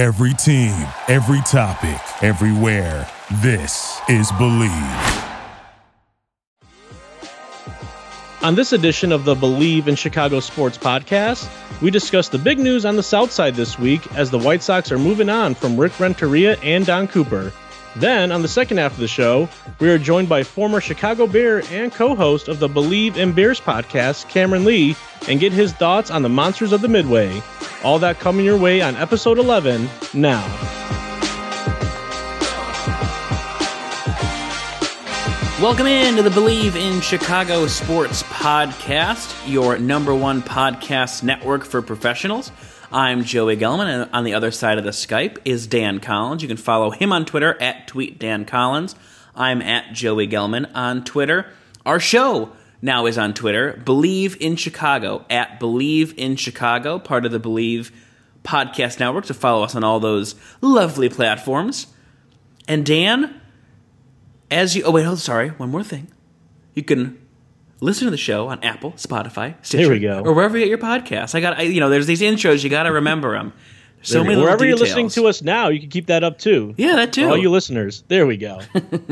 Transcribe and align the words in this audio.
Every 0.00 0.32
team, 0.32 0.72
every 1.08 1.42
topic, 1.42 2.00
everywhere. 2.24 3.06
This 3.42 4.00
is 4.08 4.32
Believe. 4.38 4.72
On 8.40 8.54
this 8.54 8.72
edition 8.72 9.12
of 9.12 9.26
the 9.26 9.34
Believe 9.34 9.88
in 9.88 9.96
Chicago 9.96 10.40
Sports 10.40 10.78
podcast, 10.78 11.46
we 11.82 11.90
discuss 11.90 12.30
the 12.30 12.38
big 12.38 12.58
news 12.58 12.86
on 12.86 12.96
the 12.96 13.02
South 13.02 13.30
Side 13.30 13.56
this 13.56 13.78
week 13.78 14.10
as 14.14 14.30
the 14.30 14.38
White 14.38 14.62
Sox 14.62 14.90
are 14.90 14.98
moving 14.98 15.28
on 15.28 15.54
from 15.54 15.76
Rick 15.76 16.00
Renteria 16.00 16.56
and 16.60 16.86
Don 16.86 17.06
Cooper. 17.06 17.52
Then, 17.96 18.30
on 18.30 18.42
the 18.42 18.48
second 18.48 18.78
half 18.78 18.92
of 18.92 18.98
the 18.98 19.08
show, 19.08 19.48
we 19.80 19.90
are 19.90 19.98
joined 19.98 20.28
by 20.28 20.44
former 20.44 20.80
Chicago 20.80 21.26
Bear 21.26 21.62
and 21.72 21.92
co 21.92 22.14
host 22.14 22.46
of 22.46 22.60
the 22.60 22.68
Believe 22.68 23.16
in 23.16 23.32
Bears 23.32 23.60
podcast, 23.60 24.28
Cameron 24.28 24.64
Lee, 24.64 24.94
and 25.28 25.40
get 25.40 25.52
his 25.52 25.72
thoughts 25.72 26.10
on 26.10 26.22
the 26.22 26.28
monsters 26.28 26.72
of 26.72 26.82
the 26.82 26.88
Midway. 26.88 27.42
All 27.82 27.98
that 27.98 28.20
coming 28.20 28.44
your 28.44 28.58
way 28.58 28.80
on 28.80 28.94
episode 28.94 29.38
11 29.38 29.88
now. 30.14 30.46
Welcome 35.60 35.88
in 35.88 36.16
to 36.16 36.22
the 36.22 36.30
Believe 36.30 36.76
in 36.76 37.00
Chicago 37.00 37.66
Sports 37.66 38.22
podcast, 38.22 39.34
your 39.50 39.78
number 39.78 40.14
one 40.14 40.42
podcast 40.42 41.22
network 41.24 41.64
for 41.64 41.82
professionals. 41.82 42.52
I'm 42.92 43.22
Joey 43.22 43.56
Gelman, 43.56 43.86
and 43.86 44.10
on 44.12 44.24
the 44.24 44.34
other 44.34 44.50
side 44.50 44.76
of 44.76 44.82
the 44.82 44.90
Skype 44.90 45.38
is 45.44 45.68
Dan 45.68 46.00
Collins. 46.00 46.42
You 46.42 46.48
can 46.48 46.56
follow 46.56 46.90
him 46.90 47.12
on 47.12 47.24
Twitter 47.24 47.56
at 47.62 47.86
TweetDanCollins. 47.86 48.96
I'm 49.32 49.62
at 49.62 49.92
Joey 49.92 50.26
Gelman 50.26 50.68
on 50.74 51.04
Twitter. 51.04 51.46
Our 51.86 52.00
show 52.00 52.50
now 52.82 53.06
is 53.06 53.16
on 53.16 53.32
Twitter, 53.32 53.80
Believe 53.84 54.36
in 54.40 54.56
Chicago, 54.56 55.24
at 55.30 55.60
Believe 55.60 56.18
in 56.18 56.34
Chicago, 56.34 56.98
part 56.98 57.24
of 57.24 57.30
the 57.30 57.38
Believe 57.38 57.92
podcast 58.42 58.98
network. 58.98 59.26
So 59.26 59.34
follow 59.34 59.62
us 59.62 59.76
on 59.76 59.84
all 59.84 60.00
those 60.00 60.34
lovely 60.60 61.08
platforms. 61.08 61.86
And 62.66 62.84
Dan, 62.84 63.40
as 64.50 64.74
you, 64.74 64.82
oh 64.82 64.90
wait, 64.90 65.06
oh, 65.06 65.14
sorry, 65.14 65.50
one 65.50 65.70
more 65.70 65.84
thing. 65.84 66.08
You 66.74 66.82
can 66.82 67.19
listen 67.80 68.04
to 68.06 68.10
the 68.10 68.16
show 68.16 68.48
on 68.48 68.62
Apple, 68.62 68.92
Spotify, 68.92 69.54
Stitcher, 69.62 69.84
There 69.84 69.90
we 69.92 70.00
go. 70.00 70.20
or 70.20 70.32
wherever 70.32 70.56
you 70.58 70.64
get 70.64 70.68
your 70.68 70.78
podcasts. 70.78 71.34
I 71.34 71.40
got, 71.40 71.58
I, 71.58 71.62
you 71.62 71.80
know, 71.80 71.88
there's 71.90 72.06
these 72.06 72.20
intros. 72.20 72.62
You 72.62 72.70
got 72.70 72.84
to 72.84 72.92
remember 72.92 73.32
them. 73.32 73.52
So 74.02 74.24
many 74.24 74.40
Wherever 74.40 74.64
you're 74.64 74.78
listening 74.78 75.10
to 75.10 75.26
us 75.26 75.42
now, 75.42 75.68
you 75.68 75.78
can 75.78 75.90
keep 75.90 76.06
that 76.06 76.24
up 76.24 76.38
too. 76.38 76.74
Yeah, 76.78 76.96
that 76.96 77.12
too. 77.12 77.24
For 77.24 77.30
all 77.30 77.36
you 77.36 77.50
listeners, 77.50 78.02
there 78.08 78.26
we 78.26 78.36
go. 78.38 78.60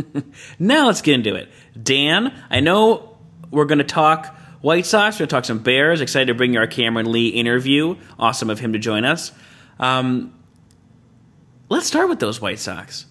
Now 0.59 0.87
let's 0.87 1.03
get 1.03 1.15
into 1.15 1.35
it. 1.35 1.49
Dan, 1.81 2.35
I 2.49 2.61
know 2.61 3.19
we're 3.51 3.67
going 3.67 3.79
to 3.79 3.85
talk 3.85 4.35
White 4.63 4.87
Sox. 4.87 5.17
We're 5.17 5.21
going 5.21 5.29
to 5.29 5.35
talk 5.35 5.45
some 5.45 5.59
Bears. 5.59 6.01
Excited 6.01 6.27
to 6.29 6.35
bring 6.35 6.55
you 6.55 6.59
our 6.61 6.67
Cameron 6.67 7.13
Lee 7.13 7.29
interview. 7.29 7.97
Awesome 8.19 8.49
of 8.49 8.61
him 8.61 8.73
to 8.73 8.79
join 8.79 9.05
us. 9.05 9.33
Um, 9.79 10.35
let's 11.69 11.87
start 11.87 12.09
with 12.09 12.19
those 12.19 12.41
White 12.41 12.59
Sox. 12.59 13.05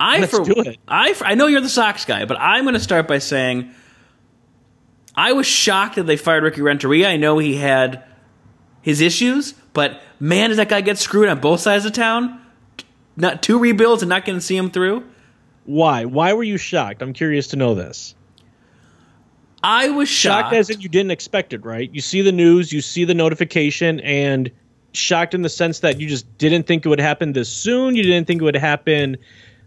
I 0.00 0.20
Let's 0.20 0.36
for, 0.36 0.44
do 0.44 0.54
it. 0.62 0.78
I 0.86 1.14
for, 1.14 1.26
I 1.26 1.34
know 1.34 1.48
you're 1.48 1.60
the 1.60 1.68
Sox 1.68 2.04
guy, 2.04 2.24
but 2.24 2.38
I'm 2.38 2.62
going 2.64 2.74
to 2.74 2.80
start 2.80 3.08
by 3.08 3.18
saying 3.18 3.72
I 5.18 5.32
was 5.32 5.48
shocked 5.48 5.96
that 5.96 6.04
they 6.04 6.16
fired 6.16 6.44
Ricky 6.44 6.62
Renteria. 6.62 7.08
I 7.08 7.16
know 7.16 7.38
he 7.38 7.56
had 7.56 8.04
his 8.82 9.00
issues, 9.00 9.52
but 9.72 10.00
man, 10.20 10.50
does 10.50 10.58
that 10.58 10.68
guy 10.68 10.80
get 10.80 10.96
screwed 10.96 11.28
on 11.28 11.40
both 11.40 11.58
sides 11.58 11.84
of 11.84 11.92
town? 11.92 12.40
Not 13.16 13.42
two 13.42 13.58
rebuilds 13.58 14.00
and 14.02 14.08
not 14.08 14.24
going 14.24 14.38
to 14.38 14.40
see 14.40 14.56
him 14.56 14.70
through. 14.70 15.02
Why? 15.64 16.04
Why 16.04 16.34
were 16.34 16.44
you 16.44 16.56
shocked? 16.56 17.02
I'm 17.02 17.12
curious 17.12 17.48
to 17.48 17.56
know 17.56 17.74
this. 17.74 18.14
I 19.60 19.88
was 19.88 20.08
shocked. 20.08 20.50
shocked 20.50 20.54
as 20.54 20.70
if 20.70 20.84
you 20.84 20.88
didn't 20.88 21.10
expect 21.10 21.52
it, 21.52 21.64
right? 21.64 21.92
You 21.92 22.00
see 22.00 22.22
the 22.22 22.30
news, 22.30 22.72
you 22.72 22.80
see 22.80 23.04
the 23.04 23.12
notification, 23.12 23.98
and 24.00 24.52
shocked 24.92 25.34
in 25.34 25.42
the 25.42 25.48
sense 25.48 25.80
that 25.80 25.98
you 25.98 26.06
just 26.06 26.38
didn't 26.38 26.68
think 26.68 26.86
it 26.86 26.90
would 26.90 27.00
happen 27.00 27.32
this 27.32 27.48
soon. 27.48 27.96
You 27.96 28.04
didn't 28.04 28.28
think 28.28 28.40
it 28.40 28.44
would 28.44 28.54
happen 28.54 29.16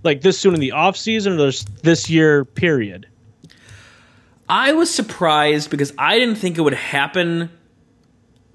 like 0.04 0.22
this 0.22 0.40
soon 0.40 0.54
in 0.54 0.62
the 0.62 0.72
off 0.72 0.96
season 0.96 1.34
or 1.34 1.48
this, 1.48 1.64
this 1.84 2.10
year 2.10 2.46
period. 2.46 3.06
I 4.52 4.74
was 4.74 4.94
surprised 4.94 5.70
because 5.70 5.94
I 5.98 6.20
didn't 6.20 6.36
think 6.36 6.58
it 6.58 6.62
would 6.62 6.73
happen 6.73 7.50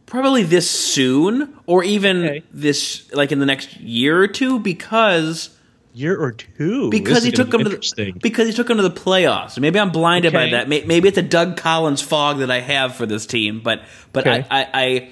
probably 0.04 0.42
this 0.42 0.70
soon 0.70 1.56
or 1.66 1.82
even 1.82 2.24
Okay. 2.24 2.42
this 2.52 3.12
like 3.12 3.32
in 3.32 3.38
the 3.40 3.46
next 3.46 3.80
year 3.80 4.20
or 4.22 4.28
two 4.28 4.58
because 4.60 5.50
Year 5.94 6.14
or 6.20 6.32
two 6.32 6.90
because 6.90 7.22
This 7.22 7.24
he 7.24 7.32
took 7.32 7.50
be 7.50 7.56
him 7.56 7.64
to 7.64 7.70
the, 7.70 8.12
because 8.20 8.46
he 8.46 8.52
took 8.52 8.68
him 8.68 8.76
to 8.76 8.82
the 8.82 8.90
playoffs. 8.90 9.58
Maybe 9.58 9.80
I'm 9.80 9.90
blinded 9.90 10.30
by 10.34 10.50
that. 10.50 10.68
Maybe 10.68 11.08
it's 11.08 11.16
a 11.16 11.22
Doug 11.22 11.56
Collins 11.56 12.02
fog 12.02 12.40
that 12.40 12.50
I 12.50 12.60
have 12.60 12.94
for 12.94 13.06
this 13.06 13.24
team, 13.24 13.60
but 13.64 13.80
but 14.12 14.26
Okay. 14.26 14.46
I, 14.50 14.62
I 14.62 14.68
I 14.74 15.10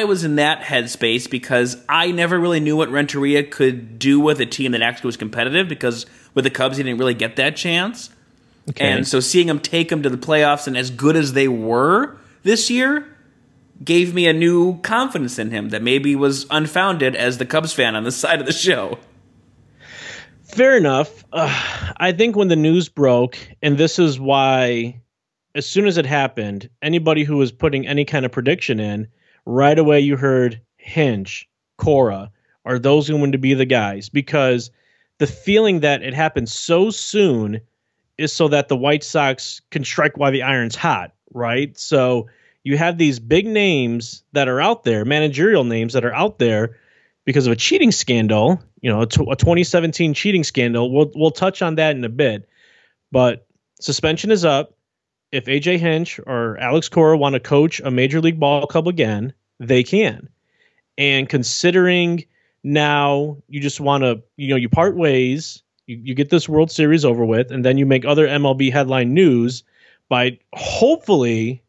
I 0.00 0.04
was 0.04 0.22
in 0.24 0.36
that 0.36 0.60
headspace 0.60 1.30
because 1.30 1.78
I 1.88 2.10
never 2.10 2.38
really 2.38 2.60
knew 2.60 2.76
what 2.76 2.90
Renteria 2.90 3.42
could 3.42 3.98
do 3.98 4.20
with 4.20 4.38
a 4.40 4.46
team 4.46 4.72
that 4.72 4.82
actually 4.82 5.08
was 5.08 5.16
competitive 5.16 5.66
because 5.66 6.04
with 6.34 6.44
the 6.44 6.50
Cubs 6.50 6.76
he 6.76 6.82
didn't 6.82 6.98
really 6.98 7.14
get 7.14 7.36
that 7.36 7.56
chance. 7.56 8.10
Okay. 8.70 8.84
And 8.84 9.06
so 9.06 9.20
seeing 9.20 9.48
them 9.48 9.58
take 9.58 9.88
them 9.88 10.02
to 10.02 10.10
the 10.10 10.16
playoffs 10.16 10.66
and 10.66 10.76
as 10.76 10.90
good 10.90 11.16
as 11.16 11.32
they 11.32 11.48
were 11.48 12.16
this 12.42 12.70
year 12.70 13.08
gave 13.82 14.14
me 14.14 14.26
a 14.26 14.32
new 14.32 14.78
confidence 14.80 15.38
in 15.38 15.50
him 15.50 15.70
that 15.70 15.82
maybe 15.82 16.14
was 16.14 16.46
unfounded 16.50 17.16
as 17.16 17.38
the 17.38 17.46
Cubs 17.46 17.72
fan 17.72 17.96
on 17.96 18.04
the 18.04 18.12
side 18.12 18.40
of 18.40 18.46
the 18.46 18.52
show. 18.52 18.98
Fair 20.44 20.76
enough. 20.76 21.24
Uh, 21.32 21.92
I 21.96 22.12
think 22.12 22.36
when 22.36 22.48
the 22.48 22.56
news 22.56 22.88
broke, 22.88 23.38
and 23.62 23.78
this 23.78 23.98
is 23.98 24.20
why, 24.20 25.00
as 25.54 25.66
soon 25.66 25.86
as 25.86 25.96
it 25.96 26.04
happened, 26.06 26.68
anybody 26.82 27.24
who 27.24 27.38
was 27.38 27.50
putting 27.50 27.86
any 27.86 28.04
kind 28.04 28.26
of 28.26 28.32
prediction 28.32 28.78
in, 28.78 29.08
right 29.46 29.78
away 29.78 30.00
you 30.00 30.16
heard 30.16 30.60
Hinch, 30.76 31.48
Cora, 31.78 32.30
are 32.64 32.78
those 32.78 33.08
going 33.08 33.32
to 33.32 33.38
be 33.38 33.54
the 33.54 33.64
guys? 33.64 34.08
Because 34.08 34.70
the 35.18 35.26
feeling 35.26 35.80
that 35.80 36.02
it 36.02 36.14
happened 36.14 36.48
so 36.48 36.90
soon 36.90 37.60
is 38.18 38.32
so 38.32 38.48
that 38.48 38.68
the 38.68 38.76
White 38.76 39.04
Sox 39.04 39.60
can 39.70 39.84
strike 39.84 40.16
while 40.16 40.32
the 40.32 40.42
iron's 40.42 40.76
hot, 40.76 41.12
right? 41.32 41.76
So 41.78 42.28
you 42.64 42.76
have 42.76 42.98
these 42.98 43.18
big 43.18 43.46
names 43.46 44.22
that 44.32 44.48
are 44.48 44.60
out 44.60 44.84
there, 44.84 45.04
managerial 45.04 45.64
names 45.64 45.94
that 45.94 46.04
are 46.04 46.14
out 46.14 46.38
there 46.38 46.78
because 47.24 47.46
of 47.46 47.52
a 47.52 47.56
cheating 47.56 47.92
scandal, 47.92 48.62
you 48.80 48.90
know, 48.90 49.02
a, 49.02 49.06
2017 49.06 50.14
cheating 50.14 50.44
scandal. 50.44 50.92
We'll 50.92 51.10
we'll 51.14 51.30
touch 51.30 51.62
on 51.62 51.76
that 51.76 51.96
in 51.96 52.04
a 52.04 52.08
bit, 52.08 52.48
but 53.10 53.46
suspension 53.80 54.30
is 54.30 54.44
up. 54.44 54.74
If 55.30 55.46
AJ 55.46 55.78
Hinch 55.78 56.20
or 56.26 56.58
Alex 56.58 56.88
Cora 56.88 57.16
want 57.16 57.34
to 57.34 57.40
coach 57.40 57.80
a 57.80 57.90
major 57.90 58.20
league 58.20 58.38
ball 58.38 58.66
club 58.66 58.86
again, 58.86 59.32
they 59.58 59.82
can. 59.82 60.28
And 60.98 61.28
considering 61.28 62.24
now 62.62 63.38
you 63.48 63.60
just 63.60 63.80
want 63.80 64.04
to, 64.04 64.22
you 64.36 64.48
know, 64.48 64.56
you 64.56 64.68
part 64.68 64.94
ways, 64.94 65.62
you, 65.92 66.00
you 66.02 66.14
get 66.14 66.30
this 66.30 66.48
World 66.48 66.70
Series 66.70 67.04
over 67.04 67.24
with, 67.24 67.50
and 67.50 67.64
then 67.64 67.78
you 67.78 67.86
make 67.86 68.04
other 68.04 68.26
MLB 68.26 68.72
headline 68.72 69.14
news 69.14 69.62
by 70.08 70.38
hopefully, 70.54 71.62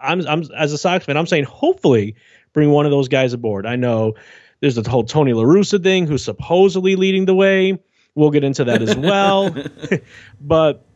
I'm, 0.00 0.26
I'm 0.26 0.42
as 0.56 0.72
a 0.72 0.78
Sox 0.78 1.04
fan, 1.04 1.16
I'm 1.16 1.26
saying 1.26 1.44
hopefully 1.44 2.14
bring 2.52 2.70
one 2.70 2.86
of 2.86 2.92
those 2.92 3.08
guys 3.08 3.32
aboard. 3.32 3.66
I 3.66 3.76
know 3.76 4.14
there's 4.60 4.76
the 4.76 4.88
whole 4.88 5.04
Tony 5.04 5.32
La 5.32 5.42
Russa 5.42 5.82
thing, 5.82 6.06
who's 6.06 6.24
supposedly 6.24 6.96
leading 6.96 7.26
the 7.26 7.34
way. 7.34 7.78
We'll 8.14 8.30
get 8.30 8.44
into 8.44 8.64
that 8.64 8.80
as 8.80 8.96
well. 8.96 9.54
but 10.40 10.86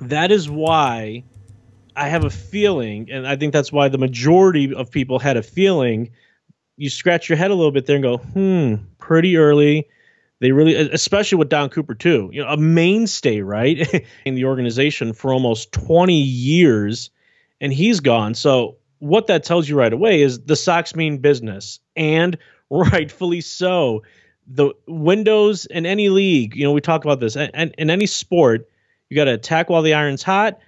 that 0.00 0.30
is 0.30 0.50
why 0.50 1.24
I 1.96 2.08
have 2.08 2.24
a 2.24 2.30
feeling, 2.30 3.10
and 3.10 3.26
I 3.26 3.36
think 3.36 3.52
that's 3.52 3.72
why 3.72 3.88
the 3.88 3.98
majority 3.98 4.74
of 4.74 4.90
people 4.90 5.18
had 5.18 5.36
a 5.36 5.42
feeling. 5.42 6.10
You 6.76 6.90
scratch 6.90 7.28
your 7.28 7.38
head 7.38 7.50
a 7.50 7.54
little 7.54 7.72
bit 7.72 7.86
there 7.86 7.96
and 7.96 8.02
go, 8.02 8.18
hmm, 8.18 8.74
pretty 8.98 9.36
early. 9.36 9.88
They 10.40 10.52
really, 10.52 10.74
especially 10.76 11.38
with 11.38 11.48
Don 11.48 11.68
Cooper 11.68 11.94
too, 11.94 12.30
you 12.32 12.42
know, 12.42 12.48
a 12.48 12.56
mainstay, 12.56 13.40
right, 13.40 14.06
in 14.24 14.34
the 14.34 14.44
organization 14.44 15.12
for 15.12 15.32
almost 15.32 15.72
20 15.72 16.14
years, 16.14 17.10
and 17.60 17.72
he's 17.72 18.00
gone. 18.00 18.34
So 18.34 18.76
what 19.00 19.26
that 19.26 19.44
tells 19.44 19.68
you 19.68 19.76
right 19.76 19.92
away 19.92 20.22
is 20.22 20.40
the 20.40 20.56
Sox 20.56 20.94
mean 20.94 21.18
business, 21.18 21.80
and 21.96 22.38
rightfully 22.70 23.40
so. 23.40 24.02
The 24.46 24.72
windows 24.86 25.66
in 25.66 25.84
any 25.86 26.08
league, 26.08 26.54
you 26.56 26.64
know, 26.64 26.72
we 26.72 26.80
talk 26.80 27.04
about 27.04 27.20
this, 27.20 27.36
and, 27.36 27.74
in 27.76 27.90
any 27.90 28.06
sport, 28.06 28.68
you 29.08 29.16
got 29.16 29.24
to 29.24 29.34
attack 29.34 29.68
while 29.68 29.82
the 29.82 29.94
iron's 29.94 30.22
hot. 30.22 30.58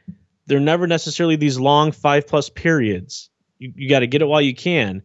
They're 0.46 0.60
never 0.60 0.86
necessarily 0.86 1.36
these 1.36 1.60
long 1.60 1.92
five 1.92 2.26
plus 2.26 2.50
periods. 2.50 3.30
You, 3.58 3.72
you 3.76 3.88
got 3.88 4.00
to 4.00 4.06
get 4.06 4.22
it 4.22 4.26
while 4.26 4.40
you 4.40 4.54
can. 4.54 5.02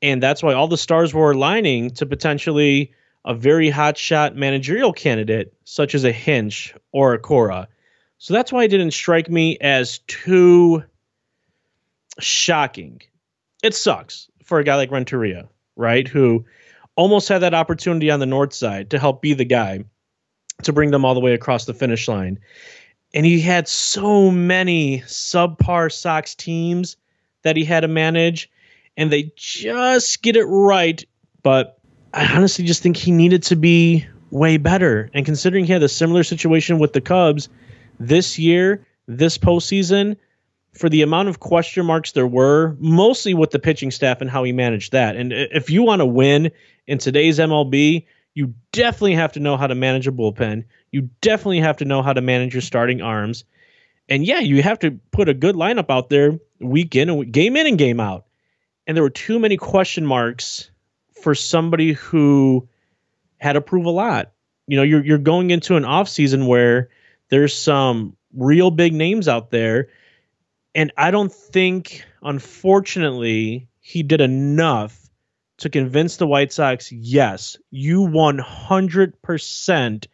And 0.00 0.22
that's 0.22 0.42
why 0.42 0.54
all 0.54 0.66
the 0.66 0.78
stars 0.78 1.12
were 1.12 1.30
aligning 1.30 1.90
to 1.92 2.06
potentially 2.06 2.92
a 3.24 3.34
very 3.34 3.70
hot 3.70 3.96
shot 3.96 4.36
managerial 4.36 4.92
candidate, 4.92 5.54
such 5.64 5.94
as 5.94 6.04
a 6.04 6.12
Hinch 6.12 6.74
or 6.90 7.14
a 7.14 7.18
Cora. 7.18 7.68
So 8.18 8.34
that's 8.34 8.52
why 8.52 8.64
it 8.64 8.68
didn't 8.68 8.92
strike 8.92 9.30
me 9.30 9.58
as 9.60 9.98
too 10.06 10.84
shocking. 12.18 13.02
It 13.62 13.74
sucks 13.74 14.28
for 14.44 14.58
a 14.58 14.64
guy 14.64 14.76
like 14.76 14.90
Renteria, 14.90 15.48
right? 15.76 16.06
Who 16.06 16.44
almost 16.96 17.28
had 17.28 17.40
that 17.40 17.54
opportunity 17.54 18.10
on 18.10 18.20
the 18.20 18.26
north 18.26 18.52
side 18.52 18.90
to 18.90 18.98
help 18.98 19.22
be 19.22 19.34
the 19.34 19.44
guy 19.44 19.84
to 20.62 20.72
bring 20.72 20.90
them 20.90 21.04
all 21.04 21.14
the 21.14 21.20
way 21.20 21.34
across 21.34 21.64
the 21.64 21.74
finish 21.74 22.08
line. 22.08 22.38
And 23.14 23.26
he 23.26 23.40
had 23.40 23.68
so 23.68 24.30
many 24.30 25.00
subpar 25.00 25.92
Sox 25.92 26.34
teams 26.34 26.96
that 27.42 27.56
he 27.56 27.64
had 27.64 27.80
to 27.80 27.88
manage, 27.88 28.50
and 28.96 29.10
they 29.10 29.32
just 29.36 30.22
get 30.22 30.36
it 30.36 30.44
right. 30.44 31.04
But 31.42 31.78
I 32.14 32.26
honestly 32.26 32.64
just 32.64 32.82
think 32.82 32.96
he 32.96 33.10
needed 33.10 33.42
to 33.44 33.56
be 33.56 34.06
way 34.30 34.56
better. 34.56 35.10
And 35.14 35.24
considering 35.24 35.64
he 35.64 35.72
had 35.72 35.82
a 35.82 35.88
similar 35.88 36.22
situation 36.22 36.78
with 36.78 36.92
the 36.92 37.00
Cubs 37.00 37.48
this 37.98 38.38
year, 38.38 38.86
this 39.06 39.38
postseason, 39.38 40.16
for 40.72 40.88
the 40.88 41.02
amount 41.02 41.28
of 41.28 41.40
question 41.40 41.84
marks 41.84 42.12
there 42.12 42.26
were, 42.26 42.76
mostly 42.78 43.34
with 43.34 43.50
the 43.50 43.58
pitching 43.58 43.90
staff 43.90 44.20
and 44.20 44.30
how 44.30 44.42
he 44.42 44.52
managed 44.52 44.92
that. 44.92 45.16
And 45.16 45.32
if 45.32 45.70
you 45.70 45.82
want 45.82 46.00
to 46.00 46.06
win 46.06 46.50
in 46.86 46.98
today's 46.98 47.38
MLB, 47.38 48.06
you 48.34 48.54
definitely 48.72 49.14
have 49.14 49.32
to 49.32 49.40
know 49.40 49.56
how 49.56 49.66
to 49.66 49.74
manage 49.74 50.06
a 50.06 50.12
bullpen. 50.12 50.64
You 50.90 51.10
definitely 51.20 51.60
have 51.60 51.78
to 51.78 51.84
know 51.84 52.02
how 52.02 52.14
to 52.14 52.22
manage 52.22 52.54
your 52.54 52.62
starting 52.62 53.02
arms. 53.02 53.44
And 54.08 54.24
yeah, 54.24 54.40
you 54.40 54.62
have 54.62 54.78
to 54.80 54.98
put 55.10 55.28
a 55.28 55.34
good 55.34 55.54
lineup 55.54 55.90
out 55.90 56.08
there 56.08 56.38
week 56.58 56.96
in 56.96 57.10
and 57.10 57.32
game 57.32 57.56
in 57.56 57.66
and 57.66 57.78
game 57.78 58.00
out. 58.00 58.26
And 58.86 58.96
there 58.96 59.04
were 59.04 59.10
too 59.10 59.38
many 59.38 59.58
question 59.58 60.06
marks 60.06 60.70
for 61.22 61.34
somebody 61.34 61.92
who 61.92 62.68
had 63.38 63.54
to 63.54 63.60
prove 63.60 63.86
a 63.86 63.90
lot. 63.90 64.32
You 64.66 64.76
know, 64.76 64.82
you're 64.82 65.04
you're 65.04 65.18
going 65.18 65.50
into 65.50 65.76
an 65.76 65.84
off 65.84 66.08
season 66.08 66.46
where 66.46 66.88
there's 67.28 67.56
some 67.56 68.16
real 68.34 68.70
big 68.70 68.92
names 68.92 69.28
out 69.28 69.50
there 69.50 69.88
and 70.74 70.92
I 70.96 71.10
don't 71.10 71.32
think, 71.32 72.04
unfortunately, 72.22 73.68
he 73.80 74.02
did 74.02 74.20
enough 74.20 74.98
to 75.58 75.68
convince 75.68 76.16
the 76.16 76.26
White 76.26 76.52
Sox 76.52 76.90
yes, 76.90 77.56
you 77.70 78.00
100% 78.00 80.06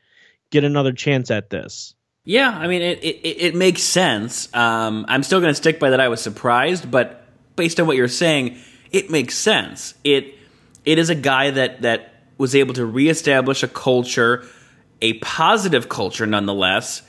get 0.50 0.64
another 0.64 0.93
chance 0.93 1.31
at 1.31 1.50
this. 1.50 1.94
Yeah, 2.25 2.50
I 2.50 2.66
mean, 2.66 2.82
it, 2.82 3.02
it, 3.02 3.25
it 3.25 3.54
makes 3.54 3.82
sense. 3.82 4.54
Um, 4.54 5.06
I'm 5.08 5.22
still 5.22 5.40
going 5.40 5.52
to 5.52 5.56
stick 5.56 5.78
by 5.78 5.90
that 5.90 6.00
I 6.00 6.08
was 6.08 6.20
surprised, 6.20 6.90
but 6.90 7.25
based 7.56 7.81
on 7.81 7.87
what 7.87 7.96
you're 7.96 8.08
saying, 8.08 8.58
it 8.90 9.11
makes 9.11 9.37
sense. 9.37 9.94
It 10.04 10.34
It 10.88 10.99
is 10.99 11.11
a 11.11 11.14
guy 11.14 11.50
that, 11.50 11.82
that 11.82 12.14
was 12.38 12.55
able 12.55 12.73
to 12.73 12.87
reestablish 12.87 13.62
a 13.62 13.69
culture, 13.69 14.46
a 15.02 15.12
positive 15.19 15.90
culture 15.90 16.25
nonetheless 16.25 17.02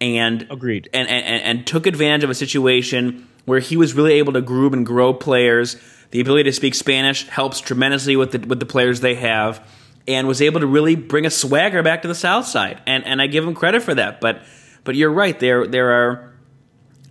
and 0.00 0.46
agreed 0.48 0.88
and, 0.94 1.08
and, 1.08 1.42
and 1.42 1.66
took 1.66 1.88
advantage 1.88 2.22
of 2.22 2.30
a 2.30 2.36
situation 2.36 3.26
where 3.46 3.58
he 3.58 3.76
was 3.76 3.94
really 3.94 4.12
able 4.12 4.32
to 4.34 4.40
groom 4.40 4.72
and 4.74 4.86
grow 4.86 5.12
players. 5.12 5.76
The 6.12 6.20
ability 6.20 6.44
to 6.44 6.52
speak 6.52 6.76
Spanish 6.76 7.26
helps 7.26 7.58
tremendously 7.58 8.14
with 8.14 8.30
the 8.30 8.38
with 8.46 8.60
the 8.60 8.66
players 8.66 9.00
they 9.00 9.16
have, 9.16 9.66
and 10.06 10.28
was 10.28 10.40
able 10.40 10.60
to 10.60 10.66
really 10.68 10.94
bring 10.94 11.26
a 11.26 11.30
swagger 11.30 11.82
back 11.82 12.02
to 12.02 12.08
the 12.08 12.14
South 12.14 12.46
Side. 12.46 12.80
And 12.86 13.04
and 13.06 13.20
I 13.20 13.26
give 13.26 13.44
him 13.44 13.56
credit 13.56 13.82
for 13.82 13.94
that. 13.96 14.20
But 14.20 14.42
but 14.84 14.94
you're 14.94 15.12
right. 15.12 15.36
There 15.36 15.66
there 15.66 15.90
are 15.90 16.32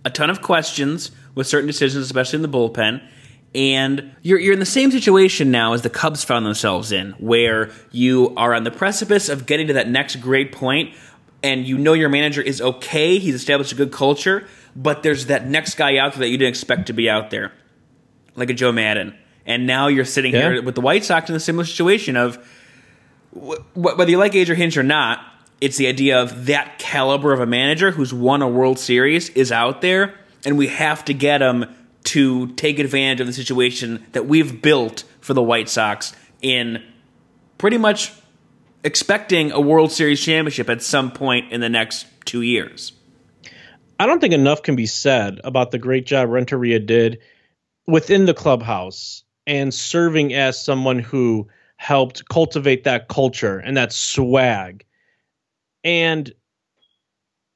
a 0.02 0.08
ton 0.08 0.30
of 0.30 0.40
questions 0.40 1.10
with 1.34 1.46
certain 1.46 1.66
decisions, 1.66 2.06
especially 2.06 2.38
in 2.38 2.42
the 2.42 2.48
bullpen. 2.48 3.06
And 3.54 4.14
you're, 4.22 4.38
you're 4.38 4.52
in 4.52 4.60
the 4.60 4.66
same 4.66 4.92
situation 4.92 5.50
now 5.50 5.72
as 5.72 5.82
the 5.82 5.90
Cubs 5.90 6.22
found 6.22 6.46
themselves 6.46 6.92
in, 6.92 7.12
where 7.12 7.70
you 7.90 8.32
are 8.36 8.54
on 8.54 8.62
the 8.62 8.70
precipice 8.70 9.28
of 9.28 9.46
getting 9.46 9.66
to 9.66 9.72
that 9.72 9.88
next 9.88 10.16
great 10.16 10.52
point, 10.52 10.94
and 11.42 11.66
you 11.66 11.76
know 11.76 11.92
your 11.92 12.08
manager 12.08 12.42
is 12.42 12.60
okay, 12.60 13.18
he's 13.18 13.34
established 13.34 13.72
a 13.72 13.74
good 13.74 13.90
culture, 13.90 14.46
but 14.76 15.02
there's 15.02 15.26
that 15.26 15.46
next 15.46 15.74
guy 15.74 15.96
out 15.96 16.12
there 16.12 16.20
that 16.20 16.28
you 16.28 16.38
didn't 16.38 16.50
expect 16.50 16.86
to 16.86 16.92
be 16.92 17.10
out 17.10 17.30
there, 17.30 17.50
like 18.36 18.50
a 18.50 18.54
Joe 18.54 18.70
Maddon. 18.70 19.16
And 19.46 19.66
now 19.66 19.88
you're 19.88 20.04
sitting 20.04 20.32
yeah. 20.32 20.52
here 20.52 20.62
with 20.62 20.76
the 20.76 20.80
White 20.80 21.04
Sox 21.04 21.28
in 21.28 21.34
a 21.34 21.40
similar 21.40 21.64
situation 21.64 22.16
of 22.16 22.38
whether 23.74 24.10
you 24.10 24.18
like 24.18 24.34
Adrian 24.34 24.60
Hinch 24.60 24.76
or 24.76 24.82
not, 24.82 25.24
it's 25.60 25.76
the 25.76 25.88
idea 25.88 26.20
of 26.20 26.46
that 26.46 26.78
caliber 26.78 27.32
of 27.32 27.40
a 27.40 27.46
manager 27.46 27.90
who's 27.90 28.14
won 28.14 28.42
a 28.42 28.48
World 28.48 28.78
Series 28.78 29.28
is 29.30 29.50
out 29.50 29.80
there, 29.80 30.14
and 30.44 30.56
we 30.56 30.68
have 30.68 31.04
to 31.06 31.14
get 31.14 31.42
him 31.42 31.66
to 32.10 32.48
take 32.54 32.80
advantage 32.80 33.20
of 33.20 33.28
the 33.28 33.32
situation 33.32 34.04
that 34.10 34.26
we've 34.26 34.60
built 34.60 35.04
for 35.20 35.32
the 35.32 35.42
White 35.42 35.68
Sox 35.68 36.12
in 36.42 36.82
pretty 37.56 37.78
much 37.78 38.12
expecting 38.82 39.52
a 39.52 39.60
World 39.60 39.92
Series 39.92 40.20
championship 40.20 40.68
at 40.68 40.82
some 40.82 41.12
point 41.12 41.52
in 41.52 41.60
the 41.60 41.68
next 41.68 42.06
two 42.24 42.42
years. 42.42 42.90
I 44.00 44.06
don't 44.06 44.18
think 44.18 44.34
enough 44.34 44.64
can 44.64 44.74
be 44.74 44.86
said 44.86 45.40
about 45.44 45.70
the 45.70 45.78
great 45.78 46.04
job 46.04 46.30
Renteria 46.30 46.80
did 46.80 47.20
within 47.86 48.26
the 48.26 48.34
clubhouse 48.34 49.22
and 49.46 49.72
serving 49.72 50.34
as 50.34 50.60
someone 50.60 50.98
who 50.98 51.46
helped 51.76 52.28
cultivate 52.28 52.82
that 52.84 53.06
culture 53.06 53.58
and 53.58 53.76
that 53.76 53.92
swag. 53.92 54.84
And 55.84 56.32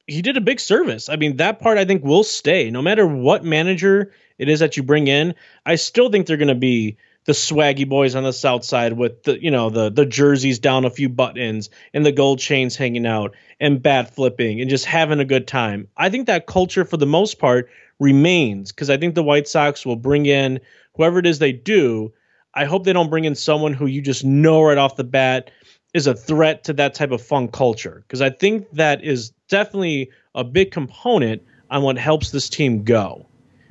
he 0.06 0.22
did 0.22 0.36
a 0.36 0.40
big 0.40 0.60
service. 0.60 1.08
I 1.08 1.16
mean, 1.16 1.38
that 1.38 1.58
part 1.58 1.76
I 1.76 1.84
think 1.84 2.04
will 2.04 2.22
stay 2.22 2.70
no 2.70 2.82
matter 2.82 3.04
what 3.04 3.42
manager 3.42 4.12
it 4.38 4.48
is 4.48 4.60
that 4.60 4.76
you 4.76 4.82
bring 4.82 5.06
in. 5.06 5.34
I 5.64 5.76
still 5.76 6.10
think 6.10 6.26
they're 6.26 6.36
going 6.36 6.48
to 6.48 6.54
be 6.54 6.96
the 7.24 7.32
swaggy 7.32 7.88
boys 7.88 8.14
on 8.14 8.22
the 8.22 8.32
south 8.32 8.64
side 8.64 8.92
with 8.92 9.22
the 9.22 9.42
you 9.42 9.50
know 9.50 9.70
the 9.70 9.90
the 9.90 10.04
jerseys 10.04 10.58
down 10.58 10.84
a 10.84 10.90
few 10.90 11.08
buttons 11.08 11.70
and 11.92 12.04
the 12.04 12.12
gold 12.12 12.38
chains 12.38 12.76
hanging 12.76 13.06
out 13.06 13.34
and 13.60 13.82
bat 13.82 14.14
flipping 14.14 14.60
and 14.60 14.70
just 14.70 14.84
having 14.84 15.20
a 15.20 15.24
good 15.24 15.46
time. 15.46 15.88
I 15.96 16.10
think 16.10 16.26
that 16.26 16.46
culture 16.46 16.84
for 16.84 16.96
the 16.96 17.06
most 17.06 17.38
part 17.38 17.70
remains 17.98 18.72
because 18.72 18.90
I 18.90 18.96
think 18.96 19.14
the 19.14 19.22
White 19.22 19.48
Sox 19.48 19.86
will 19.86 19.96
bring 19.96 20.26
in 20.26 20.60
whoever 20.94 21.18
it 21.18 21.26
is 21.26 21.38
they 21.38 21.52
do. 21.52 22.12
I 22.52 22.66
hope 22.66 22.84
they 22.84 22.92
don't 22.92 23.10
bring 23.10 23.24
in 23.24 23.34
someone 23.34 23.72
who 23.72 23.86
you 23.86 24.00
just 24.00 24.24
know 24.24 24.62
right 24.62 24.78
off 24.78 24.96
the 24.96 25.04
bat 25.04 25.50
is 25.92 26.06
a 26.06 26.14
threat 26.14 26.64
to 26.64 26.72
that 26.74 26.94
type 26.94 27.12
of 27.12 27.22
fun 27.22 27.48
culture 27.48 28.02
because 28.06 28.20
I 28.20 28.30
think 28.30 28.70
that 28.72 29.02
is 29.02 29.30
definitely 29.48 30.10
a 30.34 30.44
big 30.44 30.72
component 30.72 31.42
on 31.70 31.82
what 31.82 31.96
helps 31.96 32.30
this 32.30 32.48
team 32.48 32.84
go. 32.84 33.26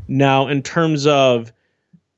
Now, 0.08 0.48
in 0.48 0.62
terms 0.62 1.08
of 1.08 1.52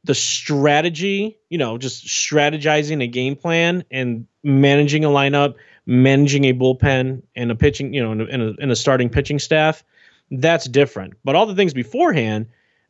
the 0.04 0.16
strategy, 0.16 1.38
you 1.50 1.58
know, 1.58 1.78
just 1.78 2.06
strategizing 2.06 3.02
a 3.04 3.08
game 3.08 3.36
plan 3.36 3.84
and 3.90 4.28
managing 4.44 5.04
a 5.04 5.10
lineup, 5.10 5.56
managing 5.86 6.46
a 6.46 6.54
bullpen 6.54 7.24
and 7.36 7.52
a 7.52 7.56
pitching, 7.56 7.94
you 7.94 8.04
know, 8.04 8.12
in 8.12 8.42
a, 8.42 8.52
in 8.62 8.72
a, 8.72 8.76
starting 8.76 9.10
pitching 9.10 9.40
staff, 9.40 9.84
that's 10.30 10.66
different. 10.66 11.16
But 11.24 11.36
all 11.36 11.46
the 11.46 11.56
things 11.56 11.74
beforehand, 11.74 12.48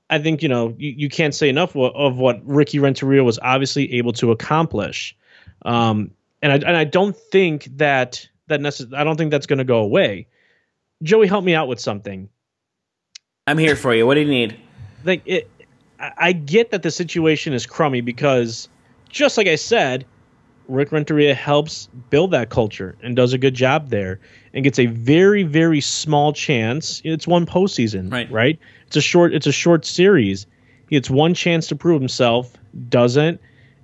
I 0.09 0.19
think 0.19 0.43
you 0.43 0.49
know 0.49 0.75
you, 0.77 0.93
you 0.97 1.09
can't 1.09 1.33
say 1.33 1.49
enough 1.49 1.75
of, 1.75 1.95
of 1.95 2.17
what 2.17 2.45
Ricky 2.45 2.79
Renteria 2.79 3.23
was 3.23 3.39
obviously 3.41 3.93
able 3.93 4.13
to 4.13 4.31
accomplish, 4.31 5.15
um, 5.63 6.11
and 6.41 6.51
I 6.51 6.55
and 6.55 6.77
I 6.77 6.83
don't 6.83 7.15
think 7.15 7.65
that 7.77 8.27
that 8.47 8.59
necess- 8.59 8.93
I 8.93 9.03
don't 9.03 9.17
think 9.17 9.31
that's 9.31 9.47
going 9.47 9.57
to 9.57 9.65
go 9.65 9.79
away. 9.79 10.27
Joey, 11.01 11.27
help 11.27 11.43
me 11.43 11.55
out 11.55 11.67
with 11.67 11.79
something. 11.79 12.29
I'm 13.47 13.57
here 13.57 13.75
for 13.75 13.93
you. 13.93 14.05
What 14.05 14.15
do 14.15 14.21
you 14.21 14.27
need? 14.27 14.59
Like 15.05 15.21
it, 15.25 15.49
I 15.99 16.33
get 16.33 16.71
that 16.71 16.83
the 16.83 16.91
situation 16.91 17.53
is 17.53 17.65
crummy 17.65 18.01
because, 18.01 18.67
just 19.09 19.37
like 19.37 19.47
I 19.47 19.55
said, 19.55 20.05
Rick 20.67 20.91
Renteria 20.91 21.33
helps 21.33 21.87
build 22.09 22.31
that 22.31 22.49
culture 22.49 22.95
and 23.01 23.15
does 23.15 23.33
a 23.33 23.37
good 23.37 23.53
job 23.53 23.89
there 23.89 24.19
and 24.53 24.63
gets 24.63 24.79
a 24.79 24.87
very 24.87 25.43
very 25.43 25.81
small 25.81 26.33
chance. 26.33 27.01
It's 27.03 27.27
one 27.27 27.45
postseason, 27.45 28.11
right? 28.11 28.29
Right. 28.31 28.59
It's 28.87 28.95
a 28.95 29.01
short. 29.01 29.33
It's 29.33 29.47
a 29.47 29.51
short 29.51 29.85
series. 29.85 30.47
He 30.89 30.95
gets 30.95 31.09
one 31.09 31.33
chance 31.33 31.67
to 31.67 31.75
prove 31.75 31.99
himself, 31.99 32.53
doesn't, 32.89 33.39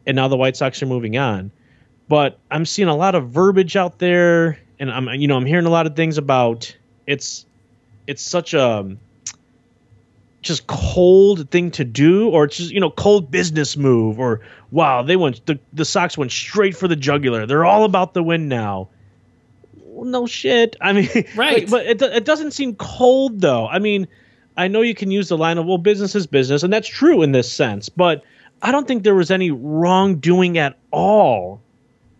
and 0.06 0.16
now 0.16 0.28
the 0.28 0.38
White 0.38 0.56
Sox 0.56 0.82
are 0.84 0.88
moving 0.88 1.18
on. 1.18 1.52
But 2.08 2.40
I'm 2.52 2.66
seeing 2.66 2.88
a 2.88 2.96
lot 2.96 3.16
of 3.16 3.30
verbiage 3.30 3.76
out 3.76 4.00
there, 4.00 4.60
and 4.80 4.92
I'm 4.92 5.08
you 5.10 5.28
know 5.28 5.38
I'm 5.38 5.46
hearing 5.46 5.66
a 5.66 5.72
lot 5.72 5.88
of 5.88 5.96
things 5.96 6.18
about 6.18 6.76
it's 7.08 7.46
it's 8.08 8.22
such 8.22 8.54
a 8.54 8.98
just 10.42 10.66
cold 10.68 11.50
thing 11.52 11.72
to 11.72 11.84
do 11.84 12.30
or 12.30 12.46
it's 12.46 12.58
just 12.58 12.72
you 12.72 12.80
know 12.80 12.90
cold 12.90 13.30
business 13.30 13.78
move 13.78 14.20
or 14.20 14.42
wow 14.72 15.04
they 15.04 15.16
went 15.16 15.46
the, 15.46 15.60
the 15.74 15.86
sox 15.86 16.18
went 16.18 16.32
straight 16.32 16.76
for 16.76 16.88
the 16.88 16.96
jugular. 16.96 17.46
They're 17.46 17.66
all 17.66 17.84
about 17.84 18.14
the 18.14 18.24
win 18.24 18.48
now. 18.48 18.90
Well, 19.84 20.06
no 20.06 20.26
shit. 20.26 20.76
I 20.82 20.94
mean 20.94 21.10
right. 21.36 21.70
but 21.70 21.86
it, 21.86 22.02
it 22.02 22.26
doesn't 22.26 22.52
seem 22.52 22.76
cold 22.76 23.42
though. 23.42 23.68
I 23.68 23.80
mean 23.80 24.08
i 24.58 24.68
know 24.68 24.82
you 24.82 24.94
can 24.94 25.12
use 25.12 25.30
the 25.30 25.38
line 25.38 25.58
of 25.58 25.66
well 25.66 25.78
business 25.78 26.14
is 26.14 26.28
business 26.28 26.64
and 26.64 26.74
that's 26.74 26.88
true 26.88 27.22
in 27.22 27.32
this 27.32 27.50
sense 27.50 27.88
but 27.88 28.22
i 28.62 28.70
don't 28.70 28.86
think 28.86 29.02
there 29.02 29.16
was 29.16 29.32
any 29.32 29.50
wrongdoing 29.50 30.58
at 30.58 30.78
all 30.92 31.62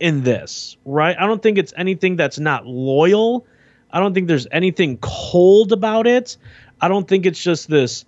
in 0.00 0.22
this 0.22 0.78
right? 0.84 1.16
I 1.18 1.26
don't 1.26 1.42
think 1.42 1.58
it's 1.58 1.72
anything 1.76 2.16
that's 2.16 2.38
not 2.38 2.66
loyal. 2.66 3.46
I 3.90 4.00
don't 4.00 4.14
think 4.14 4.28
there's 4.28 4.46
anything 4.50 4.98
cold 5.00 5.72
about 5.72 6.06
it. 6.06 6.36
I 6.80 6.88
don't 6.88 7.06
think 7.06 7.26
it's 7.26 7.42
just 7.42 7.68
this 7.68 8.04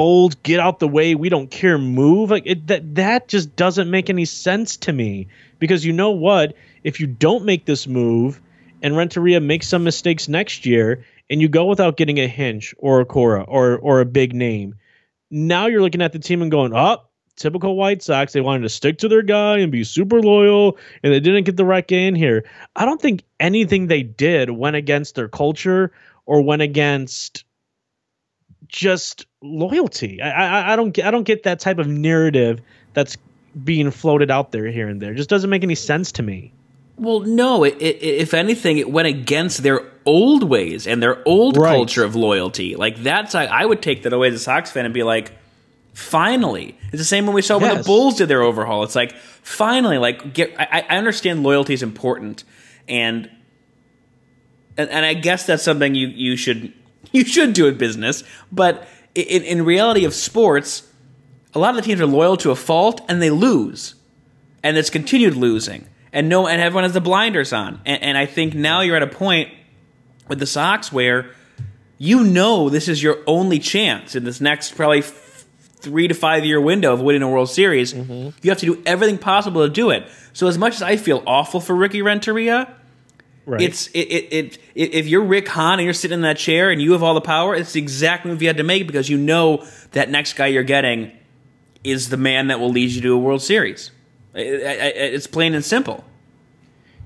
bold, 0.00 0.42
get 0.42 0.58
out 0.58 0.78
the 0.78 0.88
way, 0.88 1.14
we 1.14 1.28
don't 1.28 1.50
care 1.50 1.76
move. 1.76 2.30
Like 2.30 2.44
it, 2.46 2.68
that 2.68 2.94
that 2.94 3.28
just 3.28 3.54
doesn't 3.54 3.90
make 3.90 4.08
any 4.08 4.24
sense 4.24 4.78
to 4.78 4.94
me 4.94 5.28
because 5.58 5.84
you 5.84 5.92
know 5.92 6.12
what? 6.12 6.54
If 6.82 7.00
you 7.00 7.06
don't 7.06 7.44
make 7.44 7.66
this 7.66 7.86
move 7.86 8.40
and 8.80 8.96
Renteria 8.96 9.42
makes 9.42 9.68
some 9.68 9.84
mistakes 9.84 10.26
next 10.26 10.64
year 10.64 11.04
and 11.28 11.42
you 11.42 11.50
go 11.50 11.66
without 11.66 11.98
getting 11.98 12.18
a 12.18 12.26
Hinch 12.26 12.74
or 12.78 13.02
a 13.02 13.04
Cora 13.04 13.42
or 13.42 13.76
or 13.76 14.00
a 14.00 14.06
big 14.06 14.34
name, 14.34 14.76
now 15.30 15.66
you're 15.66 15.82
looking 15.82 16.00
at 16.00 16.14
the 16.14 16.18
team 16.18 16.40
and 16.40 16.50
going, 16.50 16.72
"Up, 16.72 17.04
oh, 17.04 17.32
typical 17.36 17.76
White 17.76 18.02
Sox. 18.02 18.32
They 18.32 18.40
wanted 18.40 18.62
to 18.62 18.70
stick 18.70 18.96
to 19.00 19.08
their 19.08 19.20
guy 19.20 19.58
and 19.58 19.70
be 19.70 19.84
super 19.84 20.22
loyal, 20.22 20.78
and 21.02 21.12
they 21.12 21.20
didn't 21.20 21.44
get 21.44 21.58
the 21.58 21.66
right 21.66 21.86
guy 21.86 21.98
in 21.98 22.14
here. 22.14 22.46
I 22.74 22.86
don't 22.86 23.02
think 23.02 23.22
anything 23.38 23.86
they 23.86 24.02
did 24.02 24.48
went 24.48 24.76
against 24.76 25.14
their 25.14 25.28
culture 25.28 25.92
or 26.24 26.40
went 26.40 26.62
against 26.62 27.44
just 28.70 29.26
loyalty. 29.42 30.20
I, 30.22 30.30
I, 30.30 30.72
I 30.72 30.76
don't 30.76 30.92
get 30.92 31.06
I 31.06 31.10
don't 31.10 31.24
get 31.24 31.42
that 31.44 31.60
type 31.60 31.78
of 31.78 31.86
narrative 31.86 32.60
that's 32.94 33.16
being 33.64 33.90
floated 33.90 34.30
out 34.30 34.52
there 34.52 34.66
here 34.66 34.88
and 34.88 35.00
there. 35.02 35.12
It 35.12 35.16
just 35.16 35.28
doesn't 35.30 35.50
make 35.50 35.62
any 35.62 35.74
sense 35.74 36.12
to 36.12 36.22
me. 36.22 36.52
Well, 36.96 37.20
no. 37.20 37.64
It, 37.64 37.76
it, 37.80 38.02
if 38.02 38.34
anything, 38.34 38.76
it 38.78 38.90
went 38.90 39.08
against 39.08 39.62
their 39.62 39.80
old 40.04 40.44
ways 40.44 40.86
and 40.86 41.02
their 41.02 41.26
old 41.26 41.56
Right. 41.56 41.70
culture 41.70 42.04
of 42.04 42.14
loyalty. 42.14 42.76
Like 42.76 43.02
that's 43.02 43.34
I, 43.34 43.46
I 43.46 43.64
would 43.64 43.82
take 43.82 44.02
that 44.04 44.12
away 44.12 44.28
as 44.28 44.34
a 44.34 44.38
Sox 44.38 44.70
fan 44.70 44.84
and 44.84 44.94
be 44.94 45.02
like, 45.02 45.32
finally. 45.94 46.76
It's 46.92 46.98
the 46.98 47.04
same 47.04 47.26
when 47.26 47.34
we 47.34 47.42
saw 47.42 47.58
when 47.58 47.76
the 47.76 47.82
Bulls 47.82 48.16
did 48.16 48.28
their 48.28 48.42
overhaul. 48.42 48.82
It's 48.84 48.94
like 48.94 49.16
finally, 49.16 49.98
like 49.98 50.32
get. 50.34 50.54
I, 50.58 50.84
I 50.88 50.96
understand 50.98 51.42
loyalty 51.42 51.72
is 51.74 51.82
important, 51.82 52.44
and, 52.88 53.30
and 54.76 54.90
and 54.90 55.04
I 55.04 55.14
guess 55.14 55.46
that's 55.46 55.62
something 55.62 55.94
you 55.94 56.08
you 56.08 56.36
should 56.36 56.72
you 57.12 57.24
should 57.24 57.52
do 57.52 57.66
in 57.66 57.76
business. 57.76 58.24
But 58.50 58.86
in, 59.14 59.42
in 59.42 59.64
reality 59.64 60.04
of 60.04 60.14
sports, 60.14 60.88
a 61.54 61.58
lot 61.58 61.70
of 61.70 61.76
the 61.76 61.82
teams 61.82 62.00
are 62.00 62.06
loyal 62.06 62.36
to 62.38 62.50
a 62.50 62.56
fault 62.56 63.00
and 63.08 63.20
they 63.20 63.30
lose, 63.30 63.94
and 64.62 64.76
it's 64.76 64.90
continued 64.90 65.34
losing, 65.34 65.86
and 66.12 66.28
no, 66.28 66.46
and 66.46 66.60
everyone 66.60 66.84
has 66.84 66.92
the 66.92 67.00
blinders 67.00 67.52
on. 67.52 67.80
And, 67.84 68.02
and 68.02 68.18
I 68.18 68.26
think 68.26 68.54
now 68.54 68.80
you're 68.80 68.96
at 68.96 69.02
a 69.02 69.08
point 69.08 69.52
with 70.28 70.38
the 70.38 70.46
Sox 70.46 70.92
where 70.92 71.30
you 71.98 72.24
know 72.24 72.68
this 72.68 72.88
is 72.88 73.02
your 73.02 73.18
only 73.26 73.58
chance 73.58 74.14
in 74.14 74.24
this 74.24 74.40
next 74.40 74.76
probably 74.76 75.00
f- 75.00 75.44
three 75.80 76.08
to 76.08 76.14
five 76.14 76.44
year 76.44 76.60
window 76.60 76.92
of 76.92 77.00
winning 77.00 77.22
a 77.22 77.28
World 77.28 77.50
Series. 77.50 77.92
Mm-hmm. 77.92 78.30
You 78.42 78.50
have 78.50 78.58
to 78.58 78.66
do 78.66 78.82
everything 78.86 79.18
possible 79.18 79.66
to 79.66 79.72
do 79.72 79.90
it. 79.90 80.08
So 80.32 80.46
as 80.46 80.56
much 80.56 80.74
as 80.74 80.82
I 80.82 80.96
feel 80.96 81.22
awful 81.26 81.60
for 81.60 81.74
Ricky 81.74 82.02
Renteria, 82.02 82.74
Right. 83.46 83.62
it's 83.62 83.88
it, 83.88 83.98
it, 84.00 84.32
it, 84.32 84.58
it 84.74 84.94
if 84.94 85.06
you're 85.08 85.24
Rick 85.24 85.48
Hahn 85.48 85.78
and 85.78 85.84
you're 85.84 85.94
sitting 85.94 86.16
in 86.16 86.22
that 86.22 86.36
chair 86.36 86.70
and 86.70 86.80
you 86.80 86.92
have 86.92 87.02
all 87.02 87.14
the 87.14 87.20
power, 87.20 87.54
it's 87.54 87.72
the 87.72 87.80
exact 87.80 88.24
move 88.24 88.42
you 88.42 88.48
had 88.48 88.58
to 88.58 88.62
make 88.62 88.86
because 88.86 89.08
you 89.08 89.16
know 89.18 89.66
that 89.92 90.10
next 90.10 90.34
guy 90.34 90.46
you're 90.48 90.62
getting 90.62 91.10
is 91.82 92.10
the 92.10 92.16
man 92.16 92.48
that 92.48 92.60
will 92.60 92.68
lead 92.70 92.90
you 92.90 93.00
to 93.00 93.12
a 93.14 93.18
World 93.18 93.42
Series. 93.42 93.90
I- 94.34 94.38
I- 94.40 94.42
I- 94.42 95.10
It's 95.16 95.26
plain 95.26 95.54
and 95.54 95.64
simple. 95.64 96.04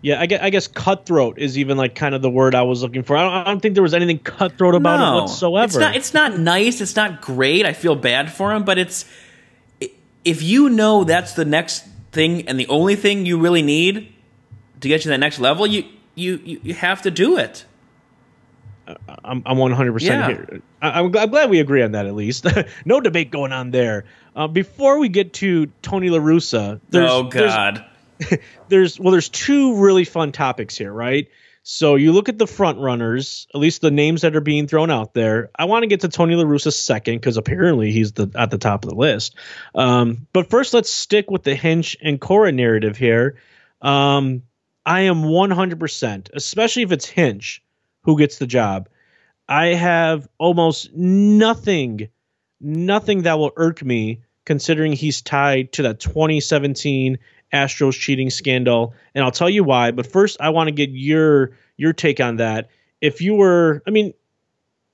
yeah, 0.03 0.21
I 0.21 0.27
guess, 0.27 0.41
I 0.43 0.51
guess 0.51 0.67
cutthroat 0.67 1.39
is 1.39 1.57
even 1.57 1.79
like 1.79 1.95
kind 1.95 2.15
of 2.15 2.21
the 2.21 2.29
word 2.29 2.55
I 2.55 2.63
was 2.63 2.83
looking 2.83 3.05
for. 3.05 3.17
I 3.17 3.23
don't, 3.23 3.33
I 3.33 3.45
don't 3.45 3.61
think 3.61 3.75
there 3.75 3.83
was 3.83 3.95
anything 3.95 4.19
cutthroat 4.19 4.75
about 4.75 5.01
it 5.01 5.21
whatsoever. 5.23 5.65
It's 5.65 5.77
not. 5.77 5.97
It's 5.97 6.13
not 6.15 6.39
nice. 6.39 6.81
It's 6.83 6.97
not 6.97 7.23
great. 7.23 7.65
I 7.65 7.73
feel 7.73 7.95
bad 7.95 8.31
for 8.33 8.53
him, 8.53 8.65
but 8.65 8.77
it's 8.77 9.07
if 10.25 10.43
you 10.43 10.69
know 10.69 11.05
that's 11.05 11.33
the 11.35 11.45
next 11.45 11.85
thing 12.13 12.47
and 12.49 12.59
the 12.61 12.67
only 12.69 12.97
thing 12.97 13.25
you 13.25 13.39
really 13.39 13.63
need 13.63 14.13
to 14.81 14.89
get 14.89 14.97
you 15.01 15.03
to 15.05 15.09
that 15.11 15.21
next 15.21 15.39
level, 15.39 15.67
you 15.67 15.85
you 16.15 16.41
you, 16.45 16.61
you 16.63 16.75
have 16.75 17.03
to 17.03 17.11
do 17.11 17.39
it. 17.39 17.65
I'm, 18.87 19.43
I'm 19.47 19.57
100% 19.57 20.01
Yeah. 20.03 20.27
here. 20.27 20.61
I, 20.83 21.01
I'm 21.01 21.11
glad 21.11 21.49
we 21.49 21.61
agree 21.61 21.83
on 21.83 21.93
that 21.93 22.05
at 22.05 22.15
least. 22.15 22.47
no 22.85 23.01
debate 23.01 23.31
going 23.31 23.51
on 23.51 23.71
there. 23.71 24.05
Uh, 24.37 24.47
before 24.47 24.99
we 24.99 25.09
get 25.09 25.33
to 25.35 25.67
Tony 25.81 26.11
La 26.11 26.19
Russa, 26.19 26.81
there's, 26.91 27.11
oh 27.11 27.31
there's 27.31 27.55
God. 27.55 27.87
there's 28.69 28.99
well 29.01 29.13
there's 29.13 29.29
two 29.29 29.77
really 29.77 30.05
fun 30.05 30.33
topics 30.33 30.77
here 30.77 30.93
right 30.93 31.29
so 31.63 31.97
you 31.97 32.13
look 32.13 32.29
at 32.29 32.39
the 32.39 32.47
front 32.47 32.79
runners 32.79 33.49
at 33.53 33.61
least 33.61 33.81
the 33.81 33.91
names 33.91 34.23
that 34.23 34.37
are 34.37 34.41
being 34.41 34.69
thrown 34.69 34.91
out 34.91 35.15
there 35.15 35.51
i 35.59 35.65
want 35.65 35.83
to 35.83 35.89
get 35.89 36.01
to 36.01 36.09
tony 36.09 36.37
La 36.37 36.45
Russa 36.45 36.73
second 36.73 37.17
because 37.17 37.37
apparently 37.37 37.91
he's 37.91 38.13
the 38.13 38.31
at 38.37 38.51
the 38.51 38.59
top 38.59 38.85
of 38.85 38.91
the 38.91 38.97
list 38.97 39.35
um, 39.75 40.27
but 40.33 40.49
first 40.49 40.75
let's 40.75 40.93
stick 40.93 41.31
with 41.31 41.43
the 41.43 41.57
hinch 41.57 41.97
and 42.01 42.21
cora 42.21 42.53
narrative 42.53 42.97
here 42.97 43.37
um, 43.83 44.43
i 44.87 45.03
am 45.03 45.23
100% 45.23 46.31
especially 46.35 46.83
if 46.83 46.93
it's 46.93 47.07
hinch 47.07 47.63
who 48.05 48.19
gets 48.19 48.39
the 48.39 48.47
job. 48.47 48.89
I 49.49 49.67
have 49.67 50.29
almost 50.39 50.95
nothing 50.95 52.09
nothing 52.61 53.23
that 53.23 53.39
will 53.39 53.53
irk 53.57 53.85
me 53.85 54.23
considering 54.47 54.93
he's 54.93 55.21
tied 55.21 55.73
to 55.73 55.83
that 55.83 56.01
2017 56.01 57.19
Astros 57.53 57.99
cheating 57.99 58.31
scandal. 58.31 58.95
And 59.15 59.23
I'll 59.23 59.31
tell 59.31 59.51
you 59.51 59.65
why 59.65 59.91
but 59.91 60.07
first 60.07 60.39
I 60.41 60.51
want 60.51 60.69
to 60.69 60.73
get 60.73 60.91
your 60.91 61.53
your 61.77 61.93
take 61.93 62.21
on 62.21 62.37
that. 62.37 62.71
If 63.01 63.21
you 63.21 63.35
were 63.35 63.83
I 63.87 63.91
mean 63.91 64.15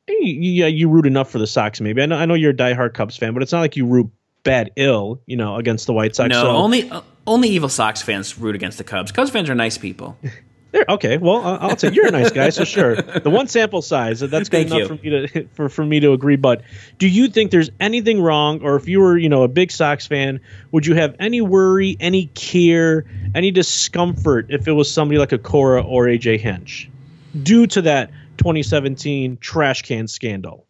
yeah 0.09 0.67
you 0.67 0.89
root 0.89 1.07
enough 1.07 1.31
for 1.31 1.39
the 1.39 1.47
Sox 1.47 1.81
maybe. 1.81 2.03
I 2.03 2.07
know 2.07 2.17
I 2.17 2.25
know 2.25 2.35
you're 2.35 2.51
a 2.51 2.57
diehard 2.57 2.95
Cubs 2.95 3.17
fan 3.17 3.35
but 3.35 3.43
it's 3.43 3.53
not 3.53 3.61
like 3.61 3.77
you 3.77 3.87
root 3.87 4.11
bad 4.43 4.71
ill 4.77 5.21
you 5.27 5.37
know 5.37 5.57
against 5.57 5.87
the 5.87 5.93
White 5.93 6.17
Sox 6.17 6.29
No, 6.31 6.43
so 6.43 6.49
only 6.51 6.91
uh, 6.91 7.03
only 7.27 7.49
evil 7.51 7.69
Sox 7.69 8.03
fans 8.03 8.39
root 8.39 8.55
against 8.55 8.79
the 8.79 8.85
Cubs. 8.85 9.13
Cubs 9.13 9.31
fans 9.31 9.51
are 9.51 9.55
nice 9.55 9.79
people. 9.79 10.19
There, 10.73 10.85
okay, 10.89 11.17
well, 11.17 11.45
I- 11.45 11.57
I'll 11.57 11.75
take 11.77 11.95
you're 11.95 12.07
a 12.07 12.13
nice 12.13 12.31
guy, 12.31 12.51
so 12.51 12.65
sure. 12.65 12.95
The 12.95 13.29
one 13.29 13.49
sample 13.49 13.83
size 13.83 14.21
that's 14.21 14.49
good 14.49 14.69
Thank 14.69 14.71
enough 14.71 14.87
for 14.87 14.95
me 15.05 15.11
to 15.11 15.49
for, 15.55 15.69
for 15.69 15.85
me 15.85 15.99
to 15.99 16.13
agree. 16.13 16.37
But 16.37 16.63
do 16.99 17.09
you 17.09 17.27
think 17.29 17.51
there's 17.51 17.71
anything 17.81 18.23
wrong, 18.23 18.63
or 18.63 18.77
if 18.77 18.87
you 18.89 19.01
were, 19.01 19.19
you 19.19 19.29
know, 19.29 19.43
a 19.43 19.49
big 19.49 19.73
Sox 19.73 20.07
fan, 20.07 20.41
would 20.71 20.87
you 20.87 20.95
have 20.95 21.17
any 21.19 21.41
worry, 21.41 21.97
any 21.99 22.27
care, 22.27 23.05
any 23.35 23.51
discomfort 23.51 24.47
if 24.51 24.69
it 24.69 24.73
was 24.73 24.89
somebody 24.89 25.19
like 25.19 25.33
a 25.33 25.39
Cora 25.39 25.83
or 25.83 26.05
AJ 26.05 26.39
Hinch, 26.39 26.89
due 27.43 27.67
to 27.67 27.83
that 27.83 28.11
2017 28.37 29.39
trash 29.39 29.83
can 29.83 30.07
scandal? 30.07 30.67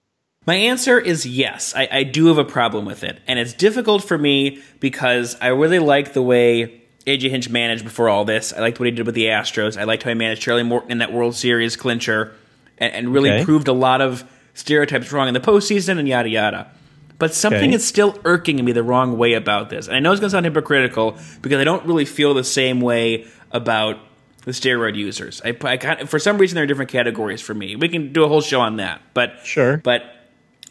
My 0.47 0.55
answer 0.55 0.99
is 0.99 1.27
yes. 1.27 1.75
I, 1.77 1.87
I 1.93 2.03
do 2.03 2.27
have 2.29 2.39
a 2.39 2.45
problem 2.45 2.87
with 2.87 3.05
it. 3.05 3.21
And 3.27 3.39
it's 3.39 3.53
difficult 3.53 4.03
for 4.03 4.17
me 4.17 4.63
because 4.81 5.37
I 5.41 5.49
really 5.49 5.79
like 5.79 6.15
the 6.15 6.23
way 6.23 6.81
AJ 7.07 7.29
Hinch 7.31 7.51
managed 7.51 7.85
before 7.85 8.09
all 8.09 8.25
this. 8.25 8.53
I 8.55 8.61
liked 8.61 8.81
what 8.81 8.87
he 8.87 8.91
did 8.91 9.05
with 9.05 9.15
the 9.15 9.27
Astros. 9.27 9.79
I 9.79 9.85
liked 9.85 10.03
how 10.03 10.09
he 10.11 10.15
managed 10.15 10.41
Charlie 10.41 10.63
Morton 10.63 10.93
in 10.93 10.99
that 10.99 11.13
World 11.13 11.35
Series 11.35 11.77
clincher 11.77 12.33
and, 12.79 12.93
and 12.95 13.13
really 13.13 13.31
Okay. 13.31 13.45
proved 13.45 13.69
a 13.69 13.75
lot 13.75 14.01
of 14.01 14.25
stereotypes 14.55 15.13
wrong 15.13 15.29
in 15.29 15.35
the 15.35 15.41
postseason 15.41 15.99
and 15.99 16.09
yada 16.09 16.31
yada. 16.31 16.71
But 17.19 17.35
something 17.35 17.69
Okay. 17.69 17.75
is 17.75 17.87
still 17.87 18.19
irking 18.25 18.65
me 18.65 18.73
the 18.73 18.83
wrong 18.83 19.19
way 19.19 19.35
about 19.35 19.69
this. 19.69 19.89
And 19.89 19.97
I 19.97 20.01
know 20.01 20.11
it's 20.11 20.21
going 20.21 20.31
to 20.31 20.33
sound 20.35 20.47
hypocritical 20.47 21.19
because 21.43 21.61
I 21.61 21.65
don't 21.65 21.85
really 21.85 22.07
feel 22.07 22.33
the 22.33 22.45
same 22.45 22.81
way 22.81 23.27
about 23.53 23.99
the 24.47 24.53
steroid 24.53 24.95
users. 24.97 25.43
I, 25.45 25.55
I 25.65 26.05
for 26.07 26.19
some 26.19 26.39
reason, 26.39 26.55
there 26.55 26.65
are 26.65 26.67
different 26.67 26.91
categories 26.91 27.43
for 27.43 27.53
me. 27.53 27.77
We 27.77 27.91
can 27.91 28.15
do 28.15 28.25
a 28.25 28.29
whole 28.29 28.41
show 28.41 28.63
on 28.63 28.77
that. 28.77 29.03
But 29.13 29.41
Sure. 29.45 29.77
but 29.77 30.03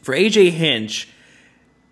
for 0.02 0.14
AJ 0.16 0.52
Hinch, 0.52 1.08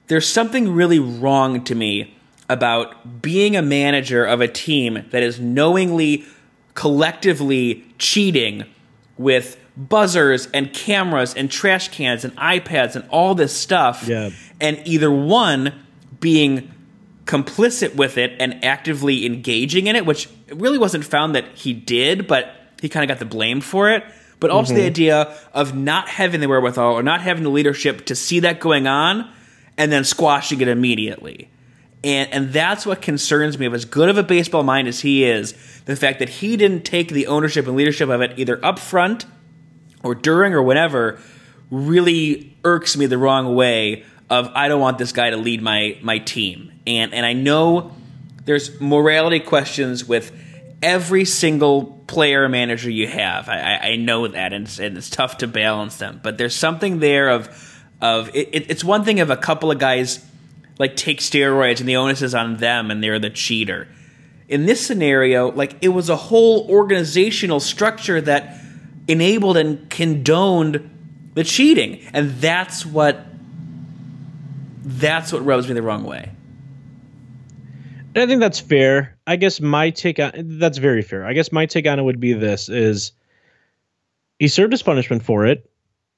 there's 0.08 0.28
something 0.28 0.72
really 0.72 1.00
wrong 1.00 1.64
to 1.66 1.76
me 1.76 2.16
about 2.50 3.22
being 3.22 3.56
a 3.56 3.62
manager 3.62 4.24
of 4.24 4.42
a 4.42 4.48
team 4.48 5.06
that 5.12 5.22
is 5.22 5.40
knowingly, 5.40 6.26
collectively 6.74 7.86
cheating 7.98 8.64
with 9.18 9.60
buzzers 9.76 10.48
and 10.54 10.74
cameras 10.74 11.34
and 11.34 11.52
trash 11.52 11.90
cans 11.90 12.24
and 12.24 12.36
iPads 12.38 12.96
and 12.96 13.08
all 13.10 13.36
this 13.36 13.56
stuff. 13.56 14.08
Yeah. 14.08 14.30
And 14.60 14.82
either 14.86 15.12
one 15.12 15.74
being 16.20 16.74
complicit 17.26 17.96
with 17.96 18.18
it 18.18 18.34
and 18.40 18.64
actively 18.64 19.26
engaging 19.26 19.88
in 19.88 19.96
it, 19.96 20.06
which 20.06 20.30
really 20.50 20.78
wasn't 20.78 21.04
found 21.04 21.36
that 21.36 21.46
he 21.58 21.74
did, 21.74 22.28
but 22.28 22.54
he 22.82 22.90
kind 22.90 23.04
of 23.04 23.08
got 23.10 23.20
the 23.20 23.26
blame 23.30 23.60
for 23.62 23.92
it. 23.92 24.04
But 24.39 24.51
also 24.51 24.74
the 24.74 24.82
mm-hmm. 24.82 24.88
idea 24.88 25.38
of 25.53 25.75
not 25.75 26.10
having 26.10 26.41
the 26.41 26.48
wherewithal 26.48 26.94
or 26.94 27.01
not 27.01 27.22
having 27.22 27.44
the 27.44 27.50
leadership 27.50 28.06
to 28.06 28.15
see 28.15 28.39
that 28.41 28.60
going 28.60 28.86
on 28.86 29.32
and 29.77 29.91
then 29.91 30.03
squashing 30.03 30.62
it 30.62 30.67
immediately. 30.67 31.50
And 32.03 32.32
and 32.32 32.53
that's 32.53 32.86
what 32.86 33.01
concerns 33.01 33.58
me 33.58 33.65
of 33.65 33.74
as 33.74 33.86
good 33.86 34.10
of 34.10 34.17
a 34.17 34.24
baseball 34.24 34.63
mind 34.63 34.88
as 34.88 35.00
he 35.00 35.24
is, 35.24 35.53
the 35.86 35.96
fact 35.96 36.20
that 36.20 36.29
he 36.29 36.56
didn't 36.56 36.84
take 36.84 37.10
the 37.10 37.27
ownership 37.27 37.67
and 37.67 37.75
leadership 37.75 38.10
of 38.10 38.22
it 38.22 38.38
either 38.38 38.63
up 38.63 38.77
front 38.77 39.25
or 40.03 40.13
during 40.13 40.53
or 40.53 40.62
whenever 40.62 41.20
really 41.72 42.56
irks 42.63 42.96
me 42.96 43.08
the 43.08 43.17
wrong 43.17 43.56
way 43.56 44.06
of 44.29 44.50
I 44.53 44.67
don't 44.67 44.79
want 44.79 44.98
this 44.98 45.12
guy 45.12 45.32
to 45.32 45.38
lead 45.38 45.62
my 45.62 45.98
my 46.01 46.20
team. 46.20 46.72
And 46.86 47.13
and 47.13 47.25
I 47.25 47.34
know 47.34 47.96
there's 48.46 48.79
morality 48.79 49.39
questions 49.39 50.06
with 50.06 50.32
every 50.82 51.26
single 51.26 52.04
player 52.08 52.48
manager 52.48 52.90
you 52.90 53.08
have. 53.08 53.50
I, 53.50 53.80
I, 53.82 53.96
know 53.96 54.28
that, 54.28 54.54
and 54.54 54.66
it's, 54.66 54.80
and 54.80 54.98
it's 54.98 55.10
tough 55.10 55.38
to 55.40 55.48
balance 55.48 55.98
them. 55.98 56.20
But 56.24 56.38
there's 56.38 56.56
something 56.56 57.00
there 57.00 57.30
of 57.30 57.64
of 58.00 58.30
it- 58.36 58.70
it's 58.70 58.84
one 58.84 59.04
thing 59.04 59.18
if 59.18 59.30
a 59.30 59.38
couple 59.38 59.72
of 59.72 59.80
guys 59.80 60.24
like 60.78 60.96
take 60.96 61.20
steroids 61.20 61.80
and 61.80 61.90
the 61.90 61.96
onus 61.96 62.22
is 62.22 62.36
on 62.36 62.58
them 62.58 62.92
and 62.92 63.04
they're 63.04 63.20
the 63.20 63.30
cheater. 63.30 63.88
In 64.48 64.66
this 64.66 64.86
scenario, 64.86 65.52
like 65.52 65.76
it 65.82 65.90
was 65.90 66.10
a 66.10 66.16
whole 66.16 66.70
organizational 66.70 67.60
structure 67.60 68.22
that 68.22 68.58
enabled 69.08 69.58
and 69.58 69.90
condoned 69.90 70.90
the 71.34 71.44
cheating, 71.44 72.02
and 72.14 72.32
that's 72.40 72.86
what 72.86 73.26
that's 74.84 75.34
what 75.34 75.46
rubs 75.46 75.68
me 75.68 75.74
the 75.74 75.82
wrong 75.82 76.04
way. 76.04 76.32
I 78.18 78.26
think 78.26 78.42
that's 78.42 78.60
fair. 78.60 79.18
I 79.28 79.36
guess 79.36 79.62
my 79.62 79.90
take 79.90 80.20
on 80.20 80.32
that's 80.60 80.78
very 80.78 81.02
fair. 81.02 81.26
I 81.26 81.34
guess 81.34 81.52
my 81.52 81.66
take 81.66 81.88
on 81.88 82.00
it 82.00 82.04
would 82.04 82.20
be 82.20 82.34
this 82.34 82.70
is 82.70 83.12
he 84.40 84.48
served 84.48 84.74
his 84.74 84.84
punishment 84.84 85.24
for 85.24 85.46
it, 85.46 85.70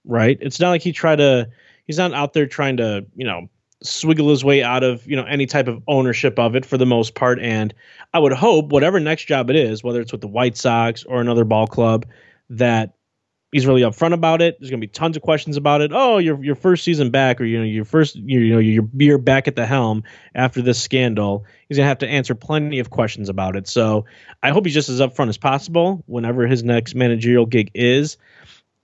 right? 0.06 0.38
It's 0.42 0.60
not 0.60 0.70
like 0.70 0.82
he 0.82 0.92
tried 0.92 1.18
to 1.18 1.50
he's 1.88 1.98
not 1.98 2.14
out 2.14 2.34
there 2.34 2.46
trying 2.46 2.78
to, 2.78 3.06
you 3.16 3.26
know, 3.26 3.50
swiggle 3.84 4.30
his 4.30 4.44
way 4.44 4.62
out 4.62 4.84
of, 4.84 5.08
you 5.08 5.16
know, 5.16 5.24
any 5.24 5.46
type 5.46 5.68
of 5.68 5.82
ownership 5.88 6.38
of 6.38 6.56
it 6.56 6.66
for 6.66 6.78
the 6.78 6.86
most 6.86 7.16
part. 7.16 7.40
And 7.40 7.74
I 8.14 8.20
would 8.20 8.34
hope 8.34 8.72
whatever 8.72 9.00
next 9.00 9.26
job 9.26 9.50
it 9.50 9.56
is, 9.56 9.84
whether 9.84 10.02
it's 10.02 10.12
with 10.12 10.22
the 10.22 10.28
White 10.28 10.58
Sox 10.58 11.04
or 11.06 11.22
another 11.22 11.46
ball 11.46 11.66
club, 11.66 12.06
that 12.50 12.94
he's 13.52 13.66
really 13.66 13.82
upfront 13.82 14.14
about 14.14 14.42
it. 14.42 14.58
There's 14.60 14.70
going 14.70 14.82
to 14.82 14.88
be 14.88 14.92
tons 14.92 15.16
of 15.18 15.24
questions 15.24 15.58
about 15.58 15.82
it. 15.82 15.92
Oh, 15.94 16.18
your 16.18 16.44
your 16.44 16.56
first 16.56 16.84
season 16.84 17.10
back, 17.10 17.42
or 17.42 17.46
you 17.46 17.58
know, 17.58 17.64
your 17.64 17.86
first, 17.86 18.16
you 18.16 18.54
know, 18.54 18.60
your 18.60 18.88
you're 18.94 19.18
back 19.18 19.48
at 19.48 19.56
the 19.56 19.66
helm 19.66 20.04
after 20.36 20.62
this 20.62 20.82
scandal. 20.82 21.46
He's 21.68 21.78
going 21.78 21.86
to 21.86 21.90
have 21.90 22.00
to 22.00 22.08
answer 22.08 22.36
plenty 22.36 22.80
of 22.80 22.90
questions 22.90 23.30
about 23.30 23.56
it. 23.56 23.68
So 23.68 24.06
I 24.44 24.52
hope 24.52 24.66
he's 24.66 24.74
just 24.74 24.90
as 24.90 25.00
upfront 25.00 25.30
as 25.30 25.38
possible 25.38 26.04
whenever 26.08 26.48
his 26.48 26.64
next 26.64 26.96
managerial 26.96 27.46
gig 27.46 27.72
is. 27.74 28.18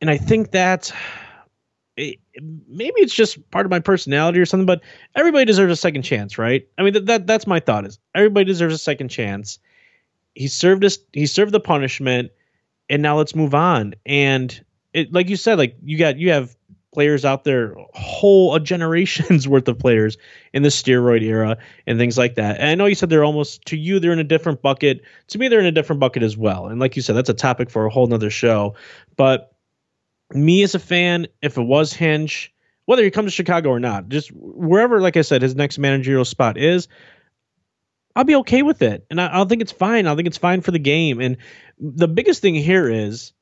And 0.02 0.10
I 0.10 0.18
think 0.18 0.52
that 0.52 0.92
it, 1.98 2.20
maybe 2.68 3.02
it's 3.02 3.14
just 3.14 3.50
part 3.52 3.66
of 3.66 3.70
my 3.70 3.80
personality 3.80 4.40
or 4.40 4.46
something, 4.46 4.66
but 4.66 4.82
everybody 5.16 5.46
deserves 5.46 5.72
a 5.72 5.78
second 5.78 6.02
chance, 6.02 6.38
right? 6.38 6.68
I 6.78 6.84
mean, 6.84 6.94
that, 6.94 7.06
that 7.06 7.28
that's 7.28 7.48
my 7.48 7.60
thought 7.60 7.86
is 7.86 8.00
everybody 8.14 8.46
deserves 8.46 8.76
a 8.76 8.80
second 8.80 9.10
chance. 9.10 9.60
He 10.34 10.48
served 10.48 10.84
us. 10.84 10.98
He 11.14 11.28
served 11.28 11.54
the 11.54 11.62
punishment 11.62 12.32
and 12.90 13.02
now 13.02 13.18
let's 13.18 13.36
move 13.36 13.56
on. 13.56 13.96
And 14.06 14.64
it, 14.94 15.14
like 15.14 15.30
you 15.30 15.36
said, 15.36 15.58
like 15.58 15.78
you 15.84 15.98
got 15.98 16.18
you 16.18 16.32
have 16.32 16.56
players 16.96 17.26
out 17.26 17.44
there, 17.44 17.76
whole 17.94 18.56
a 18.56 18.60
generation's 18.60 19.48
worth 19.50 19.68
of 19.68 19.78
players 19.78 20.18
in 20.54 20.64
the 20.64 20.70
steroid 20.70 21.22
era 21.22 21.58
and 21.86 22.00
things 22.00 22.18
like 22.18 22.36
that. 22.36 22.58
And 22.60 22.70
I 22.70 22.76
know 22.76 22.86
you 22.86 22.96
said 22.96 23.10
they're 23.10 23.26
almost 23.26 23.66
to 23.66 23.78
you 23.78 24.00
they're 24.00 24.14
in 24.14 24.20
a 24.20 24.24
different 24.24 24.62
bucket. 24.62 25.02
To 25.28 25.38
me, 25.38 25.50
they're 25.50 25.60
in 25.60 25.66
a 25.66 25.72
different 25.72 26.00
bucket 26.00 26.24
as 26.24 26.38
well. 26.38 26.68
And 26.68 26.80
like 26.80 26.96
you 26.96 27.02
said, 27.02 27.16
that's 27.16 27.30
a 27.30 27.34
topic 27.34 27.70
for 27.70 27.86
a 27.86 27.90
whole 27.90 28.08
nother 28.08 28.30
show. 28.30 28.76
But 29.18 29.54
me 30.32 30.64
as 30.64 30.74
a 30.74 30.80
fan, 30.80 31.28
if 31.42 31.58
it 31.58 31.64
was 31.64 31.94
Hinch, 31.94 32.54
whether 32.86 33.04
he 33.04 33.12
comes 33.12 33.28
to 33.28 33.36
Chicago 33.36 33.70
or 33.70 33.80
not, 33.80 34.08
just 34.08 34.32
wherever, 34.34 35.02
like 35.02 35.18
I 35.18 35.22
said, 35.22 35.42
his 35.42 35.56
next 35.56 35.78
managerial 35.78 36.26
spot 36.26 36.58
is, 36.58 36.88
I'll 38.16 38.24
be 38.24 38.36
okay 38.36 38.62
with 38.64 38.82
it. 38.82 39.06
And 39.10 39.20
I, 39.20 39.28
I'll 39.28 39.46
think 39.46 39.62
it's 39.62 39.72
fine. 39.74 40.08
I 40.08 40.16
think 40.16 40.28
it's 40.28 40.38
fine 40.38 40.62
for 40.62 40.72
the 40.72 40.80
game. 40.80 41.20
And 41.20 41.38
the 41.80 42.08
biggest 42.08 42.42
thing 42.42 42.56
here 42.56 42.90
is 42.90 43.34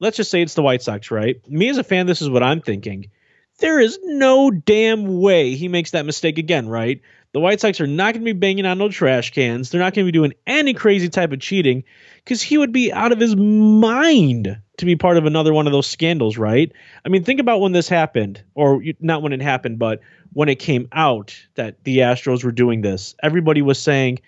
let's 0.00 0.16
just 0.16 0.30
say 0.30 0.42
it's 0.42 0.54
the 0.54 0.62
White 0.62 0.82
Sox, 0.82 1.10
right? 1.10 1.36
Me 1.48 1.68
as 1.68 1.78
a 1.78 1.84
fan, 1.84 2.06
this 2.06 2.22
is 2.22 2.30
what 2.30 2.42
I'm 2.42 2.60
thinking. 2.60 3.10
There 3.58 3.78
is 3.78 3.98
no 4.02 4.50
damn 4.50 5.20
way 5.20 5.54
he 5.54 5.68
makes 5.68 5.90
that 5.90 6.06
mistake 6.06 6.38
again, 6.38 6.66
right? 6.68 7.02
The 7.32 7.40
White 7.40 7.60
Sox 7.60 7.80
are 7.80 7.86
not 7.86 8.14
going 8.14 8.24
to 8.24 8.34
be 8.34 8.38
banging 8.38 8.66
on 8.66 8.78
no 8.78 8.88
trash 8.88 9.30
cans. 9.32 9.70
They're 9.70 9.80
not 9.80 9.94
going 9.94 10.04
to 10.04 10.12
be 10.12 10.16
doing 10.16 10.32
any 10.46 10.74
crazy 10.74 11.08
type 11.08 11.32
of 11.32 11.40
cheating 11.40 11.84
because 12.16 12.42
he 12.42 12.58
would 12.58 12.72
be 12.72 12.92
out 12.92 13.12
of 13.12 13.20
his 13.20 13.36
mind 13.36 14.58
to 14.78 14.84
be 14.86 14.96
part 14.96 15.16
of 15.16 15.26
another 15.26 15.52
one 15.52 15.66
of 15.66 15.72
those 15.72 15.86
scandals, 15.86 16.38
right? 16.38 16.72
I 17.04 17.08
mean, 17.08 17.22
think 17.22 17.38
about 17.38 17.60
when 17.60 17.72
this 17.72 17.88
happened, 17.88 18.42
or 18.54 18.82
not 18.98 19.22
when 19.22 19.32
it 19.32 19.42
happened, 19.42 19.78
but 19.78 20.00
when 20.32 20.48
it 20.48 20.58
came 20.58 20.88
out 20.90 21.38
that 21.54 21.84
the 21.84 21.98
Astros 21.98 22.42
were 22.42 22.52
doing 22.52 22.80
this. 22.80 23.14
Everybody 23.22 23.62
was 23.62 23.78
saying, 23.78 24.20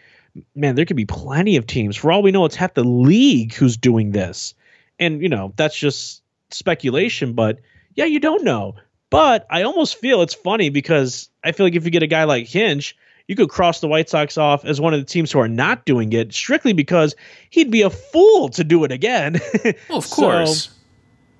man, 0.55 0.75
there 0.75 0.85
could 0.85 0.97
be 0.97 1.07
plenty 1.07 1.57
of 1.57 1.67
teams. 1.67 1.97
For 1.97 2.13
all 2.13 2.23
we 2.23 2.31
know, 2.31 2.45
it's 2.45 2.57
half 2.57 2.75
the 2.75 2.85
league 2.85 3.55
who's 3.55 3.77
doing 3.77 4.13
this. 4.13 4.55
And, 4.99 5.23
you 5.23 5.29
know, 5.29 5.53
that's 5.57 5.77
just 5.77 6.23
speculation, 6.51 7.33
but 7.33 7.59
yeah, 7.95 8.05
you 8.05 8.21
don't 8.21 8.45
know. 8.45 8.77
But 9.11 9.47
I 9.51 9.63
almost 9.63 9.97
feel 9.97 10.23
it's 10.23 10.35
funny 10.35 10.71
because 10.71 11.29
I 11.45 11.53
feel 11.53 11.67
like 11.67 11.75
if 11.75 11.85
you 11.85 11.91
get 11.91 12.03
a 12.03 12.07
guy 12.07 12.25
like 12.25 12.47
Hinch, 12.47 12.97
you 13.29 13.37
could 13.37 13.51
cross 13.51 13.81
the 13.81 13.89
White 13.89 14.09
Sox 14.09 14.39
off 14.39 14.65
as 14.65 14.81
one 14.81 14.95
of 14.95 15.01
the 15.01 15.07
teams 15.07 15.31
who 15.31 15.39
are 15.39 15.49
not 15.49 15.85
doing 15.85 16.13
it 16.13 16.33
strictly 16.33 16.73
because 16.73 17.15
he'd 17.51 17.71
be 17.71 17.83
a 17.83 17.91
fool 17.91 18.49
to 18.51 18.65
do 18.65 18.85
it 18.85 18.93
again. 18.93 19.39
well, 19.89 19.99
of 19.99 20.09
course. 20.09 20.65
So, 20.65 20.71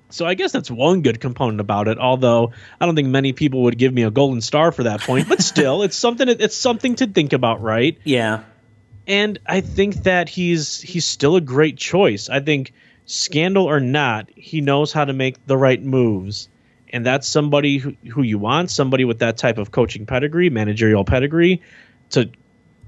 so 0.09 0.25
I 0.27 0.35
guess 0.35 0.51
that's 0.51 0.69
one 0.69 1.01
good 1.01 1.19
component 1.19 1.59
about 1.59 1.87
it. 1.87 1.97
Although 1.97 2.51
I 2.79 2.85
don't 2.85 2.95
think 2.95 3.07
many 3.07 3.33
people 3.33 3.63
would 3.63 3.79
give 3.79 3.91
me 3.91 4.03
a 4.03 4.11
golden 4.11 4.41
star 4.41 4.71
for 4.71 4.83
that 4.83 5.01
point, 5.01 5.27
but 5.27 5.41
still, 5.41 5.81
it's 5.81 5.97
something. 5.97 6.29
It's 6.29 6.55
something 6.55 6.95
to 6.95 7.07
think 7.07 7.33
about, 7.33 7.61
right? 7.61 7.97
Yeah 8.03 8.43
and 9.07 9.39
I 9.45 9.61
think 9.61 10.03
that 10.03 10.29
he's 10.29 10.81
he's 10.81 11.05
still 11.05 11.35
a 11.35 11.41
great 11.41 11.77
choice. 11.77 12.29
I 12.29 12.39
think 12.39 12.73
scandal 13.05 13.65
or 13.65 13.79
not, 13.79 14.29
he 14.35 14.61
knows 14.61 14.93
how 14.93 15.05
to 15.05 15.13
make 15.13 15.45
the 15.45 15.57
right 15.57 15.81
moves. 15.81 16.49
And 16.91 17.05
that's 17.05 17.27
somebody 17.27 17.79
who, 17.79 17.95
who 18.11 18.21
you 18.21 18.37
want, 18.37 18.69
somebody 18.69 19.03
with 19.03 19.19
that 19.19 19.37
type 19.37 19.57
of 19.57 19.71
coaching 19.71 20.05
pedigree, 20.05 20.49
managerial 20.49 21.03
pedigree, 21.03 21.61
to 22.11 22.29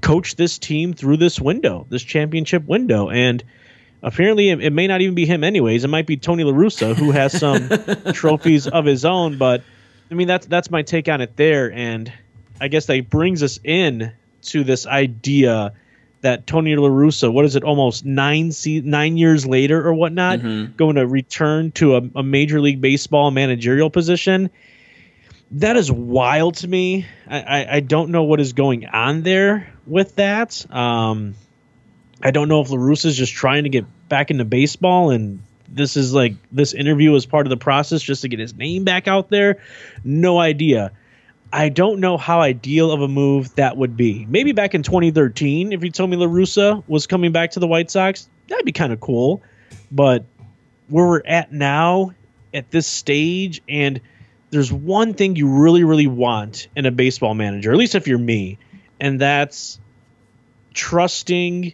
coach 0.02 0.36
this 0.36 0.60
team 0.60 0.94
through 0.94 1.18
this 1.18 1.42
window, 1.42 1.88
this 1.90 2.04
championship 2.04 2.66
window. 2.66 3.10
And 3.10 3.44
apparently, 4.04 4.50
it, 4.50 4.64
it 4.64 4.70
may 4.74 4.86
not 4.88 5.02
even 5.02 5.16
be 5.16 5.26
him, 5.26 5.44
anyways. 5.44 5.84
It 5.84 5.88
might 5.88 6.06
be 6.06 6.18
Tony 6.18 6.44
La 6.44 6.54
Russa, 6.54 6.96
who 6.96 7.12
has 7.12 7.38
some 7.38 8.14
trophies 8.14 8.68
of 8.68 8.86
his 8.86 9.06
own. 9.06 9.38
But 9.38 9.64
I 10.12 10.14
mean, 10.14 10.28
that's 10.28 10.46
that's 10.46 10.70
my 10.70 10.84
take 10.84 11.10
on 11.10 11.22
it 11.22 11.36
there. 11.36 11.72
And 11.72 12.12
I 12.62 12.68
guess 12.68 12.86
that 12.86 13.10
brings 13.10 13.42
us 13.42 13.60
in 13.64 14.14
to 14.44 14.64
this 14.64 14.86
idea 14.86 15.74
that 16.26 16.48
Tony 16.48 16.76
La 16.76 16.90
Russa, 16.90 17.32
what 17.32 17.46
is 17.46 17.56
it, 17.56 17.64
almost 17.64 18.04
nine 18.04 18.52
se- 18.52 18.82
nine 18.82 19.16
years 19.16 19.46
later 19.46 19.88
or 19.88 19.94
whatnot, 19.94 20.40
mm-hmm. 20.40 20.76
going 20.76 20.96
to 20.96 21.06
return 21.06 21.72
to 21.74 21.98
a, 21.98 22.02
a, 22.16 22.24
major 22.24 22.60
league 22.60 22.82
baseball 22.82 23.30
managerial 23.30 23.92
position. 23.92 24.50
That 25.52 25.78
is 25.78 25.92
wild 25.92 26.56
to 26.56 26.68
me. 26.68 27.06
I, 27.28 27.42
I, 27.42 27.76
I 27.76 27.80
don't 27.80 28.10
know 28.10 28.24
what 28.24 28.40
is 28.40 28.54
going 28.54 28.88
on 28.88 29.22
there 29.22 29.72
with 29.86 30.16
that. 30.16 30.66
Um, 30.74 31.36
I 32.24 32.32
don't 32.32 32.48
know 32.48 32.62
if 32.62 32.72
La 32.72 32.78
Russa 32.78 33.06
is 33.06 33.16
just 33.16 33.34
trying 33.34 33.66
to 33.66 33.70
get 33.70 33.86
back 34.10 34.32
into 34.32 34.46
baseball 34.46 35.12
and 35.12 35.44
this 35.68 35.96
is 35.96 36.12
like 36.12 36.34
this 36.52 36.74
interview 36.74 37.14
is 37.14 37.28
part 37.28 37.46
of 37.46 37.50
the 37.52 37.58
process 37.58 38.02
just 38.02 38.24
to 38.24 38.30
get 38.30 38.40
his 38.40 38.56
name 38.56 38.84
back 38.84 39.08
out 39.08 39.30
there. 39.30 39.62
No 40.04 40.40
idea. 40.40 40.92
I 41.56 41.70
don't 41.70 42.02
know 42.02 42.18
how 42.18 42.42
ideal 42.42 42.92
of 42.92 43.02
a 43.02 43.08
move 43.08 43.56
that 43.56 43.78
would 43.78 43.96
be. 43.96 44.26
Maybe 44.28 44.52
back 44.52 44.76
in 44.76 44.84
2013, 44.84 45.72
if 45.72 45.86
you 45.86 45.90
told 45.90 46.10
me 46.10 46.18
La 46.18 46.28
Russa 46.28 46.84
was 46.86 47.08
coming 47.08 47.32
back 47.32 47.52
to 47.52 47.62
the 47.62 47.68
White 47.68 47.90
Sox, 47.90 48.28
that'd 48.50 48.66
be 48.66 48.74
kind 48.74 48.92
of 48.92 49.00
cool. 49.00 49.42
But 49.90 50.26
where 50.90 51.08
we're 51.08 51.22
at 51.26 51.54
now, 51.54 52.12
at 52.54 52.72
this 52.72 52.88
stage, 52.88 53.62
and 53.70 54.02
there's 54.50 54.72
one 54.72 55.14
thing 55.14 55.38
you 55.38 55.48
really, 55.48 55.86
really 55.86 56.08
want 56.08 56.68
in 56.76 56.86
a 56.86 56.92
baseball 56.92 57.34
manager, 57.34 57.72
at 57.72 57.78
least 57.78 57.96
if 57.96 58.06
you're 58.10 58.18
me, 58.18 58.58
and 59.00 59.22
that's 59.22 59.80
trusting 60.74 61.74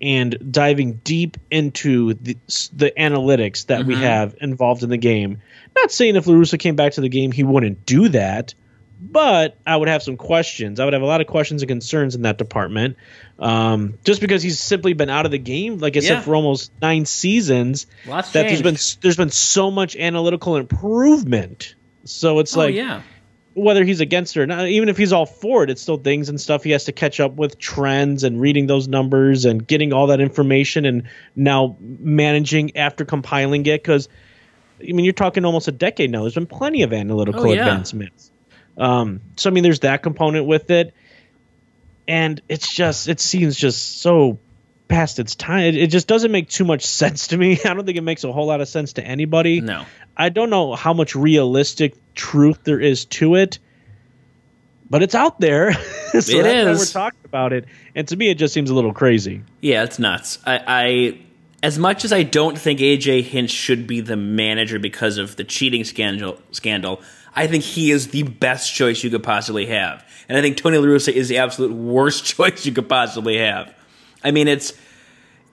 and 0.00 0.52
diving 0.52 0.92
deep 1.02 1.38
into 1.50 2.14
the, 2.14 2.36
the 2.72 2.92
analytics 2.96 3.66
that 3.66 3.80
mm-hmm. 3.80 3.88
we 3.88 3.94
have 3.96 4.36
involved 4.40 4.84
in 4.84 4.90
the 4.90 4.96
game. 4.96 5.42
Not 5.74 5.90
saying 5.90 6.14
if 6.14 6.28
La 6.28 6.34
Russa 6.34 6.56
came 6.56 6.76
back 6.76 6.92
to 6.92 7.00
the 7.00 7.08
game, 7.08 7.32
he 7.32 7.42
wouldn't 7.42 7.84
do 7.84 8.10
that 8.10 8.54
but 9.00 9.56
I 9.66 9.76
would 9.76 9.88
have 9.88 10.02
some 10.02 10.16
questions. 10.16 10.80
I 10.80 10.84
would 10.84 10.92
have 10.92 11.02
a 11.02 11.06
lot 11.06 11.20
of 11.20 11.26
questions 11.26 11.62
and 11.62 11.68
concerns 11.68 12.14
in 12.14 12.22
that 12.22 12.36
department, 12.36 12.96
um, 13.38 13.98
just 14.04 14.20
because 14.20 14.42
he's 14.42 14.58
simply 14.58 14.92
been 14.92 15.08
out 15.08 15.24
of 15.24 15.30
the 15.30 15.38
game, 15.38 15.78
like 15.78 15.96
I 15.96 16.00
yeah. 16.00 16.08
said, 16.08 16.24
for 16.24 16.34
almost 16.34 16.72
nine 16.82 17.06
seasons. 17.06 17.86
Lots 18.06 18.32
that 18.32 18.48
changed. 18.48 18.64
there's 18.64 18.96
been 18.96 19.00
there's 19.02 19.16
been 19.16 19.30
so 19.30 19.70
much 19.70 19.94
analytical 19.96 20.56
improvement. 20.56 21.76
So 22.04 22.40
it's 22.40 22.56
oh, 22.56 22.60
like, 22.60 22.74
yeah. 22.74 23.02
whether 23.54 23.84
he's 23.84 24.00
against 24.00 24.36
it 24.36 24.40
or 24.40 24.46
not, 24.46 24.66
even 24.66 24.88
if 24.88 24.96
he's 24.96 25.12
all 25.12 25.26
for 25.26 25.62
it, 25.62 25.70
it's 25.70 25.82
still 25.82 25.98
things 25.98 26.28
and 26.28 26.40
stuff 26.40 26.64
he 26.64 26.70
has 26.70 26.84
to 26.84 26.92
catch 26.92 27.20
up 27.20 27.34
with 27.34 27.58
trends 27.58 28.24
and 28.24 28.40
reading 28.40 28.66
those 28.66 28.88
numbers 28.88 29.44
and 29.44 29.64
getting 29.64 29.92
all 29.92 30.08
that 30.08 30.20
information 30.20 30.84
and 30.84 31.04
now 31.36 31.76
managing 31.80 32.76
after 32.76 33.04
compiling 33.04 33.64
it 33.66 33.82
because. 33.82 34.08
I 34.80 34.92
mean, 34.92 35.04
you're 35.04 35.12
talking 35.12 35.44
almost 35.44 35.66
a 35.66 35.72
decade 35.72 36.12
now. 36.12 36.20
There's 36.20 36.36
been 36.36 36.46
plenty 36.46 36.84
of 36.84 36.92
analytical 36.92 37.48
oh, 37.48 37.52
yeah. 37.52 37.62
advancements. 37.62 38.30
Um, 38.78 39.20
so 39.36 39.50
I 39.50 39.52
mean, 39.52 39.64
there's 39.64 39.80
that 39.80 40.02
component 40.02 40.46
with 40.46 40.70
it, 40.70 40.94
and 42.06 42.40
it's 42.48 42.72
just 42.72 43.08
it 43.08 43.20
seems 43.20 43.56
just 43.56 44.00
so 44.00 44.38
past 44.86 45.18
its 45.18 45.34
time. 45.34 45.64
It, 45.64 45.76
it, 45.76 45.86
just 45.88 46.06
doesn't 46.06 46.32
make 46.32 46.48
too 46.48 46.64
much 46.64 46.86
sense 46.86 47.28
to 47.28 47.36
me. 47.36 47.58
I 47.64 47.74
don't 47.74 47.84
think 47.84 47.98
it 47.98 48.02
makes 48.02 48.24
a 48.24 48.32
whole 48.32 48.46
lot 48.46 48.60
of 48.60 48.68
sense 48.68 48.94
to 48.94 49.04
anybody. 49.04 49.60
No, 49.60 49.84
I 50.16 50.28
don't 50.28 50.50
know 50.50 50.74
how 50.74 50.94
much 50.94 51.14
realistic 51.14 51.94
truth 52.14 52.60
there 52.64 52.80
is 52.80 53.04
to 53.06 53.34
it, 53.34 53.58
but 54.88 55.02
it's 55.02 55.14
out 55.14 55.40
there. 55.40 55.72
so 55.74 56.18
it 56.18 56.46
is. 56.46 56.78
we're 56.78 57.00
talking 57.00 57.20
about 57.24 57.52
it, 57.52 57.64
and 57.96 58.06
to 58.08 58.16
me, 58.16 58.30
it 58.30 58.36
just 58.36 58.54
seems 58.54 58.70
a 58.70 58.74
little 58.74 58.94
crazy. 58.94 59.42
Yeah, 59.60 59.82
it's 59.82 59.98
nuts. 59.98 60.38
I, 60.46 60.62
I 60.66 61.18
as 61.62 61.78
much 61.78 62.04
as 62.04 62.12
I 62.12 62.22
don't 62.22 62.56
think 62.56 62.78
AJ 62.78 63.24
Hinch 63.24 63.50
should 63.50 63.86
be 63.86 64.00
the 64.00 64.16
manager 64.16 64.78
because 64.78 65.18
of 65.18 65.36
the 65.36 65.44
cheating 65.44 65.82
scandal, 65.82 66.40
scandal, 66.52 67.02
I 67.34 67.46
think 67.46 67.64
he 67.64 67.90
is 67.90 68.08
the 68.08 68.22
best 68.22 68.74
choice 68.74 69.02
you 69.04 69.10
could 69.10 69.22
possibly 69.22 69.66
have. 69.66 70.04
And 70.28 70.36
I 70.36 70.42
think 70.42 70.56
Tony 70.56 70.78
La 70.78 70.86
Russa 70.86 71.12
is 71.12 71.28
the 71.28 71.38
absolute 71.38 71.72
worst 71.72 72.24
choice 72.36 72.66
you 72.66 72.72
could 72.72 72.88
possibly 72.88 73.38
have. 73.38 73.74
I 74.22 74.30
mean, 74.30 74.48
it's 74.48 74.72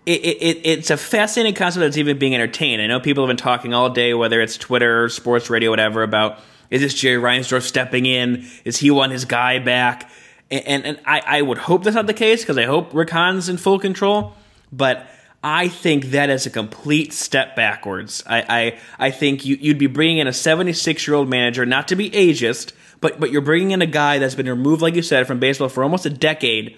it, 0.06 0.22
it, 0.24 0.62
it's 0.64 0.92
a 0.92 0.98
fascinating 0.98 1.56
concept 1.56 1.82
that's 1.82 1.98
even 1.98 2.20
being 2.20 2.36
entertained. 2.36 2.82
I 2.82 2.88
know 2.88 3.00
people 3.00 3.24
have 3.24 3.30
been 3.30 3.38
talking 3.38 3.74
all 3.74 3.90
day, 3.90 4.14
whether 4.14 4.40
it's 4.40 4.56
Twitter, 4.56 5.10
sports 5.10 5.50
radio, 5.50 5.72
whatever, 5.72 6.04
about 6.04 6.40
is 6.70 6.82
this 6.82 6.94
Jerry 6.94 7.22
Reinsdorf 7.22 7.64
stepping 7.64 8.06
in? 8.06 8.46
Is 8.66 8.78
he 8.78 8.92
want 8.92 9.12
his 9.12 9.26
guy 9.26 9.60
back? 9.60 10.10
And, 10.52 10.68
and, 10.68 10.86
and 10.86 11.00
I, 11.06 11.22
I 11.26 11.42
would 11.42 11.58
hope 11.58 11.84
that's 11.84 11.96
not 11.96 12.08
the 12.08 12.14
case 12.14 12.42
because 12.42 12.58
I 12.58 12.66
hope 12.66 12.94
Rick 12.94 13.10
Hahn's 13.10 13.50
in 13.50 13.58
full 13.58 13.80
control. 13.80 14.34
But 14.72 15.08
I 15.48 15.68
think 15.68 16.06
that 16.06 16.32
is 16.32 16.48
a 16.48 16.50
complete 16.50 17.14
step 17.14 17.56
backwards. 17.56 18.24
I, 18.26 18.42
I, 18.50 18.80
I 18.98 19.12
think 19.12 19.46
you, 19.46 19.56
you'd 19.62 19.78
be 19.78 19.86
bringing 19.86 20.18
in 20.18 20.26
a 20.26 20.34
76 20.34 21.08
year 21.08 21.16
old 21.16 21.30
manager, 21.30 21.68
not 21.68 21.88
to 21.90 21.96
be 21.96 22.10
ageist, 22.10 22.74
but, 23.00 23.20
but 23.20 23.30
you're 23.32 23.42
bringing 23.42 23.70
in 23.70 23.84
a 23.84 23.86
guy 23.86 24.18
that's 24.18 24.34
been 24.34 24.50
removed, 24.50 24.82
like 24.82 24.96
you 24.96 25.04
said, 25.04 25.28
from 25.28 25.40
baseball 25.40 25.70
for 25.70 25.84
almost 25.84 26.08
a 26.08 26.10
decade 26.10 26.76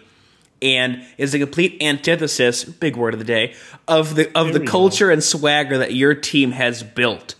and 0.62 1.02
is 1.18 1.34
a 1.34 1.40
complete 1.40 1.82
antithesis, 1.82 2.66
big 2.66 2.98
word 2.98 3.14
of 3.14 3.20
the 3.20 3.26
day, 3.26 3.56
of 3.88 4.16
the 4.16 4.38
of 4.38 4.52
the 4.52 4.66
culture 4.66 5.12
and 5.12 5.24
swagger 5.24 5.78
that 5.78 5.94
your 5.94 6.14
team 6.14 6.52
has 6.52 6.84
built. 6.84 7.36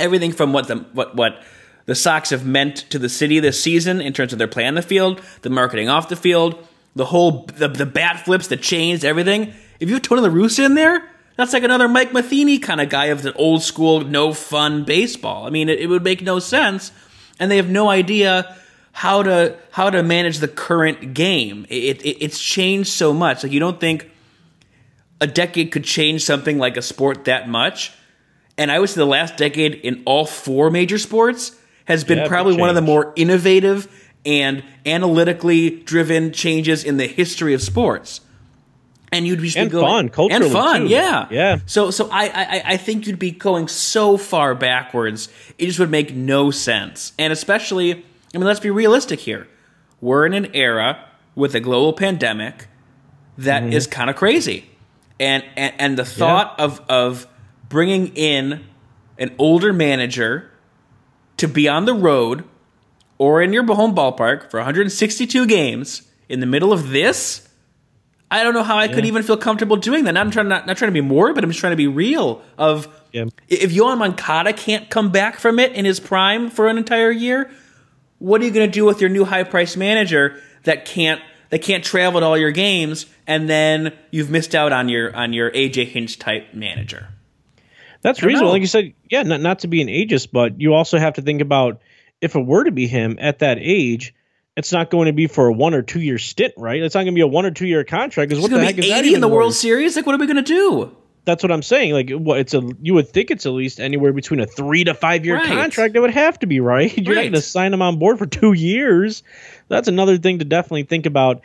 everything 0.00 0.32
from 0.32 0.52
what 0.52 0.66
the 0.66 0.78
what 0.94 1.14
what 1.14 1.44
the 1.86 1.94
Sox 1.94 2.30
have 2.30 2.44
meant 2.44 2.78
to 2.90 2.98
the 2.98 3.08
city 3.08 3.38
this 3.38 3.62
season 3.62 4.00
in 4.00 4.12
terms 4.12 4.32
of 4.32 4.38
their 4.38 4.48
play 4.48 4.66
on 4.66 4.74
the 4.74 4.82
field, 4.82 5.20
the 5.42 5.50
marketing 5.50 5.88
off 5.88 6.08
the 6.08 6.16
field, 6.16 6.66
the 6.96 7.04
whole 7.04 7.46
the, 7.56 7.68
the 7.68 7.86
bat 7.86 8.24
flips, 8.24 8.48
the 8.48 8.56
chains, 8.56 9.04
everything. 9.04 9.54
If 9.80 9.88
you 9.88 9.94
have 9.94 10.02
Tony 10.02 10.20
La 10.20 10.28
Russa 10.28 10.66
in 10.66 10.74
there, 10.74 11.10
that's 11.36 11.52
like 11.54 11.62
another 11.62 11.88
Mike 11.88 12.12
Matheny 12.12 12.58
kind 12.58 12.80
of 12.80 12.90
guy 12.90 13.06
of 13.06 13.22
the 13.22 13.32
old 13.32 13.62
school, 13.62 14.02
no 14.02 14.32
fun 14.32 14.84
baseball. 14.84 15.46
I 15.46 15.50
mean, 15.50 15.68
it, 15.68 15.80
it 15.80 15.86
would 15.86 16.04
make 16.04 16.22
no 16.22 16.38
sense, 16.38 16.92
and 17.38 17.50
they 17.50 17.56
have 17.56 17.70
no 17.70 17.88
idea 17.88 18.56
how 18.92 19.22
to 19.22 19.56
how 19.70 19.88
to 19.88 20.02
manage 20.02 20.38
the 20.38 20.48
current 20.48 21.14
game. 21.14 21.66
It, 21.70 22.04
it, 22.04 22.22
it's 22.22 22.40
changed 22.40 22.90
so 22.90 23.14
much. 23.14 23.42
Like 23.42 23.52
you 23.52 23.60
don't 23.60 23.80
think 23.80 24.10
a 25.20 25.26
decade 25.26 25.72
could 25.72 25.84
change 25.84 26.24
something 26.24 26.58
like 26.58 26.76
a 26.76 26.82
sport 26.82 27.24
that 27.24 27.48
much. 27.48 27.92
And 28.58 28.70
I 28.70 28.78
would 28.78 28.90
say 28.90 28.96
the 28.96 29.06
last 29.06 29.36
decade 29.36 29.74
in 29.76 30.02
all 30.04 30.26
four 30.26 30.70
major 30.70 30.98
sports 30.98 31.56
has 31.86 32.04
been 32.04 32.18
Yeah, 32.18 32.28
probably 32.28 32.56
one 32.56 32.68
of 32.68 32.74
the 32.74 32.82
more 32.82 33.12
innovative 33.16 33.88
and 34.26 34.62
analytically 34.84 35.70
driven 35.70 36.32
changes 36.32 36.84
in 36.84 36.98
the 36.98 37.06
history 37.06 37.54
of 37.54 37.62
sports. 37.62 38.20
And 39.12 39.26
you'd 39.26 39.42
be 39.42 39.52
And 39.56 39.70
going, 39.70 39.84
fun, 39.84 40.08
culturally, 40.08 40.44
and 40.44 40.52
fun, 40.52 40.80
too. 40.82 40.86
yeah, 40.88 41.26
Yeah. 41.30 41.58
So, 41.66 41.90
so 41.90 42.08
I, 42.12 42.26
I, 42.28 42.62
I 42.64 42.76
think 42.76 43.06
you'd 43.08 43.18
be 43.18 43.32
going 43.32 43.66
so 43.66 44.16
far 44.16 44.54
backwards, 44.54 45.28
it 45.58 45.66
just 45.66 45.80
would 45.80 45.90
make 45.90 46.14
no 46.14 46.50
sense. 46.52 47.12
And 47.18 47.32
especially, 47.32 47.92
I 47.92 48.38
mean, 48.38 48.44
let's 48.46 48.60
be 48.60 48.70
realistic 48.70 49.18
here. 49.18 49.48
We're 50.00 50.26
in 50.26 50.34
an 50.34 50.54
era 50.54 51.08
with 51.34 51.54
a 51.56 51.60
global 51.60 51.92
pandemic 51.92 52.68
that 53.38 53.64
is 53.72 53.86
Mm-hmm. 53.86 53.92
kind 53.92 54.10
of 54.10 54.16
crazy, 54.16 54.66
and, 55.18 55.42
and 55.56 55.74
and 55.78 55.98
the 55.98 56.04
thought 56.04 56.58
of 56.60 56.80
of 56.88 57.26
bringing 57.68 58.08
in 58.14 58.64
an 59.18 59.34
older 59.38 59.72
manager 59.72 60.50
to 61.38 61.48
be 61.48 61.68
on 61.68 61.84
the 61.84 61.94
road 61.94 62.44
or 63.18 63.42
in 63.42 63.52
your 63.52 63.64
home 63.66 63.94
ballpark 63.94 64.50
for 64.50 64.58
162 64.60 65.46
games 65.46 66.02
in 66.28 66.40
the 66.40 66.46
middle 66.46 66.72
of 66.72 66.90
this. 66.90 67.48
I 68.30 68.44
don't 68.44 68.54
know 68.54 68.62
how 68.62 68.78
I 68.78 68.86
could 68.86 69.04
even 69.04 69.22
feel 69.24 69.36
comfortable 69.36 69.76
doing 69.76 70.04
that. 70.04 70.12
Not 70.12 70.20
I'm 70.20 70.30
trying 70.30 70.48
not, 70.48 70.66
not 70.66 70.76
trying 70.76 70.90
to 70.90 70.92
be 70.92 71.00
morbid. 71.00 71.42
I'm 71.42 71.50
just 71.50 71.58
trying 71.58 71.72
to 71.72 71.76
be 71.76 71.88
real. 71.88 72.42
Of 72.56 72.86
Yeah. 73.12 73.24
if 73.48 73.72
Yoán 73.72 73.98
Moncada 73.98 74.52
can't 74.52 74.88
come 74.88 75.10
back 75.10 75.40
from 75.40 75.58
it 75.58 75.72
in 75.72 75.84
his 75.84 75.98
prime 75.98 76.48
for 76.48 76.68
an 76.68 76.78
entire 76.78 77.10
year, 77.10 77.50
what 78.18 78.40
are 78.40 78.44
you 78.44 78.52
going 78.52 78.68
to 78.68 78.72
do 78.72 78.84
with 78.84 79.00
your 79.00 79.10
new 79.10 79.24
high 79.24 79.42
price 79.42 79.76
manager 79.76 80.40
that 80.62 80.84
can't 80.84 81.20
that 81.48 81.62
can't 81.62 81.82
travel 81.82 82.20
to 82.20 82.26
all 82.26 82.38
your 82.38 82.52
games 82.52 83.06
and 83.26 83.48
then 83.48 83.92
you've 84.12 84.30
missed 84.30 84.54
out 84.54 84.72
on 84.72 84.88
your 84.88 85.14
on 85.16 85.32
your 85.32 85.50
AJ 85.50 85.86
Hinch 85.86 86.18
type 86.20 86.54
manager? 86.54 87.08
That's 88.02 88.22
reasonable. 88.22 88.48
know. 88.48 88.52
Like 88.52 88.60
you 88.62 88.68
said, 88.68 88.94
yeah, 89.10 89.24
not 89.24 89.40
not 89.40 89.58
to 89.60 89.68
be 89.68 89.82
an 89.82 89.88
ageist, 89.88 90.28
but 90.32 90.60
you 90.60 90.72
also 90.74 90.98
have 90.98 91.14
to 91.14 91.22
think 91.22 91.40
about 91.40 91.80
if 92.20 92.36
it 92.36 92.46
were 92.46 92.64
to 92.64 92.70
be 92.70 92.86
him 92.86 93.18
at 93.20 93.40
that 93.40 93.58
age, 93.60 94.14
it's 94.56 94.72
not 94.72 94.90
going 94.90 95.06
to 95.06 95.12
be 95.12 95.26
for 95.26 95.48
a 95.48 95.52
one 95.52 95.74
or 95.74 95.82
two 95.82 96.00
year 96.00 96.18
stint, 96.18 96.54
right? 96.56 96.82
It's 96.82 96.94
not 96.94 97.02
going 97.02 97.14
to 97.14 97.18
be 97.18 97.22
a 97.22 97.26
one 97.26 97.46
or 97.46 97.50
two 97.50 97.66
year 97.66 97.84
contract. 97.84 98.28
Because 98.28 98.42
what 98.42 98.50
the 98.50 98.56
going 98.56 98.66
heck 98.66 98.76
to 98.76 98.82
is 98.82 98.88
that 98.88 99.04
80 99.04 99.14
in 99.14 99.20
the 99.20 99.28
World 99.28 99.48
worth? 99.48 99.56
Series. 99.56 99.96
Like, 99.96 100.06
what 100.06 100.14
are 100.14 100.18
we 100.18 100.26
going 100.26 100.36
to 100.36 100.42
do? 100.42 100.96
That's 101.24 101.42
what 101.42 101.52
I'm 101.52 101.62
saying. 101.62 101.92
Like, 101.92 102.10
what 102.10 102.40
it's 102.40 102.54
a 102.54 102.62
you 102.80 102.94
would 102.94 103.08
think 103.08 103.30
it's 103.30 103.46
at 103.46 103.52
least 103.52 103.78
anywhere 103.78 104.12
between 104.12 104.40
a 104.40 104.46
three 104.46 104.84
to 104.84 104.94
five 104.94 105.24
year 105.24 105.36
Right. 105.36 105.46
contract. 105.46 105.94
It 105.94 106.00
would 106.00 106.10
have 106.10 106.38
to 106.40 106.46
be 106.46 106.60
right. 106.60 106.96
You're 106.98 107.14
not 107.14 107.20
going 107.22 107.32
to 107.34 107.42
sign 107.42 107.72
him 107.72 107.82
on 107.82 107.98
board 107.98 108.18
for 108.18 108.26
two 108.26 108.52
years. 108.52 109.22
That's 109.68 109.86
another 109.88 110.18
thing 110.18 110.38
to 110.40 110.44
definitely 110.44 110.84
think 110.84 111.06
about. 111.06 111.42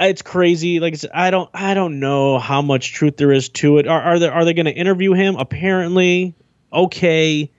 It's 0.00 0.22
crazy. 0.22 0.80
Like 0.80 0.94
I 0.94 0.96
said, 0.96 1.10
I 1.14 1.30
don't, 1.30 1.48
I 1.54 1.74
don't 1.74 2.00
know 2.00 2.38
how 2.40 2.60
much 2.62 2.92
truth 2.92 3.16
there 3.18 3.30
is 3.30 3.50
to 3.50 3.78
it. 3.78 3.86
Are, 3.86 4.00
are 4.00 4.18
they, 4.18 4.28
are 4.28 4.44
they 4.44 4.54
going 4.54 4.66
to 4.66 4.72
interview 4.72 5.12
him? 5.12 5.36
Apparently, 5.36 6.34
okay. 6.72 7.52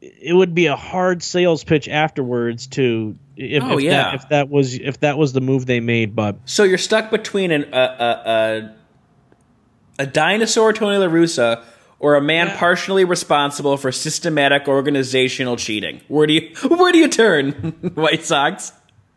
It 0.00 0.32
would 0.32 0.54
be 0.54 0.66
a 0.66 0.76
hard 0.76 1.22
sales 1.22 1.64
pitch 1.64 1.88
afterwards 1.88 2.68
to 2.68 3.16
if, 3.36 3.62
Oh, 3.62 3.78
if 3.78 3.84
yeah. 3.84 3.90
that 3.90 4.14
if 4.14 4.28
that 4.30 4.48
was 4.50 4.74
if 4.74 5.00
that 5.00 5.18
was 5.18 5.32
the 5.32 5.40
move 5.40 5.66
they 5.66 5.80
made. 5.80 6.14
But 6.14 6.36
So 6.44 6.62
you're 6.64 6.78
stuck 6.78 7.10
between 7.10 7.50
an, 7.50 7.64
a, 7.72 7.76
a, 7.76 8.30
a, 9.98 10.02
a 10.02 10.06
dinosaur 10.06 10.72
Tony 10.72 10.98
La 10.98 11.06
Russa 11.06 11.62
or 11.98 12.16
a 12.16 12.20
man 12.20 12.48
Yeah. 12.48 12.58
partially 12.58 13.04
responsible 13.04 13.76
for 13.76 13.90
systematic 13.92 14.68
organizational 14.68 15.56
cheating. 15.56 16.00
Where 16.08 16.26
do 16.26 16.34
you 16.34 16.54
where 16.68 16.92
do 16.92 16.98
you 16.98 17.08
turn, 17.08 17.52
White 17.94 18.24
Sox? 18.24 18.72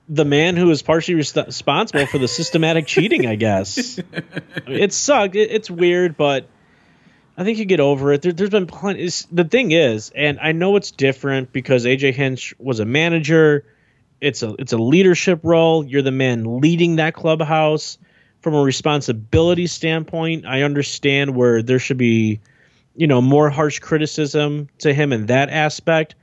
the 0.10 0.24
man 0.24 0.56
who 0.56 0.72
is 0.72 0.82
partially 0.82 1.16
res- 1.16 1.36
responsible 1.36 2.06
for 2.06 2.18
the 2.18 2.30
systematic 2.30 2.88
cheating, 2.88 3.26
I 3.26 3.36
guess. 3.36 4.00
it 4.66 4.94
sucked. 4.94 5.36
It, 5.36 5.52
it's 5.52 5.70
weird, 5.70 6.16
but 6.16 6.48
I 7.38 7.44
think 7.44 7.58
you 7.58 7.66
get 7.66 7.82
over 7.82 8.14
it. 8.14 8.22
There, 8.22 8.32
there's 8.32 8.50
been 8.50 8.68
plenty. 8.68 9.10
The 9.34 9.44
thing 9.44 9.74
is, 9.74 10.10
and 10.16 10.40
I 10.40 10.54
know 10.54 10.78
it's 10.78 10.92
different 10.92 11.52
because 11.52 11.84
AJ 11.86 12.14
Hinch 12.14 12.54
was 12.58 12.80
a 12.80 12.86
manager. 12.86 13.66
It's 14.22 14.42
a 14.44 14.56
it's 14.60 14.74
a 14.74 14.78
leadership 14.78 15.40
role. 15.44 15.86
You're 15.86 16.02
the 16.02 16.12
man 16.12 16.60
leading 16.60 16.96
that 16.98 17.14
clubhouse. 17.14 17.98
From 18.42 18.54
a 18.54 18.62
responsibility 18.62 19.68
standpoint, 19.68 20.46
I 20.46 20.62
understand 20.62 21.36
where 21.36 21.62
there 21.64 21.80
should 21.80 21.98
be, 21.98 22.40
you 22.96 23.08
know, 23.08 23.20
more 23.20 23.50
harsh 23.50 23.80
criticism 23.80 24.70
to 24.80 24.94
him 24.94 25.12
in 25.12 25.26
that 25.26 25.50
aspect. 25.50 26.16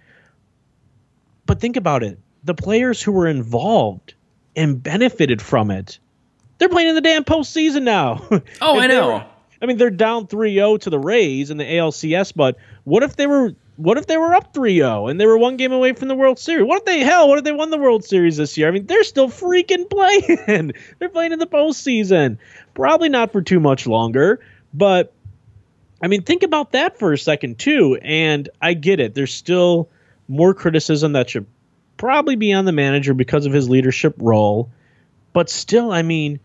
But 1.47 1.61
think 1.61 1.77
about 1.77 2.03
it. 2.03 2.19
The 2.45 2.55
players 2.55 3.03
who 3.03 3.13
were 3.13 3.27
involved 3.27 4.15
and 4.57 4.83
benefited 4.83 5.43
from 5.43 5.71
it, 5.71 5.99
they're 6.59 6.69
playing 6.69 6.91
in 6.91 6.95
the 6.95 7.01
damn 7.01 7.25
postseason 7.25 7.83
now. 7.83 8.27
Oh, 8.61 8.79
I 8.79 8.87
know. 8.87 9.09
were- 9.15 9.27
I 9.61 9.67
mean, 9.67 9.77
they're 9.79 9.91
down 9.91 10.27
3-0 10.27 10.81
to 10.83 10.91
the 10.91 10.99
Rays 10.99 11.51
in 11.51 11.57
the 11.57 11.65
ALCS, 11.65 12.33
but 12.35 12.57
what 12.85 13.03
if 13.03 13.17
they 13.17 13.27
were 13.27 13.55
what 13.77 13.99
if 13.99 14.07
they 14.07 14.17
were 14.17 14.35
up 14.35 14.55
3-0 14.55 15.11
and 15.11 15.21
they 15.21 15.27
were 15.27 15.39
one 15.39 15.57
game 15.57 15.73
away 15.73 15.93
from 15.93 16.09
the 16.09 16.15
World 16.15 16.39
Series? 16.39 16.67
What 16.67 16.79
if 16.79 16.85
they 16.85 17.01
hell, 17.01 17.29
what 17.29 17.39
if 17.39 17.45
they 17.45 17.53
won 17.53 17.71
the 17.71 17.79
World 17.79 18.05
Series 18.05 18.37
this 18.37 18.57
year? 18.57 18.69
I 18.69 18.71
mean, 18.71 18.87
they're 18.87 19.05
still 19.05 19.29
freaking 19.29 19.89
playing. 20.47 20.73
they're 20.99 21.09
playing 21.09 21.33
in 21.33 21.39
the 21.39 21.47
postseason. 21.47 22.39
Probably 22.75 23.09
not 23.09 23.33
for 23.33 23.43
too 23.43 23.61
much 23.61 23.87
longer, 23.87 24.41
but 24.73 25.13
I 26.03 26.09
mean, 26.09 26.23
think 26.23 26.43
about 26.43 26.73
that 26.73 26.99
for 26.99 27.13
a 27.13 27.19
second 27.19 27.59
too. 27.59 27.99
And 28.01 28.49
I 28.61 28.75
get 28.75 29.01
it. 29.01 29.15
There's 29.15 29.35
still 29.35 29.89
more 30.29 30.55
criticism 30.55 31.13
that 31.13 31.31
should 31.31 31.47
probably 31.97 32.37
be 32.37 32.53
on 32.53 32.65
the 32.65 32.73
manager 32.73 33.15
because 33.15 33.47
of 33.47 33.53
his 33.53 33.69
leadership 33.69 34.15
role. 34.19 34.71
But 35.33 35.51
still, 35.51 35.91
I 35.91 36.03
mean, 36.03 36.41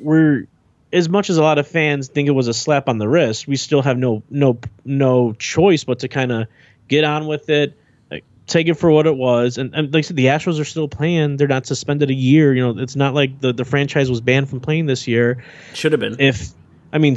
we're 0.00 0.46
as 0.92 1.08
much 1.08 1.30
as 1.30 1.36
a 1.36 1.42
lot 1.42 1.58
of 1.58 1.68
fans 1.68 2.08
think 2.08 2.28
it 2.28 2.32
was 2.32 2.48
a 2.48 2.54
slap 2.54 2.88
on 2.88 2.98
the 2.98 3.08
wrist, 3.08 3.46
we 3.46 3.56
still 3.56 3.82
have 3.82 3.98
no 3.98 4.22
no 4.30 4.58
no 4.84 5.32
choice 5.34 5.84
but 5.84 6.00
to 6.00 6.08
kind 6.08 6.32
of 6.32 6.48
get 6.88 7.04
on 7.04 7.26
with 7.26 7.48
it, 7.48 7.78
like, 8.10 8.24
take 8.46 8.66
it 8.66 8.74
for 8.74 8.90
what 8.90 9.06
it 9.06 9.16
was. 9.16 9.58
And, 9.58 9.72
and 9.74 9.92
like 9.94 10.00
I 10.00 10.06
said, 10.08 10.16
the 10.16 10.26
Astros 10.26 10.60
are 10.60 10.64
still 10.64 10.88
playing; 10.88 11.36
they're 11.36 11.48
not 11.48 11.66
suspended 11.66 12.10
a 12.10 12.14
year. 12.14 12.54
You 12.54 12.62
know, 12.62 12.82
it's 12.82 12.96
not 12.96 13.14
like 13.14 13.40
the 13.40 13.52
the 13.52 13.64
franchise 13.64 14.10
was 14.10 14.20
banned 14.20 14.48
from 14.48 14.60
playing 14.60 14.86
this 14.86 15.06
year 15.06 15.42
Should 15.74 15.92
have 15.92 16.00
been. 16.00 16.16
if 16.18 16.50
I 16.92 16.98
mean 16.98 17.16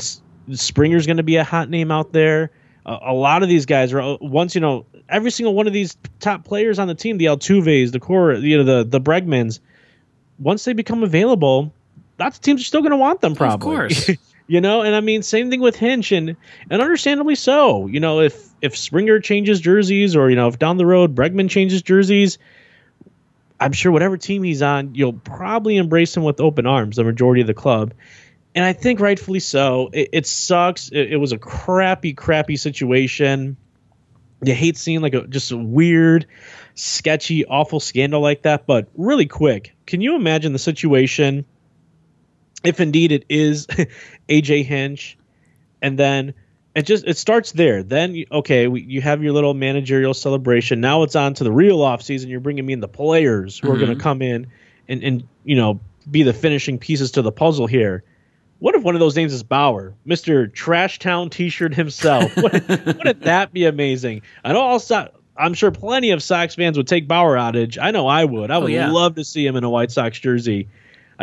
Springer's 0.51 1.05
going 1.05 1.17
to 1.17 1.23
be 1.23 1.37
a 1.37 1.43
hot 1.43 1.69
name 1.69 1.91
out 1.91 2.11
there. 2.13 2.51
A 2.85 2.97
a 3.07 3.13
lot 3.13 3.43
of 3.43 3.49
these 3.49 3.65
guys 3.65 3.93
are 3.93 4.01
uh, 4.01 4.17
once 4.21 4.55
you 4.55 4.61
know 4.61 4.85
every 5.09 5.31
single 5.31 5.53
one 5.55 5.67
of 5.67 5.73
these 5.73 5.97
top 6.19 6.45
players 6.45 6.79
on 6.79 6.87
the 6.87 6.95
team, 6.95 7.17
the 7.17 7.25
Altuves, 7.25 7.91
the 7.91 7.99
core, 7.99 8.33
you 8.33 8.57
know 8.57 8.63
the 8.63 8.83
the 8.83 9.01
Bregmans. 9.01 9.59
Once 10.39 10.65
they 10.65 10.73
become 10.73 11.03
available, 11.03 11.73
lots 12.19 12.37
of 12.37 12.41
teams 12.41 12.61
are 12.61 12.65
still 12.65 12.81
going 12.81 12.91
to 12.91 12.97
want 12.97 13.21
them. 13.21 13.35
Probably, 13.35 13.53
Of 13.53 13.61
course. 13.61 14.09
you 14.47 14.61
know. 14.61 14.81
And 14.81 14.95
I 14.95 15.01
mean, 15.01 15.23
same 15.23 15.49
thing 15.49 15.61
with 15.61 15.75
Hinch, 15.75 16.11
and 16.11 16.35
and 16.69 16.81
understandably 16.81 17.35
so. 17.35 17.87
You 17.87 17.99
know, 17.99 18.21
if 18.21 18.47
if 18.61 18.77
Springer 18.77 19.19
changes 19.19 19.59
jerseys, 19.59 20.15
or 20.15 20.29
you 20.29 20.35
know, 20.35 20.47
if 20.47 20.59
down 20.59 20.77
the 20.77 20.85
road 20.85 21.15
Bregman 21.15 21.49
changes 21.49 21.81
jerseys, 21.81 22.37
I'm 23.59 23.71
sure 23.71 23.91
whatever 23.91 24.17
team 24.17 24.43
he's 24.43 24.61
on, 24.61 24.95
you'll 24.95 25.13
probably 25.13 25.77
embrace 25.77 26.15
him 26.15 26.23
with 26.23 26.39
open 26.39 26.65
arms, 26.65 26.97
the 26.97 27.03
majority 27.03 27.41
of 27.41 27.47
the 27.47 27.53
club. 27.53 27.93
And 28.55 28.63
I 28.63 28.73
think 28.73 28.99
rightfully 28.99 29.39
so. 29.39 29.89
It, 29.93 30.09
it 30.13 30.27
sucks. 30.27 30.89
It, 30.89 31.13
it 31.13 31.17
was 31.17 31.31
a 31.31 31.37
crappy, 31.37 32.13
crappy 32.13 32.55
situation. 32.55 33.57
You 34.43 34.53
hate 34.53 34.77
seeing 34.77 35.01
like 35.01 35.13
a 35.13 35.25
just 35.25 35.51
a 35.51 35.57
weird, 35.57 36.27
sketchy, 36.75 37.45
awful 37.45 37.79
scandal 37.79 38.21
like 38.21 38.43
that. 38.43 38.67
But 38.67 38.89
really 38.95 39.25
quick, 39.25 39.73
can 39.85 40.01
you 40.01 40.15
imagine 40.15 40.53
the 40.53 40.59
situation 40.59 41.45
if 42.63 42.79
indeed 42.79 43.11
it 43.11 43.25
is 43.29 43.67
AJ 44.29 44.65
Hinch, 44.65 45.17
and 45.81 45.97
then 45.97 46.33
it 46.75 46.83
just 46.83 47.05
it 47.05 47.17
starts 47.17 47.51
there. 47.51 47.83
Then 47.83 48.23
okay, 48.31 48.67
we, 48.67 48.81
you 48.81 49.01
have 49.01 49.21
your 49.23 49.33
little 49.33 49.53
managerial 49.53 50.13
celebration. 50.13 50.81
Now 50.81 51.03
it's 51.03 51.15
on 51.15 51.33
to 51.35 51.43
the 51.43 51.51
real 51.51 51.79
offseason. 51.79 52.29
You're 52.29 52.39
bringing 52.39 52.65
me 52.65 52.73
in 52.73 52.79
the 52.79 52.87
players 52.87 53.59
who 53.59 53.71
are 53.71 53.75
going 53.75 53.87
to 53.87 53.93
mm-hmm. 53.93 54.01
come 54.01 54.21
in 54.21 54.47
and 54.87 55.03
and 55.03 55.23
you 55.43 55.55
know 55.55 55.79
be 56.09 56.23
the 56.23 56.33
finishing 56.33 56.79
pieces 56.79 57.11
to 57.11 57.21
the 57.21 57.31
puzzle 57.31 57.67
here. 57.67 58.03
What 58.59 58.75
if 58.75 58.83
one 58.83 58.95
of 58.95 58.99
those 58.99 59.15
names 59.15 59.33
is 59.33 59.43
Bauer, 59.43 59.93
Mister 60.05 60.47
Trash 60.47 60.99
Town 60.99 61.29
T-shirt 61.29 61.73
himself? 61.73 62.35
Wouldn't, 62.37 62.67
wouldn't 62.69 63.21
that 63.21 63.51
be 63.51 63.65
amazing? 63.65 64.21
I 64.43 64.53
know 64.53 64.61
all 64.61 64.79
So- 64.79 65.09
I'm 65.35 65.53
sure 65.53 65.71
plenty 65.71 66.11
of 66.11 66.21
Sox 66.21 66.55
fans 66.55 66.77
would 66.77 66.87
take 66.87 67.07
Bauer 67.07 67.35
outage. 67.35 67.77
I 67.81 67.91
know 67.91 68.07
I 68.07 68.23
would. 68.23 68.51
I 68.51 68.55
oh, 68.55 68.61
would 68.61 68.71
yeah. 68.71 68.91
love 68.91 69.15
to 69.15 69.23
see 69.23 69.45
him 69.45 69.55
in 69.55 69.63
a 69.63 69.69
White 69.69 69.91
Sox 69.91 70.19
jersey. 70.19 70.67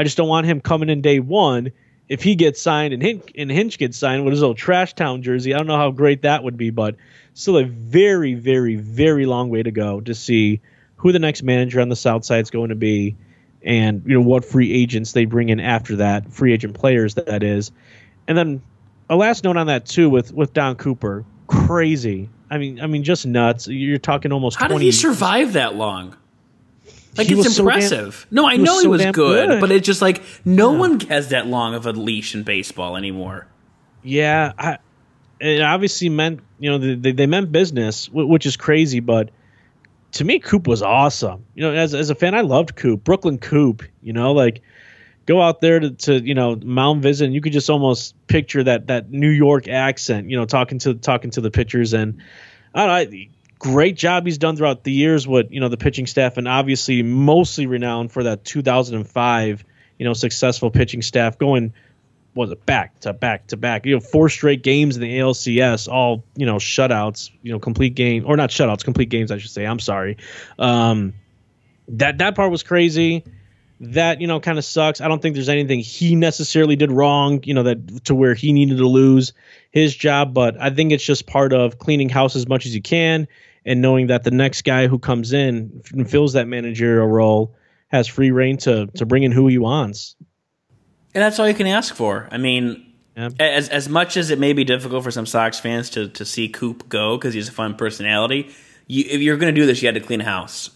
I 0.00 0.02
just 0.02 0.16
don't 0.16 0.28
want 0.28 0.46
him 0.46 0.62
coming 0.62 0.88
in 0.88 1.02
day 1.02 1.20
one. 1.20 1.72
If 2.08 2.22
he 2.22 2.34
gets 2.34 2.58
signed 2.58 2.94
and 2.94 3.02
Hinch, 3.02 3.32
and 3.36 3.50
Hinch 3.50 3.76
gets 3.76 3.98
signed 3.98 4.24
with 4.24 4.32
his 4.32 4.40
little 4.40 4.54
Trash 4.54 4.94
Town 4.94 5.20
jersey, 5.20 5.52
I 5.52 5.58
don't 5.58 5.66
know 5.66 5.76
how 5.76 5.90
great 5.90 6.22
that 6.22 6.42
would 6.42 6.56
be, 6.56 6.70
but 6.70 6.96
still 7.34 7.58
a 7.58 7.64
very, 7.64 8.32
very, 8.32 8.76
very 8.76 9.26
long 9.26 9.50
way 9.50 9.62
to 9.62 9.70
go 9.70 10.00
to 10.00 10.14
see 10.14 10.62
who 10.96 11.12
the 11.12 11.18
next 11.18 11.42
manager 11.42 11.82
on 11.82 11.90
the 11.90 11.96
South 11.96 12.24
Side 12.24 12.40
is 12.40 12.50
going 12.50 12.70
to 12.70 12.74
be, 12.74 13.14
and 13.62 14.02
you 14.06 14.14
know 14.14 14.22
what 14.22 14.42
free 14.42 14.72
agents 14.72 15.12
they 15.12 15.26
bring 15.26 15.50
in 15.50 15.60
after 15.60 15.96
that, 15.96 16.32
free 16.32 16.54
agent 16.54 16.72
players 16.72 17.16
that 17.16 17.42
is, 17.42 17.70
and 18.26 18.38
then 18.38 18.62
a 19.10 19.16
last 19.16 19.44
note 19.44 19.58
on 19.58 19.66
that 19.66 19.84
too 19.84 20.08
with 20.08 20.32
with 20.32 20.54
Don 20.54 20.76
Cooper, 20.76 21.26
crazy. 21.46 22.30
I 22.50 22.56
mean, 22.56 22.80
I 22.80 22.86
mean, 22.86 23.04
just 23.04 23.26
nuts. 23.26 23.68
You're 23.68 23.98
talking 23.98 24.32
almost. 24.32 24.56
How 24.56 24.66
20 24.66 24.82
did 24.82 24.86
he 24.86 24.92
survive 24.92 25.52
that 25.52 25.74
long? 25.74 26.16
Like 27.16 27.26
He 27.26 27.34
it's 27.34 27.44
was 27.44 27.56
so 27.56 27.64
damn- 27.64 27.74
impressive. 27.74 28.26
no, 28.30 28.46
I 28.46 28.54
he 28.54 28.60
was 28.60 28.66
know 28.68 28.80
he 28.80 28.86
was 28.86 29.02
good, 29.06 29.14
good. 29.48 29.60
but 29.60 29.70
it's 29.72 29.86
just 29.86 30.00
like 30.00 30.22
no 30.44 30.72
one 30.72 31.00
has 31.00 31.28
that 31.30 31.46
long 31.46 31.74
of 31.74 31.86
a 31.86 31.92
leash 31.92 32.34
in 32.34 32.42
baseball 32.44 32.96
anymore. 32.96 33.46
Yeah, 34.02 34.52
I, 34.58 34.78
it 35.40 35.60
obviously 35.60 36.08
meant 36.08 36.40
you 36.58 36.70
know 36.70 36.78
they, 36.96 37.12
they 37.12 37.26
meant 37.26 37.50
business, 37.52 38.08
which 38.12 38.46
is 38.46 38.56
crazy. 38.56 39.00
But 39.00 39.30
to 40.12 40.24
me, 40.24 40.38
Coop 40.38 40.66
was 40.66 40.82
awesome. 40.82 41.44
You 41.54 41.62
know, 41.64 41.72
as 41.72 41.94
as 41.94 42.10
a 42.10 42.14
fan, 42.14 42.34
I 42.34 42.42
loved 42.42 42.76
Coop, 42.76 43.02
Brooklyn 43.04 43.38
Coop. 43.38 43.82
You 44.02 44.12
know, 44.12 44.32
like 44.32 44.62
go 45.26 45.40
out 45.42 45.60
there 45.60 45.80
to, 45.80 45.90
to 45.90 46.14
you 46.24 46.34
know 46.34 46.56
mound 46.56 47.02
visit, 47.02 47.24
and 47.26 47.34
you 47.34 47.40
could 47.40 47.52
just 47.52 47.68
almost 47.68 48.14
picture 48.28 48.62
that 48.64 48.86
that 48.86 49.10
New 49.10 49.28
York 49.30 49.66
accent. 49.68 50.30
You 50.30 50.36
know, 50.36 50.44
talking 50.46 50.78
to 50.80 50.94
talking 50.94 51.30
to 51.32 51.40
the 51.40 51.50
pitchers, 51.50 51.92
and 51.92 52.22
I 52.74 52.86
don't 52.86 53.10
know. 53.12 53.24
Great 53.60 53.94
job 53.94 54.26
he's 54.26 54.38
done 54.38 54.56
throughout 54.56 54.82
the 54.82 54.92
years 54.92 55.28
with 55.28 55.52
you 55.52 55.60
know 55.60 55.68
the 55.68 55.76
pitching 55.76 56.06
staff, 56.06 56.36
and 56.36 56.48
obviously 56.48 57.02
mostly 57.02 57.66
renowned 57.66 58.10
for 58.10 58.24
that 58.24 58.44
2005 58.44 59.64
you 59.98 60.04
know 60.04 60.14
successful 60.14 60.70
pitching 60.70 61.02
staff 61.02 61.38
going 61.38 61.72
was 62.34 62.50
it 62.50 62.64
back 62.64 62.98
to 63.00 63.12
back 63.12 63.48
to 63.48 63.56
back? 63.56 63.86
You 63.86 63.94
know, 63.94 64.00
four 64.00 64.28
straight 64.28 64.62
games 64.62 64.96
in 64.96 65.02
the 65.02 65.18
ALCS, 65.18 65.88
all 65.88 66.24
you 66.36 66.46
know, 66.46 66.56
shutouts. 66.56 67.30
You 67.42 67.52
know, 67.52 67.58
complete 67.58 67.94
game 67.94 68.24
or 68.26 68.36
not 68.36 68.50
shutouts, 68.50 68.84
complete 68.84 69.08
games. 69.08 69.30
I 69.30 69.38
should 69.38 69.50
say. 69.50 69.66
I'm 69.66 69.80
sorry. 69.80 70.16
Um, 70.58 71.14
that 71.88 72.18
that 72.18 72.36
part 72.36 72.50
was 72.50 72.62
crazy. 72.62 73.24
That 73.80 74.20
you 74.20 74.26
know 74.26 74.40
kind 74.40 74.58
of 74.58 74.64
sucks. 74.64 75.00
I 75.00 75.08
don't 75.08 75.20
think 75.20 75.34
there's 75.34 75.48
anything 75.48 75.80
he 75.80 76.14
necessarily 76.14 76.76
did 76.76 76.92
wrong. 76.92 77.42
You 77.44 77.54
know 77.54 77.64
that 77.64 78.04
to 78.04 78.14
where 78.14 78.34
he 78.34 78.52
needed 78.52 78.78
to 78.78 78.86
lose 78.86 79.32
his 79.70 79.94
job, 79.94 80.34
but 80.34 80.60
I 80.60 80.70
think 80.70 80.92
it's 80.92 81.04
just 81.04 81.26
part 81.26 81.52
of 81.52 81.78
cleaning 81.78 82.08
house 82.08 82.36
as 82.36 82.46
much 82.46 82.66
as 82.66 82.74
you 82.74 82.82
can 82.82 83.26
and 83.64 83.80
knowing 83.82 84.08
that 84.08 84.24
the 84.24 84.30
next 84.30 84.62
guy 84.62 84.86
who 84.86 84.98
comes 84.98 85.32
in 85.32 85.82
and 85.92 86.10
fills 86.10 86.32
that 86.34 86.48
managerial 86.48 87.06
role 87.06 87.54
has 87.88 88.06
free 88.08 88.30
reign 88.30 88.56
to 88.58 88.86
to 88.96 89.06
bring 89.06 89.22
in 89.22 89.32
who 89.32 89.46
he 89.48 89.58
wants. 89.58 90.16
And 91.14 91.22
that's 91.22 91.38
all 91.38 91.48
you 91.48 91.54
can 91.54 91.66
ask 91.66 91.94
for. 91.94 92.28
I 92.30 92.38
mean, 92.38 92.86
Yeah. 93.16 93.30
as 93.40 93.68
as 93.68 93.88
much 93.88 94.16
as 94.16 94.30
it 94.30 94.38
may 94.38 94.52
be 94.52 94.64
difficult 94.64 95.02
for 95.04 95.10
some 95.10 95.26
Sox 95.26 95.58
fans 95.58 95.90
to 95.90 96.08
to 96.08 96.24
see 96.24 96.48
Coop 96.48 96.88
go 96.88 97.16
because 97.16 97.34
he's 97.34 97.48
a 97.48 97.52
fun 97.52 97.74
personality, 97.74 98.50
you, 98.86 99.04
if 99.08 99.20
you're 99.20 99.36
going 99.36 99.52
to 99.54 99.60
do 99.60 99.66
this, 99.66 99.82
you 99.82 99.88
had 99.88 99.94
to 99.96 100.00
clean 100.00 100.20
house, 100.20 100.70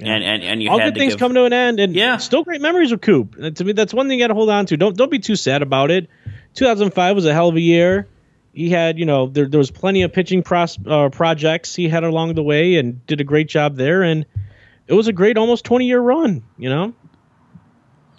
and 0.00 0.24
and 0.24 0.42
and 0.42 0.62
you 0.62 0.70
all 0.70 0.78
good 0.78 0.94
things 0.94 1.12
give, 1.12 1.20
come 1.20 1.34
to 1.34 1.44
an 1.44 1.52
end, 1.52 1.78
and 1.80 1.94
Yeah. 1.94 2.16
still 2.16 2.42
great 2.44 2.62
memories 2.62 2.90
with 2.90 3.02
Coop. 3.02 3.36
And 3.38 3.54
to 3.58 3.64
me, 3.64 3.72
that's 3.72 3.92
one 3.94 4.08
thing 4.08 4.18
you 4.18 4.24
got 4.24 4.28
to 4.28 4.34
hold 4.34 4.48
on 4.50 4.64
to. 4.66 4.76
Don't 4.78 4.96
don't 4.96 5.10
be 5.10 5.18
too 5.18 5.36
sad 5.36 5.60
about 5.62 5.90
it. 5.90 6.08
2005 6.54 7.14
was 7.16 7.26
a 7.26 7.32
hell 7.34 7.48
of 7.50 7.56
a 7.56 7.60
year. 7.60 8.06
He 8.54 8.70
had, 8.70 8.98
you 8.98 9.04
know, 9.04 9.26
there 9.26 9.46
there 9.48 9.58
was 9.58 9.70
plenty 9.70 10.02
of 10.02 10.12
pitching 10.12 10.42
pros, 10.42 10.78
uh, 10.86 11.08
projects 11.10 11.74
he 11.74 11.88
had 11.88 12.04
along 12.04 12.34
the 12.34 12.42
way, 12.42 12.76
and 12.76 13.04
did 13.06 13.20
a 13.20 13.24
great 13.24 13.48
job 13.48 13.76
there. 13.76 14.02
And 14.02 14.24
it 14.86 14.94
was 14.94 15.08
a 15.08 15.12
great, 15.12 15.36
almost 15.36 15.64
20 15.64 15.86
year 15.86 16.00
run. 16.00 16.42
You 16.56 16.68
know, 16.70 16.94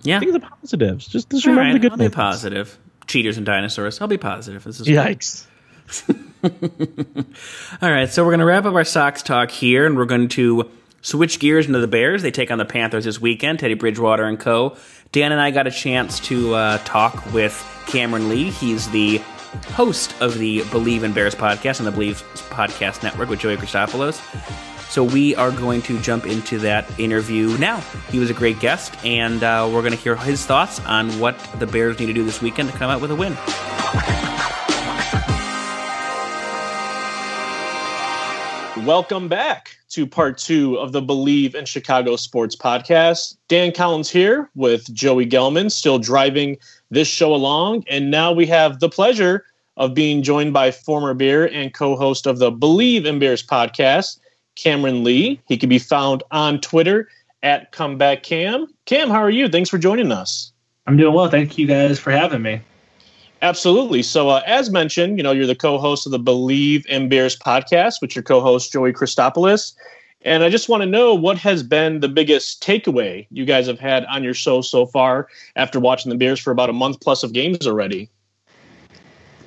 Yeah, 0.03 0.19
think 0.19 0.35
of 0.35 0.41
the 0.41 0.47
positives. 0.47 1.07
Just 1.07 1.29
just 1.29 1.47
All 1.47 1.53
remember 1.53 1.67
right, 1.67 1.73
the 1.73 1.79
good 1.79 1.91
I'll 1.93 2.09
be 2.09 2.13
positive. 2.13 2.77
Cheaters 3.07 3.37
and 3.37 3.45
dinosaurs. 3.45 4.01
I'll 4.01 4.07
be 4.07 4.17
positive. 4.17 4.63
This 4.63 4.79
is 4.79 4.87
Yikes. 4.87 5.45
All 7.81 7.91
right, 7.91 8.09
so 8.09 8.23
we're 8.23 8.31
going 8.31 8.39
to 8.39 8.45
wrap 8.45 8.65
up 8.65 8.73
our 8.73 8.83
Sox 8.83 9.21
talk 9.21 9.51
here, 9.51 9.85
and 9.85 9.95
we're 9.95 10.05
going 10.05 10.27
to 10.29 10.69
switch 11.01 11.39
gears 11.39 11.67
into 11.67 11.79
the 11.79 11.87
Bears. 11.87 12.23
They 12.23 12.31
take 12.31 12.49
on 12.51 12.57
the 12.57 12.65
Panthers 12.65 13.05
this 13.05 13.21
weekend. 13.21 13.59
Teddy 13.59 13.75
Bridgewater 13.75 14.23
and 14.25 14.39
co. 14.39 14.75
Dan 15.11 15.31
and 15.31 15.39
I 15.39 15.51
got 15.51 15.67
a 15.67 15.71
chance 15.71 16.19
to 16.21 16.55
uh, 16.55 16.77
talk 16.79 17.31
with 17.33 17.53
Cameron 17.85 18.29
Lee. 18.29 18.49
He's 18.49 18.89
the 18.89 19.21
host 19.73 20.19
of 20.21 20.37
the 20.37 20.63
Believe 20.65 21.03
in 21.03 21.13
Bears 21.13 21.35
podcast 21.35 21.79
on 21.79 21.85
the 21.85 21.91
Believe 21.91 22.23
Podcast 22.49 23.03
Network 23.03 23.29
with 23.29 23.39
Joey 23.39 23.57
Christopoulos. 23.57 24.21
So 24.89 25.03
we 25.03 25.35
are 25.35 25.51
going 25.51 25.81
to 25.83 25.99
jump 25.99 26.25
into 26.25 26.59
that 26.59 26.87
interview 26.99 27.57
now. 27.57 27.79
He 28.11 28.19
was 28.19 28.29
a 28.29 28.33
great 28.33 28.59
guest, 28.59 28.95
and 29.03 29.43
uh, 29.43 29.69
we're 29.71 29.81
going 29.81 29.91
to 29.91 29.97
hear 29.97 30.15
his 30.15 30.45
thoughts 30.45 30.79
on 30.85 31.09
what 31.19 31.37
the 31.59 31.67
Bears 31.67 31.99
need 31.99 32.05
to 32.05 32.13
do 32.13 32.23
this 32.23 32.41
weekend 32.41 32.71
to 32.71 32.77
come 32.77 32.89
out 32.89 33.01
with 33.01 33.11
a 33.11 33.15
win. 33.15 33.35
Welcome 38.85 39.27
back 39.27 39.75
to 39.89 40.05
part 40.05 40.37
two 40.37 40.77
of 40.77 40.91
the 40.91 41.01
Believe 41.01 41.55
in 41.55 41.65
Chicago 41.65 42.15
Sports 42.17 42.55
podcast. 42.55 43.37
Dan 43.47 43.71
Collins 43.71 44.09
here 44.09 44.49
with 44.53 44.93
Joey 44.93 45.25
Gelman, 45.25 45.71
still 45.71 45.97
driving 45.97 46.57
this 46.95 47.07
show 47.07 47.35
along. 47.35 47.83
And 47.87 48.09
now 48.09 48.31
we 48.31 48.47
have 48.47 48.79
the 48.79 48.89
pleasure 48.89 49.45
of 49.77 49.93
being 49.93 50.23
joined 50.23 50.53
by 50.53 50.71
former 50.71 51.13
Bear 51.13 51.51
and 51.53 51.73
co 51.73 51.95
host 51.95 52.25
of 52.25 52.39
the 52.39 52.49
Believe 52.49 53.05
in 53.05 53.19
Bears 53.19 53.43
podcast, 53.43 54.19
Cameron 54.55 55.03
Lee. 55.03 55.39
He 55.47 55.57
can 55.57 55.69
be 55.69 55.77
found 55.77 56.23
on 56.31 56.59
Twitter 56.59 57.09
at 57.43 57.71
Comeback 57.71 58.23
Cam. 58.23 58.65
Cam, 58.85 59.09
how 59.09 59.19
are 59.19 59.29
you? 59.29 59.47
Thanks 59.47 59.69
for 59.69 59.77
joining 59.77 60.11
us. 60.11 60.51
I'm 60.87 60.97
doing 60.97 61.13
well. 61.13 61.29
Thank 61.29 61.57
you 61.57 61.67
guys 61.67 61.99
for 61.99 62.11
having 62.11 62.41
me. 62.41 62.61
Absolutely. 63.41 64.01
So, 64.01 64.29
uh, 64.29 64.41
as 64.45 64.71
mentioned, 64.71 65.17
you 65.17 65.23
know, 65.23 65.31
you're 65.31 65.45
the 65.45 65.55
co-host 65.55 66.05
of 66.05 66.11
the 66.11 66.19
Believe 66.19 66.85
in 66.87 67.09
Bears 67.09 67.37
podcast 67.37 67.95
with 68.01 68.15
your 68.15 68.23
co-host 68.23 68.71
Joey 68.71 68.93
Christopoulos, 68.93 69.75
and 70.21 70.43
I 70.43 70.49
just 70.49 70.69
want 70.69 70.81
to 70.81 70.87
know 70.87 71.13
what 71.13 71.37
has 71.37 71.63
been 71.63 71.99
the 71.99 72.07
biggest 72.07 72.63
takeaway 72.63 73.27
you 73.29 73.45
guys 73.45 73.67
have 73.67 73.79
had 73.79 74.05
on 74.05 74.23
your 74.23 74.33
show 74.33 74.61
so 74.61 74.85
far 74.85 75.27
after 75.55 75.79
watching 75.79 76.09
the 76.09 76.17
Bears 76.17 76.39
for 76.39 76.51
about 76.51 76.69
a 76.69 76.73
month 76.73 76.99
plus 76.99 77.23
of 77.23 77.33
games 77.33 77.67
already. 77.67 78.09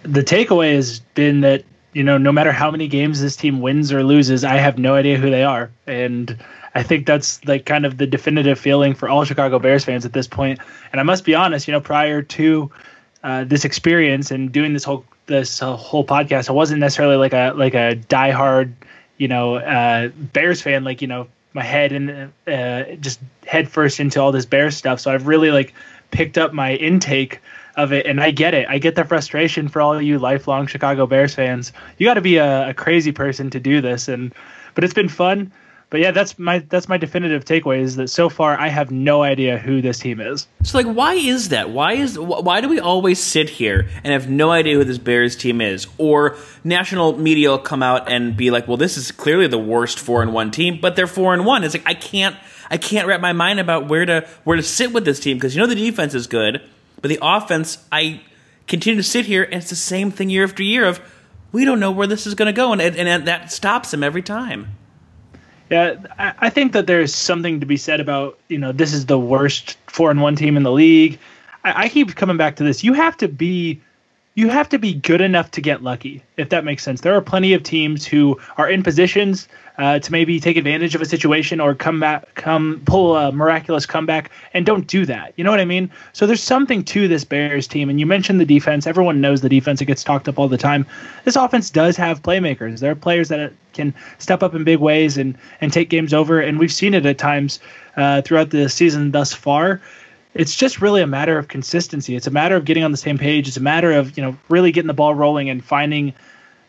The 0.02 0.22
takeaway 0.22 0.74
has 0.74 1.00
been 1.00 1.40
that, 1.40 1.64
you 1.92 2.04
know, 2.04 2.16
no 2.16 2.31
matter 2.31 2.52
how 2.52 2.70
many 2.70 2.87
games 2.87 3.20
this 3.20 3.35
team 3.35 3.61
wins 3.61 3.92
or 3.92 4.04
loses, 4.04 4.44
I 4.44 4.57
have 4.57 4.78
no 4.78 4.94
idea 4.94 5.18
who 5.18 5.31
they 5.31 5.42
are. 5.42 5.70
And 5.87 6.38
I 6.74 6.85
think 6.85 7.07
that's 7.07 7.44
like 7.44 7.66
kind 7.66 7.85
of 7.85 7.98
the 7.98 8.07
definitive 8.07 8.59
feeling 8.59 8.94
for 8.94 9.09
all 9.09 9.24
Chicago 9.24 9.59
Bears 9.59 9.85
fans 9.85 10.04
at 10.07 10.12
this 10.12 10.28
point. 10.28 10.61
And 10.92 11.00
I 11.00 11.02
must 11.02 11.24
be 11.24 11.35
honest, 11.35 11.66
you 11.66 11.72
know, 11.72 11.81
prior 11.81 12.22
to 12.22 12.70
uh, 13.24 13.44
this 13.44 13.64
experience 13.64 14.31
and 14.31 14.52
doing 14.52 14.74
this 14.74 14.85
whole 14.85 15.04
this 15.26 15.59
whole 15.59 16.07
podcast, 16.07 16.48
I 16.48 16.52
wasn't 16.52 16.81
necessarily 16.81 17.16
like 17.16 17.33
a 17.33 17.52
like 17.57 17.74
a 17.74 17.96
diehard, 18.09 18.72
you 19.18 19.28
know, 19.28 19.57
uh, 19.57 20.09
Bears 20.09 20.62
fan. 20.62 20.85
Like 20.85 21.02
you 21.02 21.09
know, 21.09 21.28
my 21.52 21.62
head 21.62 21.92
and 21.92 22.33
uh, 22.46 22.96
just 22.96 23.20
head 23.46 23.68
first 23.68 24.00
into 24.00 24.20
all 24.20 24.33
this 24.33 24.46
Bears 24.46 24.76
stuff. 24.76 25.00
So 25.00 25.12
I've 25.12 25.26
really 25.26 25.50
like 25.50 25.74
picked 26.11 26.38
up 26.38 26.52
my 26.52 26.74
intake 26.74 27.40
of 27.76 27.92
it, 27.92 28.07
and 28.07 28.20
I 28.20 28.31
get 28.31 28.54
it. 28.54 28.66
I 28.68 28.78
get 28.78 28.94
the 28.94 29.04
frustration 29.04 29.68
for 29.68 29.81
all 29.81 30.00
you 30.00 30.18
lifelong 30.18 30.66
Chicago 30.66 31.07
Bears 31.07 31.35
fans. 31.35 31.72
You 31.98 32.07
got 32.07 32.14
to 32.14 32.20
be 32.20 32.37
a, 32.37 32.70
a 32.70 32.74
crazy 32.74 33.12
person 33.12 33.50
to 33.50 33.61
do 33.61 33.81
this, 33.81 34.09
and 34.09 34.35
but 34.74 34.85
it's 34.85 34.94
been 34.94 35.09
fun. 35.09 35.52
But 35.90 36.01
yeah, 36.01 36.11
that's 36.11 36.38
my 36.38 36.59
that's 36.59 36.87
my 36.87 36.98
definitive 36.98 37.46
takeaway 37.46 37.81
is 37.81 37.96
that 37.96 38.09
so 38.09 38.29
far 38.29 38.59
I 38.59 38.68
have 38.68 38.90
no 38.90 39.22
idea 39.22 39.57
who 39.57 39.81
this 39.81 39.98
team 39.98 40.20
is. 40.20 40.46
So, 40.62 40.77
like, 40.77 40.87
why 40.87 41.14
is 41.14 41.48
that? 41.48 41.70
Why 41.70 41.94
is 41.94 42.18
why 42.18 42.61
do 42.61 42.68
we 42.68 42.79
always 42.79 43.18
sit 43.18 43.48
here 43.48 43.88
and 44.05 44.12
have 44.12 44.29
no 44.29 44.51
idea 44.51 44.74
who 44.74 44.85
this 44.85 44.98
Bears 44.98 45.35
team 45.35 45.62
is? 45.62 45.87
Or 45.96 46.37
national 46.62 47.16
media 47.16 47.51
will 47.51 47.59
come 47.59 47.83
out 47.83 48.11
and 48.11 48.37
be 48.37 48.51
like, 48.51 48.68
"Well, 48.68 48.77
this 48.77 48.98
is 48.98 49.11
clearly 49.11 49.46
the 49.46 49.59
worst 49.59 49.98
four 49.98 50.20
and 50.20 50.35
one 50.35 50.51
team," 50.51 50.79
but 50.79 50.94
they're 50.94 51.07
four 51.07 51.33
and 51.33 51.46
one. 51.46 51.64
It's 51.64 51.74
like 51.74 51.87
I 51.87 51.94
can't 51.94 52.37
I 52.70 52.77
can't 52.77 53.09
wrap 53.09 53.22
my 53.22 53.33
mind 53.33 53.59
about 53.59 53.88
where 53.88 54.05
to 54.05 54.29
where 54.44 54.59
to 54.59 54.62
sit 54.62 54.92
with 54.92 55.07
this 55.07 55.18
team 55.18 55.38
because 55.38 55.57
you 55.57 55.62
know 55.62 55.66
the 55.66 55.74
defense 55.74 56.12
is 56.12 56.27
good, 56.27 56.61
but 57.01 57.09
the 57.09 57.18
offense 57.22 57.79
I 57.90 58.20
continue 58.66 58.98
to 58.98 59.09
sit 59.09 59.24
here 59.24 59.44
and 59.44 59.55
it's 59.55 59.70
the 59.70 59.77
same 59.77 60.11
thing 60.11 60.29
year 60.29 60.44
after 60.44 60.62
year 60.62 60.85
of 60.85 61.01
we 61.51 61.64
don't 61.64 61.81
know 61.81 61.90
where 61.90 62.07
this 62.07 62.27
is 62.27 62.35
going 62.35 62.46
to 62.46 62.53
go 62.53 62.72
and 62.72 62.83
and 62.83 63.27
that 63.27 63.51
stops 63.51 63.90
them 63.90 64.03
every 64.03 64.20
time. 64.20 64.77
Yeah, 65.70 65.96
I, 66.18 66.48
think 66.48 66.72
that 66.72 66.87
there's 66.87 67.14
something 67.14 67.61
to 67.61 67.66
be 67.66 67.76
said 67.76 68.00
about 68.00 68.38
you 68.48 68.57
know 68.57 68.72
this 68.72 68.94
is 68.94 69.07
the 69.07 69.18
worst 69.18 69.76
four 69.87 70.11
and 70.11 70.22
one 70.22 70.35
team 70.35 70.57
in 70.57 70.62
the 70.62 70.72
league. 70.72 71.18
I, 71.64 71.85
I 71.85 71.88
keep 71.88 72.14
coming 72.14 72.38
back 72.38 72.57
to 72.57 72.64
this. 72.64 72.83
You 72.83 72.94
have 72.94 73.16
to 73.18 73.28
be 73.28 73.81
you 74.35 74.48
have 74.48 74.68
to 74.70 74.78
be 74.78 74.94
good 74.94 75.20
enough 75.20 75.50
to 75.50 75.61
get 75.61 75.83
lucky, 75.83 76.22
if 76.37 76.48
that 76.50 76.64
makes 76.64 76.83
sense. 76.85 77.00
There 77.00 77.14
are 77.14 77.20
plenty 77.20 77.52
of 77.52 77.64
teams 77.64 78.07
who 78.07 78.40
are 78.57 78.70
in 78.70 78.83
positions 78.83 79.48
uh, 79.79 80.01
to 80.01 80.11
maybe 80.11 80.41
take 80.41 80.57
advantage 80.57 80.97
of 80.97 81.01
a 81.01 81.07
situation 81.07 81.61
or 81.61 81.73
come 81.73 82.01
back, 82.01 82.35
come 82.35 82.83
pull 82.85 83.17
a 83.17 83.31
miraculous 83.31 83.87
comeback, 83.87 84.31
and 84.53 84.67
don't 84.67 84.88
do 84.88 85.07
that. 85.07 85.33
You 85.37 85.45
know 85.45 85.51
what 85.53 85.61
I 85.61 85.64
mean? 85.64 85.88
So 86.12 86.27
there's 86.27 86.43
something 86.43 86.85
to 86.85 87.07
this 87.07 87.25
Bears 87.25 87.69
team. 87.69 87.88
And 87.88 88.01
you 88.01 88.07
mentioned 88.07 88.41
the 88.41 88.45
defense. 88.45 88.87
Everyone 88.88 89.21
knows 89.21 89.41
the 89.41 89.49
defense. 89.49 89.81
It 89.81 89.85
gets 89.85 90.03
talked 90.03 90.29
up 90.29 90.38
all 90.38 90.49
the 90.49 90.59
time. 90.59 90.85
This 91.25 91.37
offense 91.37 91.71
does 91.71 91.97
have 91.97 92.23
playmakers. 92.23 92.81
There 92.81 92.91
are 92.91 92.97
players 92.97 93.29
that 93.29 93.53
can 93.73 93.95
step 94.19 94.43
up 94.43 94.55
in 94.55 94.64
big 94.64 94.81
ways 94.81 95.17
and 95.17 95.38
and 95.61 95.73
take 95.73 95.91
games 95.91 96.12
over. 96.12 96.41
And 96.41 96.59
we've 96.59 96.73
seen 96.73 96.93
it 96.93 97.07
at 97.07 97.19
times 97.19 97.61
uh, 97.97 98.23
throughout 98.23 98.51
the 98.51 98.69
season 98.69 99.12
thus 99.12 99.33
far 99.33 99.81
it's 100.35 100.55
just 100.55 100.81
really 100.81 101.01
a 101.01 101.07
matter 101.07 101.38
of 101.38 101.49
consistency. 101.49 102.14
It's 102.14 102.27
a 102.27 102.31
matter 102.31 102.55
of 102.55 102.64
getting 102.64 102.85
on 102.85 102.93
the 102.93 102.99
same 102.99 103.19
page. 103.19 103.49
It's 103.49 103.57
a 103.57 103.62
matter 103.62 103.91
of 103.93 104.17
you 104.17 104.23
know 104.23 104.37
really 104.49 104.71
getting 104.71 104.87
the 104.87 104.95
ball 104.95 105.14
rolling 105.14 105.49
and 105.49 105.64
finding 105.64 106.12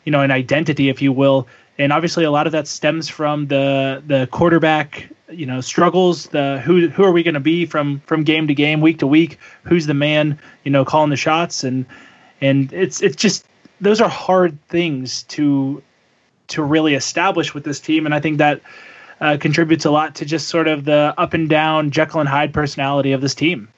you 0.10 0.12
know, 0.12 0.22
an 0.22 0.32
identity, 0.32 0.90
if 0.90 1.02
you 1.02 1.12
will. 1.12 1.48
And 1.80 1.94
obviously, 1.94 2.26
a 2.26 2.32
lot 2.32 2.46
of 2.46 2.52
that 2.52 2.68
stems 2.68 3.08
from 3.10 3.48
the 3.48 4.04
the 4.06 4.28
quarterback, 4.32 5.10
you 5.30 5.46
know, 5.46 5.62
struggles. 5.62 6.28
The 6.28 6.60
who 6.60 6.90
who 6.90 7.04
are 7.04 7.12
we 7.12 7.24
going 7.24 7.34
to 7.34 7.40
be 7.40 7.66
from 7.66 8.02
from 8.02 8.24
game 8.24 8.48
to 8.48 8.54
game, 8.54 8.82
week 8.82 9.00
to 9.00 9.08
week? 9.08 9.40
Who's 9.64 9.88
the 9.88 9.94
man, 9.94 10.38
you 10.66 10.72
know, 10.72 10.84
calling 10.84 11.10
the 11.10 11.16
shots? 11.16 11.64
And 11.64 11.86
and 12.42 12.72
it's 12.74 13.02
it's 13.02 13.16
just 13.16 13.46
those 13.80 14.02
are 14.02 14.10
hard 14.10 14.58
things 14.68 15.24
to 15.24 15.82
to 16.50 16.62
really 16.62 16.96
establish 16.96 17.54
with 17.54 17.64
this 17.64 17.80
team. 17.80 18.06
And 18.06 18.14
I 18.14 18.20
think 18.20 18.40
that 18.40 18.62
uh, 19.22 19.38
contributes 19.40 19.86
a 19.86 19.92
lot 19.92 20.16
to 20.16 20.26
just 20.26 20.50
sort 20.50 20.68
of 20.68 20.86
the 20.86 21.14
up 21.18 21.34
and 21.34 21.48
down 21.50 21.92
Jekyll 21.92 22.20
and 22.20 22.30
Hyde 22.30 22.54
personality 22.54 23.14
of 23.14 23.22
this 23.22 23.36
team. 23.36 23.70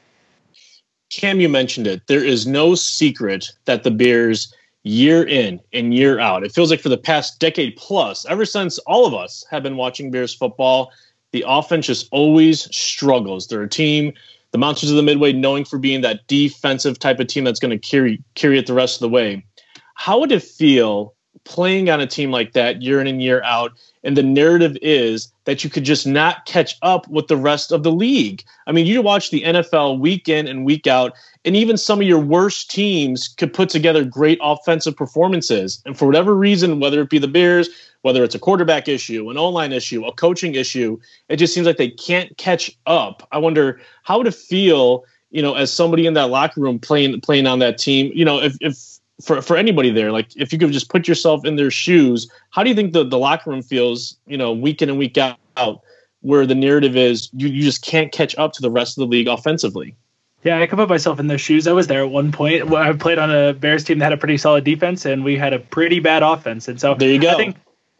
Cam, 1.11 1.39
you 1.39 1.49
mentioned 1.49 1.87
it. 1.87 2.07
There 2.07 2.23
is 2.23 2.47
no 2.47 2.73
secret 2.73 3.51
that 3.65 3.83
the 3.83 3.91
Bears, 3.91 4.53
year 4.83 5.23
in 5.23 5.59
and 5.73 5.93
year 5.93 6.19
out, 6.19 6.43
it 6.43 6.53
feels 6.53 6.71
like 6.71 6.81
for 6.81 6.89
the 6.89 6.97
past 6.97 7.39
decade 7.39 7.75
plus, 7.75 8.25
ever 8.25 8.45
since 8.45 8.77
all 8.79 9.05
of 9.05 9.13
us 9.13 9.45
have 9.49 9.63
been 9.63 9.77
watching 9.77 10.11
Bears 10.11 10.33
football, 10.33 10.91
the 11.31 11.43
offense 11.47 11.87
just 11.87 12.07
always 12.11 12.73
struggles. 12.75 13.47
They're 13.47 13.63
a 13.63 13.69
team, 13.69 14.13
the 14.51 14.57
Monsters 14.57 14.89
of 14.89 14.97
the 14.97 15.03
Midway, 15.03 15.31
knowing 15.31 15.65
for 15.65 15.79
being 15.79 16.01
that 16.01 16.27
defensive 16.27 16.99
type 16.99 17.19
of 17.19 17.27
team 17.27 17.43
that's 17.43 17.59
going 17.59 17.77
to 17.77 17.77
carry 17.77 18.21
carry 18.35 18.57
it 18.57 18.67
the 18.67 18.73
rest 18.73 18.97
of 18.97 19.01
the 19.01 19.09
way. 19.09 19.45
How 19.95 20.19
would 20.19 20.31
it 20.31 20.43
feel 20.43 21.13
playing 21.43 21.89
on 21.89 22.01
a 22.01 22.07
team 22.07 22.31
like 22.31 22.53
that 22.53 22.81
year 22.81 22.99
in 22.99 23.07
and 23.07 23.21
year 23.21 23.41
out? 23.43 23.71
And 24.03 24.17
the 24.17 24.23
narrative 24.23 24.77
is 24.81 25.31
that 25.45 25.63
you 25.63 25.69
could 25.69 25.83
just 25.83 26.07
not 26.07 26.45
catch 26.45 26.77
up 26.81 27.07
with 27.07 27.27
the 27.27 27.37
rest 27.37 27.71
of 27.71 27.83
the 27.83 27.91
league. 27.91 28.43
I 28.67 28.71
mean, 28.71 28.85
you 28.85 29.01
watch 29.01 29.29
the 29.29 29.43
NFL 29.43 29.99
week 29.99 30.27
in 30.27 30.47
and 30.47 30.65
week 30.65 30.87
out, 30.87 31.13
and 31.45 31.55
even 31.55 31.77
some 31.77 32.01
of 32.01 32.07
your 32.07 32.19
worst 32.19 32.71
teams 32.71 33.27
could 33.27 33.53
put 33.53 33.69
together 33.69 34.03
great 34.03 34.39
offensive 34.41 34.95
performances. 34.95 35.81
And 35.85 35.97
for 35.97 36.05
whatever 36.05 36.35
reason, 36.35 36.79
whether 36.79 37.01
it 37.01 37.09
be 37.09 37.19
the 37.19 37.27
Bears, 37.27 37.69
whether 38.01 38.23
it's 38.23 38.35
a 38.35 38.39
quarterback 38.39 38.87
issue, 38.87 39.29
an 39.29 39.37
O 39.37 39.49
line 39.49 39.71
issue, 39.71 40.05
a 40.05 40.13
coaching 40.13 40.55
issue, 40.55 40.99
it 41.29 41.37
just 41.37 41.53
seems 41.53 41.67
like 41.67 41.77
they 41.77 41.89
can't 41.89 42.35
catch 42.37 42.75
up. 42.87 43.27
I 43.31 43.37
wonder 43.37 43.79
how 44.03 44.23
to 44.23 44.31
feel, 44.31 45.05
you 45.29 45.41
know, 45.41 45.53
as 45.53 45.71
somebody 45.71 46.07
in 46.07 46.15
that 46.15 46.29
locker 46.29 46.61
room 46.61 46.79
playing 46.79 47.21
playing 47.21 47.45
on 47.45 47.59
that 47.59 47.77
team, 47.77 48.11
you 48.15 48.25
know, 48.25 48.41
if 48.41 48.57
if 48.61 48.90
for 49.21 49.41
for 49.41 49.57
anybody 49.57 49.89
there 49.89 50.11
like 50.11 50.27
if 50.35 50.51
you 50.51 50.59
could 50.59 50.71
just 50.71 50.89
put 50.89 51.07
yourself 51.07 51.45
in 51.45 51.55
their 51.55 51.71
shoes 51.71 52.29
how 52.49 52.63
do 52.63 52.69
you 52.69 52.75
think 52.75 52.93
the, 52.93 53.03
the 53.03 53.17
locker 53.17 53.49
room 53.49 53.61
feels 53.61 54.17
you 54.25 54.37
know 54.37 54.51
week 54.51 54.81
in 54.81 54.89
and 54.89 54.97
week 54.97 55.17
out 55.17 55.81
where 56.21 56.45
the 56.45 56.55
narrative 56.55 56.95
is 56.95 57.29
you, 57.33 57.47
you 57.47 57.61
just 57.61 57.83
can't 57.83 58.11
catch 58.11 58.35
up 58.37 58.53
to 58.53 58.61
the 58.61 58.71
rest 58.71 58.97
of 58.97 59.01
the 59.01 59.07
league 59.07 59.27
offensively? 59.27 59.95
Yeah 60.43 60.59
i 60.59 60.65
can 60.65 60.77
put 60.77 60.89
myself 60.89 61.19
in 61.19 61.27
those 61.27 61.41
shoes. 61.41 61.67
I 61.67 61.73
was 61.73 61.87
there 61.87 62.03
at 62.03 62.09
one 62.09 62.31
point. 62.31 62.71
I 62.73 62.93
played 62.93 63.19
on 63.19 63.31
a 63.31 63.53
bears 63.53 63.83
team 63.83 63.99
that 63.99 64.05
had 64.05 64.13
a 64.13 64.17
pretty 64.17 64.37
solid 64.37 64.63
defense 64.63 65.05
and 65.05 65.23
we 65.23 65.37
had 65.37 65.53
a 65.53 65.59
pretty 65.59 65.99
bad 65.99 66.23
offense. 66.23 66.67
And 66.67 66.79
so 66.79 66.95
there 66.95 67.09
you 67.09 67.19
go. 67.19 67.29
i 67.29 67.35
think 67.35 67.55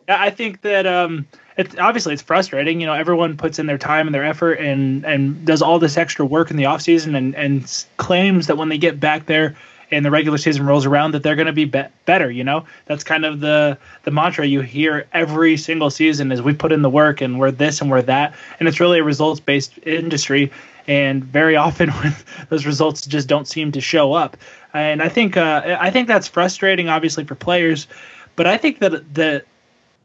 i 0.08 0.30
think 0.30 0.62
that 0.62 0.88
um 0.88 1.28
it's 1.58 1.76
obviously 1.78 2.14
it's 2.14 2.24
frustrating. 2.24 2.80
You 2.80 2.88
know 2.88 2.94
everyone 2.94 3.38
puts 3.38 3.60
in 3.60 3.66
their 3.66 3.78
time 3.78 4.08
and 4.08 4.16
their 4.16 4.24
effort 4.24 4.54
and 4.54 5.06
and 5.06 5.46
does 5.46 5.62
all 5.62 5.80
this 5.80 5.98
extra 5.98 6.26
work 6.26 6.50
in 6.50 6.58
the 6.58 6.64
offseason 6.64 7.16
and 7.16 7.36
and 7.36 7.86
claims 7.98 8.48
that 8.48 8.58
when 8.58 8.70
they 8.70 8.78
get 8.78 9.00
back 9.00 9.26
there 9.26 9.56
and 9.92 10.06
the 10.06 10.12
regular 10.12 10.38
season 10.38 10.66
rolls 10.66 10.86
around 10.86 11.14
that 11.14 11.24
they're 11.24 11.36
going 11.36 11.48
to 11.48 11.54
be, 11.54 11.66
be 11.66 11.84
better. 12.06 12.32
You 12.32 12.44
know, 12.44 12.66
that's 12.86 13.04
kind 13.04 13.26
of 13.26 13.40
the 13.40 13.78
the 14.04 14.12
mantra 14.12 14.46
you 14.46 14.62
hear 14.62 15.08
every 15.14 15.58
single 15.58 15.90
season 15.90 16.32
is 16.32 16.42
we 16.42 16.54
put 16.54 16.72
in 16.72 16.82
the 16.82 16.90
work 16.90 17.22
and 17.22 17.40
we're 17.40 17.52
this 17.52 17.82
and 17.82 17.92
we're 17.92 18.02
that, 18.04 18.34
and 18.60 18.68
it's 18.68 18.80
really 18.80 19.00
a 19.00 19.04
results 19.04 19.40
based 19.40 19.78
industry. 19.86 20.52
And 20.88 21.24
very 21.24 21.56
often, 21.68 21.90
when 21.92 22.16
those 22.50 22.66
results 22.66 23.06
just 23.06 23.28
don't 23.28 23.48
seem 23.48 23.72
to 23.74 23.82
show 23.82 24.14
up, 24.14 24.38
and 24.74 25.02
I 25.02 25.10
think 25.10 25.38
uh, 25.38 25.78
I 25.80 25.92
think 25.92 26.08
that's 26.08 26.28
frustrating, 26.28 26.90
obviously 26.90 27.24
for 27.24 27.36
players, 27.36 27.88
but 28.36 28.48
I 28.48 28.58
think 28.58 28.80
that 28.80 29.14
the 29.14 29.44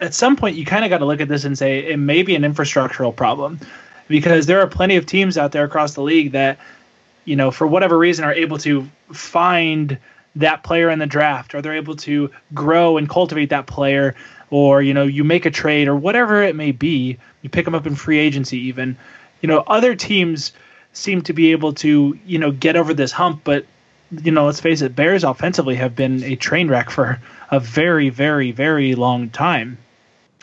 at 0.01 0.15
some 0.15 0.37
point 0.37 0.57
you 0.57 0.65
kind 0.65 0.85
of 0.85 0.91
got 0.91 0.99
to 0.99 1.07
look 1.07 1.21
at 1.21 1.29
this 1.29 1.45
and 1.45 1.57
say 1.57 1.79
it 1.79 1.99
may 1.99 2.23
be 2.23 2.35
an 2.35 2.43
infrastructural 2.43 3.15
problem 3.15 3.59
because 4.09 4.47
there 4.47 4.61
are 4.61 4.67
plenty 4.67 4.97
of 4.97 5.07
teams 5.07 5.37
out 5.39 5.53
there 5.53 5.65
across 5.65 5.95
the 5.95 6.03
league 6.03 6.33
that 6.33 6.59
you 7.27 7.37
know, 7.37 7.51
for 7.51 7.67
whatever 7.67 7.99
reason, 7.99 8.25
are 8.25 8.33
able 8.33 8.57
to 8.59 8.89
find 9.13 9.99
that 10.37 10.63
player 10.63 10.89
in 10.89 10.99
the 10.99 11.07
draft, 11.07 11.55
or 11.55 11.61
they're 11.61 11.77
able 11.77 11.97
to 11.97 12.31
grow 12.55 12.97
and 12.97 13.09
cultivate 13.09 13.51
that 13.51 13.67
player, 13.67 14.15
or 14.49 14.81
you 14.81 14.95
know, 14.95 15.05
you 15.05 15.25
make 15.25 15.45
a 15.45 15.51
trade, 15.51 15.89
or 15.89 15.95
whatever 15.95 16.43
it 16.43 16.57
may 16.57 16.73
be, 16.73 17.19
you 17.43 17.51
pick 17.51 17.67
them 17.67 17.75
up 17.75 17.87
in 17.87 17.95
free 17.95 18.19
agency, 18.19 18.59
even. 18.59 18.97
You 19.43 19.49
know, 19.49 19.59
other 19.67 19.95
teams 19.95 20.53
seem 20.95 21.21
to 21.23 21.35
be 21.35 21.53
able 21.53 21.75
to, 21.75 22.19
you 22.25 22.39
know, 22.39 22.51
get 22.51 22.77
over 22.77 22.95
this 22.95 23.13
hump, 23.13 23.43
but 23.45 23.67
you 24.11 24.31
know, 24.31 24.47
let's 24.47 24.61
face 24.61 24.83
it, 24.83 24.95
Bears 24.95 25.25
offensively 25.25 25.75
have 25.75 25.97
been 25.97 26.23
a 26.23 26.37
train 26.37 26.69
wreck 26.69 26.91
for 26.91 27.21
a 27.51 27.59
very, 27.59 28.09
very, 28.09 28.53
very 28.53 28.95
long 28.95 29.31
time. 29.31 29.79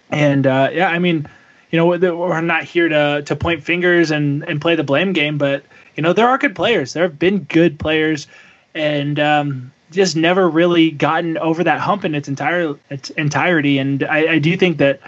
And 0.09 0.45
uh, 0.45 0.69
yeah, 0.73 0.89
I 0.89 0.99
mean, 0.99 1.27
you 1.71 1.77
know, 1.77 1.87
we're 1.87 2.41
not 2.41 2.63
here 2.63 2.89
to 2.89 3.23
to 3.25 3.35
point 3.35 3.63
fingers 3.63 4.11
and 4.11 4.43
and 4.43 4.61
play 4.61 4.75
the 4.75 4.83
blame 4.83 5.13
game, 5.13 5.37
but 5.37 5.63
you 5.95 6.03
know, 6.03 6.13
there 6.13 6.27
are 6.27 6.37
good 6.37 6.55
players. 6.55 6.93
There 6.93 7.03
have 7.03 7.19
been 7.19 7.39
good 7.43 7.79
players, 7.79 8.27
and 8.73 9.19
um, 9.19 9.71
just 9.91 10.15
never 10.15 10.49
really 10.49 10.91
gotten 10.91 11.37
over 11.37 11.63
that 11.63 11.79
hump 11.79 12.03
in 12.03 12.15
its 12.15 12.27
entire 12.27 12.75
its 12.89 13.09
entirety. 13.11 13.77
And 13.77 14.03
I, 14.03 14.33
I 14.33 14.39
do 14.39 14.57
think 14.57 14.77
that 14.77 14.99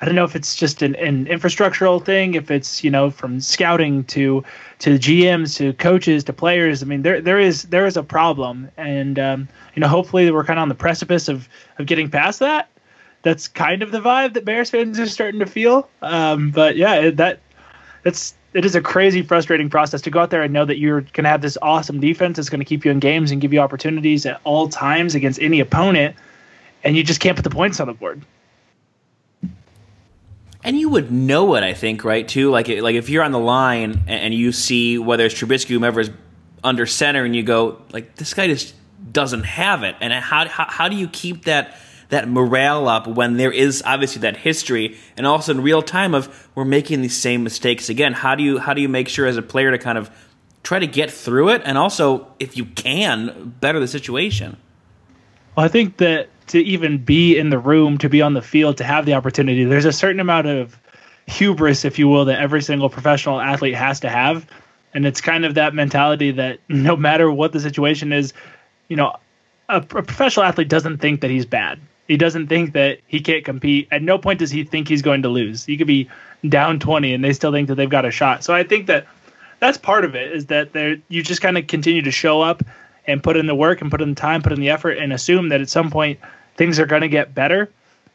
I 0.00 0.06
don't 0.06 0.14
know 0.14 0.24
if 0.24 0.34
it's 0.34 0.54
just 0.54 0.80
an, 0.80 0.94
an, 0.96 1.26
infrastructural 1.26 2.02
thing, 2.02 2.34
if 2.34 2.50
it's 2.50 2.82
you 2.82 2.90
know 2.90 3.10
from 3.10 3.40
scouting 3.40 4.04
to 4.04 4.42
to 4.80 4.98
GMs 4.98 5.56
to 5.58 5.72
coaches 5.74 6.24
to 6.24 6.32
players. 6.32 6.82
I 6.82 6.86
mean, 6.86 7.02
there 7.02 7.20
there 7.20 7.38
is 7.38 7.64
there 7.64 7.86
is 7.86 7.96
a 7.96 8.02
problem, 8.02 8.70
and 8.76 9.18
um, 9.18 9.48
you 9.74 9.80
know 9.80 9.88
hopefully 9.88 10.30
we're 10.30 10.44
kind 10.44 10.58
of 10.58 10.62
on 10.62 10.68
the 10.68 10.74
precipice 10.74 11.28
of 11.28 11.48
of 11.78 11.86
getting 11.86 12.10
past 12.10 12.38
that. 12.40 12.68
That's 13.22 13.48
kind 13.48 13.82
of 13.82 13.92
the 13.92 14.00
vibe 14.00 14.32
that 14.32 14.46
Bears 14.46 14.70
fans 14.70 14.98
are 14.98 15.06
starting 15.06 15.40
to 15.40 15.46
feel. 15.46 15.88
Um, 16.00 16.50
but 16.50 16.76
yeah, 16.76 17.10
that 17.10 17.40
that's 18.02 18.34
it 18.52 18.64
is 18.64 18.74
a 18.74 18.80
crazy 18.80 19.22
frustrating 19.22 19.70
process 19.70 20.00
to 20.02 20.10
go 20.10 20.20
out 20.20 20.30
there 20.30 20.42
and 20.42 20.52
know 20.52 20.64
that 20.64 20.78
you're 20.78 21.02
going 21.02 21.24
to 21.24 21.28
have 21.28 21.42
this 21.42 21.56
awesome 21.62 22.00
defense 22.00 22.36
that's 22.36 22.48
going 22.48 22.60
to 22.60 22.64
keep 22.64 22.84
you 22.84 22.90
in 22.90 22.98
games 22.98 23.30
and 23.30 23.40
give 23.40 23.52
you 23.52 23.60
opportunities 23.60 24.26
at 24.26 24.40
all 24.44 24.68
times 24.68 25.14
against 25.14 25.40
any 25.40 25.60
opponent 25.60 26.16
and 26.82 26.96
you 26.96 27.04
just 27.04 27.20
can't 27.20 27.36
put 27.36 27.44
the 27.44 27.50
points 27.50 27.78
on 27.78 27.86
the 27.86 27.92
board 27.92 28.22
and 30.62 30.78
you 30.78 30.88
would 30.90 31.10
know 31.10 31.54
it, 31.54 31.62
I 31.62 31.74
think, 31.74 32.04
right? 32.04 32.26
Too 32.26 32.50
like 32.50 32.68
like 32.68 32.94
if 32.94 33.08
you're 33.08 33.24
on 33.24 33.32
the 33.32 33.38
line 33.38 34.02
and 34.06 34.34
you 34.34 34.52
see 34.52 34.98
whether 34.98 35.24
it's 35.24 35.34
Trubisky, 35.34 35.70
whomever 35.70 36.00
is 36.00 36.10
under 36.62 36.86
center, 36.86 37.24
and 37.24 37.34
you 37.34 37.42
go 37.42 37.82
like, 37.92 38.16
this 38.16 38.34
guy 38.34 38.46
just 38.46 38.74
doesn't 39.10 39.44
have 39.44 39.82
it. 39.82 39.96
And 40.00 40.12
how 40.12 40.46
how, 40.48 40.66
how 40.68 40.88
do 40.88 40.96
you 40.96 41.08
keep 41.08 41.46
that 41.46 41.76
that 42.10 42.28
morale 42.28 42.88
up 42.88 43.06
when 43.06 43.36
there 43.36 43.52
is 43.52 43.82
obviously 43.86 44.20
that 44.20 44.36
history 44.36 44.96
and 45.16 45.26
also 45.26 45.52
in 45.52 45.62
real 45.62 45.82
time 45.82 46.14
of 46.14 46.48
we're 46.54 46.64
making 46.64 47.02
these 47.02 47.16
same 47.16 47.42
mistakes 47.42 47.88
again. 47.88 48.12
How 48.12 48.34
do 48.34 48.42
you 48.42 48.58
how 48.58 48.74
do 48.74 48.82
you 48.82 48.88
make 48.88 49.08
sure 49.08 49.26
as 49.26 49.36
a 49.36 49.42
player 49.42 49.70
to 49.70 49.78
kind 49.78 49.96
of 49.96 50.10
try 50.62 50.78
to 50.78 50.86
get 50.86 51.10
through 51.10 51.50
it 51.50 51.62
and 51.64 51.78
also 51.78 52.26
if 52.38 52.56
you 52.56 52.66
can 52.66 53.54
better 53.60 53.80
the 53.80 53.88
situation? 53.88 54.56
Well, 55.56 55.64
I 55.64 55.68
think 55.68 55.96
that 55.96 56.28
to 56.48 56.58
even 56.62 56.98
be 56.98 57.38
in 57.38 57.50
the 57.50 57.58
room, 57.58 57.98
to 57.98 58.08
be 58.08 58.22
on 58.22 58.34
the 58.34 58.42
field, 58.42 58.78
to 58.78 58.84
have 58.84 59.06
the 59.06 59.14
opportunity, 59.14 59.64
there's 59.64 59.84
a 59.84 59.92
certain 59.92 60.20
amount 60.20 60.46
of 60.46 60.78
hubris, 61.26 61.84
if 61.84 61.98
you 61.98 62.08
will, 62.08 62.26
that 62.26 62.40
every 62.40 62.62
single 62.62 62.90
professional 62.90 63.40
athlete 63.40 63.74
has 63.74 64.00
to 64.00 64.08
have. 64.08 64.46
And 64.92 65.06
it's 65.06 65.20
kind 65.20 65.44
of 65.44 65.54
that 65.54 65.74
mentality 65.74 66.32
that 66.32 66.58
no 66.68 66.96
matter 66.96 67.30
what 67.30 67.52
the 67.52 67.60
situation 67.60 68.12
is, 68.12 68.32
you 68.88 68.96
know, 68.96 69.16
a, 69.68 69.76
a 69.76 69.82
professional 69.82 70.44
athlete 70.44 70.68
doesn't 70.68 70.98
think 70.98 71.20
that 71.20 71.30
he's 71.30 71.46
bad. 71.46 71.80
He 72.10 72.16
doesn't 72.16 72.48
think 72.48 72.72
that 72.72 72.98
he 73.06 73.20
can't 73.20 73.44
compete. 73.44 73.86
At 73.92 74.02
no 74.02 74.18
point 74.18 74.40
does 74.40 74.50
he 74.50 74.64
think 74.64 74.88
he's 74.88 75.00
going 75.00 75.22
to 75.22 75.28
lose. 75.28 75.64
He 75.64 75.76
could 75.76 75.86
be 75.86 76.10
down 76.48 76.80
20 76.80 77.14
and 77.14 77.22
they 77.22 77.32
still 77.32 77.52
think 77.52 77.68
that 77.68 77.76
they've 77.76 77.88
got 77.88 78.04
a 78.04 78.10
shot. 78.10 78.42
So 78.42 78.52
I 78.52 78.64
think 78.64 78.88
that 78.88 79.06
that's 79.60 79.78
part 79.78 80.04
of 80.04 80.16
it 80.16 80.32
is 80.32 80.46
that 80.46 80.72
there 80.72 80.96
you 81.06 81.22
just 81.22 81.40
kind 81.40 81.56
of 81.56 81.68
continue 81.68 82.02
to 82.02 82.10
show 82.10 82.40
up 82.40 82.64
and 83.06 83.22
put 83.22 83.36
in 83.36 83.46
the 83.46 83.54
work 83.54 83.80
and 83.80 83.92
put 83.92 84.00
in 84.00 84.08
the 84.08 84.16
time, 84.16 84.42
put 84.42 84.50
in 84.50 84.58
the 84.58 84.70
effort 84.70 84.98
and 84.98 85.12
assume 85.12 85.50
that 85.50 85.60
at 85.60 85.70
some 85.70 85.88
point 85.88 86.18
things 86.56 86.80
are 86.80 86.84
going 86.86 87.02
to 87.02 87.08
get 87.08 87.32
better 87.32 87.70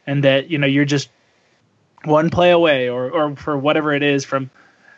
and 0.06 0.22
that 0.24 0.50
you 0.50 0.58
know 0.58 0.66
you're 0.66 0.84
just 0.84 1.08
one 2.04 2.28
play 2.28 2.50
away 2.50 2.90
or 2.90 3.10
or 3.10 3.34
for 3.34 3.56
whatever 3.56 3.94
it 3.94 4.02
is 4.02 4.26
from 4.26 4.50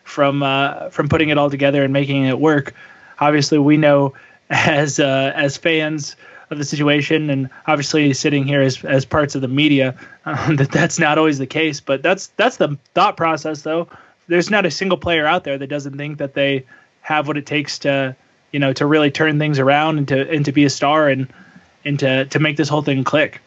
from 0.03 0.43
uh, 0.43 0.91
from 0.91 1.09
putting 1.09 1.29
it 1.29 1.39
all 1.39 1.51
together 1.51 1.85
and 1.85 1.93
making 1.93 2.25
it 2.25 2.41
work. 2.41 2.75
Obviously, 3.21 3.59
we 3.59 3.77
know 3.77 4.15
as 4.51 4.99
uh, 4.99 5.31
as 5.37 5.57
fans 5.57 6.17
of 6.51 6.59
the 6.59 6.65
situation, 6.65 7.31
and 7.31 7.49
obviously 7.67 8.13
sitting 8.13 8.47
here 8.47 8.63
as 8.63 8.85
as 8.85 9.05
parts 9.05 9.35
of 9.35 9.43
the 9.43 9.49
media, 9.49 9.95
um, 10.25 10.57
that 10.57 10.71
that's 10.71 10.99
not 10.99 11.19
always 11.19 11.39
the 11.39 11.47
case. 11.47 11.81
But 11.81 12.03
that's 12.03 12.29
that's 12.37 12.57
the 12.57 12.79
thought 12.95 13.17
process, 13.17 13.63
though. 13.63 13.89
There's 14.29 14.51
not 14.51 14.67
a 14.67 14.71
single 14.71 14.99
player 14.99 15.27
out 15.27 15.45
there 15.45 15.59
that 15.59 15.69
doesn't 15.69 15.97
think 15.97 16.19
that 16.19 16.35
they 16.35 16.65
have 17.01 17.27
what 17.27 17.39
it 17.39 17.47
takes 17.47 17.79
to, 17.81 18.15
you 18.53 18.61
know, 18.61 18.73
to 18.75 18.85
really 18.85 19.11
turn 19.11 19.39
things 19.39 19.59
around 19.59 19.99
and 19.99 20.09
to 20.09 20.31
and 20.31 20.45
to 20.45 20.53
be 20.53 20.65
a 20.65 20.71
star 20.71 21.09
and 21.09 21.33
and 21.85 21.99
to 22.01 22.27
to 22.27 22.39
make 22.39 22.57
this 22.57 22.69
whole 22.69 22.83
thing 22.83 23.05
click. 23.05 23.41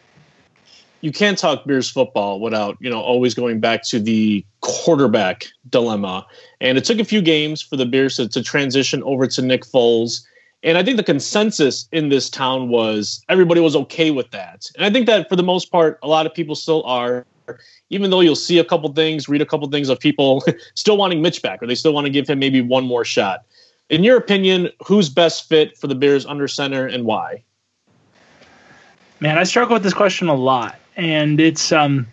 You 1.00 1.10
can't 1.10 1.36
talk 1.36 1.64
Bears 1.64 1.90
football 1.90 2.40
without 2.40 2.76
you 2.80 2.90
know 2.90 3.00
always 3.00 3.34
going 3.34 3.60
back 3.60 3.82
to 3.84 4.00
the 4.00 4.44
quarterback 4.60 5.46
dilemma. 5.68 6.26
And 6.60 6.78
it 6.78 6.84
took 6.84 6.98
a 6.98 7.04
few 7.04 7.20
games 7.22 7.60
for 7.60 7.76
the 7.76 7.86
Bears 7.86 8.16
to, 8.16 8.28
to 8.28 8.42
transition 8.42 9.02
over 9.02 9.26
to 9.26 9.42
Nick 9.42 9.64
Foles 9.64 10.24
And 10.62 10.78
I 10.78 10.84
think 10.84 10.96
the 10.96 11.02
consensus 11.02 11.88
in 11.90 12.08
this 12.08 12.30
town 12.30 12.68
was 12.68 13.24
everybody 13.28 13.60
was 13.60 13.74
okay 13.74 14.10
with 14.10 14.30
that. 14.30 14.70
And 14.76 14.84
I 14.84 14.90
think 14.90 15.06
that 15.06 15.28
for 15.28 15.36
the 15.36 15.42
most 15.42 15.72
part, 15.72 15.98
a 16.02 16.08
lot 16.08 16.24
of 16.24 16.32
people 16.32 16.54
still 16.54 16.84
are, 16.84 17.26
even 17.90 18.10
though 18.10 18.20
you'll 18.20 18.36
see 18.36 18.58
a 18.58 18.64
couple 18.64 18.92
things, 18.92 19.28
read 19.28 19.42
a 19.42 19.46
couple 19.46 19.68
things 19.68 19.88
of 19.88 19.98
people 19.98 20.44
still 20.74 20.96
wanting 20.96 21.20
Mitch 21.20 21.42
back, 21.42 21.62
or 21.62 21.66
they 21.66 21.74
still 21.74 21.92
want 21.92 22.04
to 22.04 22.10
give 22.10 22.28
him 22.28 22.38
maybe 22.38 22.60
one 22.60 22.84
more 22.84 23.04
shot. 23.04 23.44
In 23.90 24.04
your 24.04 24.16
opinion, 24.16 24.70
who's 24.86 25.08
best 25.08 25.48
fit 25.48 25.76
for 25.76 25.88
the 25.88 25.94
Bears 25.94 26.24
under 26.24 26.46
center 26.46 26.86
and 26.86 27.04
why? 27.04 27.42
Man, 29.20 29.38
I 29.38 29.44
struggle 29.44 29.74
with 29.74 29.82
this 29.82 29.94
question 29.94 30.28
a 30.28 30.34
lot, 30.34 30.78
and 30.96 31.40
it's 31.40 31.72
um, 31.72 32.06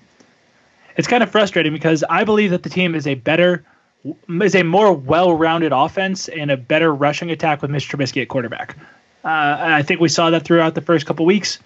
it's 0.97 1.07
kind 1.07 1.23
of 1.23 1.31
frustrating 1.31 1.71
because 1.71 2.03
I 2.09 2.23
believe 2.23 2.51
that 2.51 2.63
the 2.63 2.69
team 2.69 2.93
is 2.93 3.07
a 3.07 3.15
better, 3.15 3.63
is 4.03 4.55
a 4.55 4.63
more 4.63 4.93
well-rounded 4.93 5.71
offense 5.71 6.27
and 6.29 6.51
a 6.51 6.57
better 6.57 6.93
rushing 6.93 7.31
attack 7.31 7.61
with 7.61 7.71
Mitch 7.71 7.89
Trubisky 7.89 8.21
at 8.21 8.29
quarterback. 8.29 8.77
Uh, 9.23 9.57
I 9.59 9.83
think 9.83 9.99
we 9.99 10.09
saw 10.09 10.29
that 10.29 10.45
throughout 10.45 10.75
the 10.75 10.81
first 10.81 11.05
couple 11.05 11.25
weeks. 11.25 11.59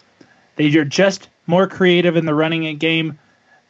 They 0.55 0.75
are 0.77 0.85
just 0.85 1.29
more 1.47 1.67
creative 1.67 2.15
in 2.15 2.25
the 2.25 2.33
running 2.33 2.77
game. 2.77 3.19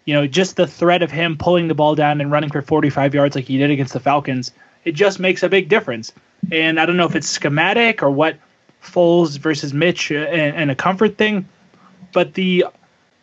You 0.05 0.13
know, 0.13 0.27
just 0.27 0.55
the 0.55 0.67
threat 0.67 1.01
of 1.01 1.11
him 1.11 1.37
pulling 1.37 1.67
the 1.67 1.75
ball 1.75 1.95
down 1.95 2.21
and 2.21 2.31
running 2.31 2.49
for 2.49 2.61
45 2.61 3.13
yards 3.13 3.35
like 3.35 3.45
he 3.45 3.57
did 3.57 3.71
against 3.71 3.93
the 3.93 3.99
Falcons, 3.99 4.51
it 4.83 4.93
just 4.93 5.19
makes 5.19 5.43
a 5.43 5.49
big 5.49 5.69
difference. 5.69 6.11
And 6.51 6.79
I 6.79 6.85
don't 6.85 6.97
know 6.97 7.05
if 7.05 7.15
it's 7.15 7.27
schematic 7.27 8.03
or 8.03 8.11
what 8.11 8.37
Foles 8.81 9.37
versus 9.37 9.73
Mitch 9.73 10.11
uh, 10.11 10.15
and, 10.15 10.55
and 10.55 10.71
a 10.71 10.75
comfort 10.75 11.17
thing, 11.17 11.47
but 12.11 12.33
the 12.33 12.65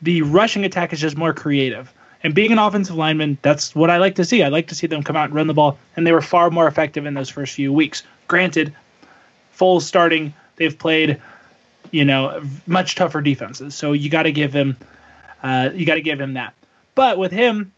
the 0.03 0.23
rushing 0.23 0.65
attack 0.65 0.95
is 0.95 1.01
just 1.01 1.17
more 1.17 1.35
creative. 1.35 1.93
And 2.23 2.35
being 2.35 2.53
an 2.53 2.59
offensive 2.59 2.97
lineman, 2.97 3.39
that's 3.43 3.75
what 3.75 3.89
I 3.91 3.97
like 3.97 4.17
to 4.17 4.25
see. 4.25 4.43
I 4.43 4.49
like 4.49 4.69
to 4.69 4.75
see 4.75 4.87
them 4.87 5.03
come 5.03 5.17
out 5.17 5.27
and 5.27 5.35
run 5.35 5.47
the 5.47 5.55
ball, 5.55 5.79
and 5.97 6.07
they 6.07 6.13
were 6.13 6.21
far 6.21 6.51
more 6.51 6.67
effective 6.67 7.07
in 7.07 7.15
those 7.15 7.31
first 7.31 7.55
few 7.55 7.73
weeks. 7.73 8.03
Granted, 8.29 8.75
Foles 9.57 9.83
starting, 9.83 10.35
they've 10.57 10.79
played, 10.79 11.21
you 11.91 12.05
know, 12.05 12.43
much 12.67 12.95
tougher 12.95 13.21
defenses, 13.21 13.75
so 13.75 13.93
you 13.93 14.11
got 14.11 14.25
to 14.25 14.33
give 14.33 14.53
him, 14.53 14.77
uh, 15.43 15.71
you 15.75 15.87
got 15.87 15.95
to 15.95 16.03
give 16.03 16.21
him 16.21 16.35
that. 16.35 16.55
But 16.95 17.17
with 17.17 17.33
him, 17.33 17.73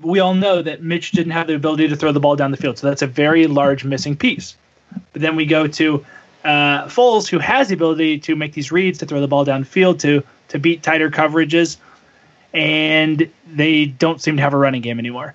we 0.00 0.20
all 0.20 0.34
know 0.34 0.62
that 0.62 0.82
Mitch 0.82 1.10
didn't 1.10 1.32
have 1.32 1.46
the 1.46 1.54
ability 1.54 1.88
to 1.88 1.96
throw 1.96 2.12
the 2.12 2.20
ball 2.20 2.36
down 2.36 2.50
the 2.52 2.56
field, 2.56 2.78
so 2.78 2.86
that's 2.86 3.02
a 3.02 3.06
very 3.06 3.46
large 3.46 3.84
missing 3.84 4.16
piece. 4.16 4.56
But 5.12 5.22
then 5.22 5.36
we 5.36 5.46
go 5.46 5.66
to 5.66 6.04
uh, 6.44 6.86
Foles, 6.86 7.28
who 7.28 7.38
has 7.38 7.68
the 7.68 7.74
ability 7.74 8.18
to 8.20 8.36
make 8.36 8.52
these 8.52 8.72
reads, 8.72 8.98
to 9.00 9.06
throw 9.06 9.20
the 9.20 9.28
ball 9.28 9.44
downfield, 9.44 9.98
to 10.00 10.22
to 10.48 10.58
beat 10.58 10.82
tighter 10.82 11.10
coverages, 11.10 11.76
and 12.52 13.30
they 13.52 13.86
don't 13.86 14.20
seem 14.20 14.36
to 14.36 14.42
have 14.42 14.54
a 14.54 14.58
running 14.58 14.82
game 14.82 14.98
anymore. 14.98 15.34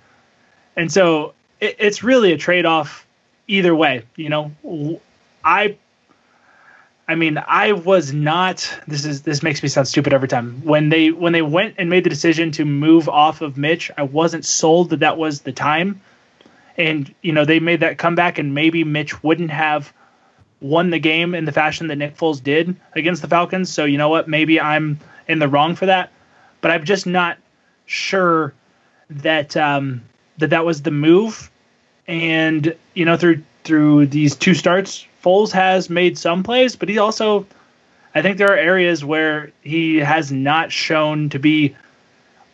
And 0.75 0.91
so 0.91 1.33
it, 1.59 1.75
it's 1.79 2.03
really 2.03 2.31
a 2.33 2.37
trade 2.37 2.65
off 2.65 3.05
either 3.47 3.75
way. 3.75 4.03
You 4.15 4.29
know, 4.29 5.01
I 5.43 5.77
I 7.07 7.15
mean, 7.15 7.37
I 7.47 7.73
was 7.73 8.13
not. 8.13 8.79
This 8.87 9.05
is 9.05 9.21
this 9.21 9.43
makes 9.43 9.61
me 9.61 9.69
sound 9.69 9.87
stupid 9.87 10.13
every 10.13 10.27
time. 10.27 10.61
When 10.63 10.89
they 10.89 11.11
when 11.11 11.33
they 11.33 11.43
went 11.43 11.75
and 11.77 11.89
made 11.89 12.03
the 12.03 12.09
decision 12.09 12.51
to 12.53 12.65
move 12.65 13.07
off 13.07 13.41
of 13.41 13.57
Mitch, 13.57 13.91
I 13.97 14.03
wasn't 14.03 14.43
sold 14.43 14.89
that 14.89 15.01
that 15.01 15.17
was 15.17 15.41
the 15.41 15.51
time. 15.51 16.01
And 16.77 17.13
you 17.21 17.31
know, 17.31 17.45
they 17.45 17.59
made 17.59 17.81
that 17.81 17.97
comeback, 17.99 18.39
and 18.39 18.55
maybe 18.55 18.83
Mitch 18.83 19.23
wouldn't 19.23 19.51
have 19.51 19.93
won 20.61 20.89
the 20.89 20.99
game 20.99 21.35
in 21.35 21.45
the 21.45 21.51
fashion 21.51 21.87
that 21.87 21.97
Nick 21.97 22.17
Foles 22.17 22.41
did 22.41 22.75
against 22.93 23.21
the 23.21 23.27
Falcons. 23.27 23.71
So 23.71 23.85
you 23.85 23.99
know 23.99 24.09
what? 24.09 24.27
Maybe 24.27 24.59
I'm 24.59 24.99
in 25.27 25.37
the 25.37 25.47
wrong 25.47 25.75
for 25.75 25.85
that, 25.85 26.11
but 26.65 26.71
I'm 26.71 26.83
just 26.83 27.05
not 27.05 27.37
sure 27.85 28.51
that 29.11 29.55
um, 29.55 30.01
that 30.39 30.49
that 30.49 30.65
was 30.65 30.81
the 30.81 30.89
move. 30.89 31.51
And 32.07 32.75
you 32.95 33.05
know, 33.05 33.17
through 33.17 33.43
through 33.63 34.07
these 34.07 34.35
two 34.35 34.55
starts, 34.55 35.05
Foles 35.23 35.51
has 35.51 35.91
made 35.91 36.17
some 36.17 36.41
plays, 36.41 36.75
but 36.75 36.89
he 36.89 36.97
also, 36.97 37.45
I 38.15 38.23
think 38.23 38.39
there 38.39 38.51
are 38.51 38.57
areas 38.57 39.05
where 39.05 39.51
he 39.61 39.97
has 39.97 40.31
not 40.31 40.71
shown 40.71 41.29
to 41.29 41.37
be 41.37 41.75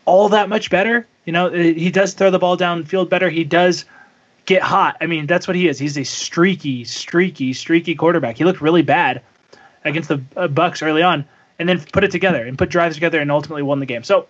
all 0.03 0.27
that 0.27 0.49
much 0.49 0.69
better. 0.69 1.07
You 1.23 1.31
know, 1.31 1.49
he 1.49 1.89
does 1.89 2.13
throw 2.13 2.31
the 2.31 2.37
ball 2.37 2.57
downfield 2.57 3.07
better. 3.07 3.29
He 3.29 3.45
does 3.45 3.85
get 4.45 4.61
hot. 4.61 4.97
I 4.99 5.05
mean, 5.05 5.25
that's 5.25 5.47
what 5.47 5.55
he 5.55 5.69
is. 5.69 5.79
He's 5.79 5.97
a 5.97 6.03
streaky, 6.03 6.83
streaky, 6.83 7.53
streaky 7.53 7.95
quarterback. 7.95 8.35
He 8.35 8.43
looked 8.43 8.59
really 8.59 8.81
bad 8.81 9.21
against 9.85 10.09
the 10.09 10.21
uh, 10.35 10.49
Bucs 10.49 10.85
early 10.85 11.01
on, 11.01 11.23
and 11.61 11.69
then 11.69 11.79
put 11.93 12.03
it 12.03 12.09
together 12.09 12.43
and 12.43 12.57
put 12.57 12.69
drives 12.69 12.95
together 12.95 13.21
and 13.21 13.31
ultimately 13.31 13.61
won 13.61 13.79
the 13.79 13.85
game. 13.85 14.03
So, 14.03 14.27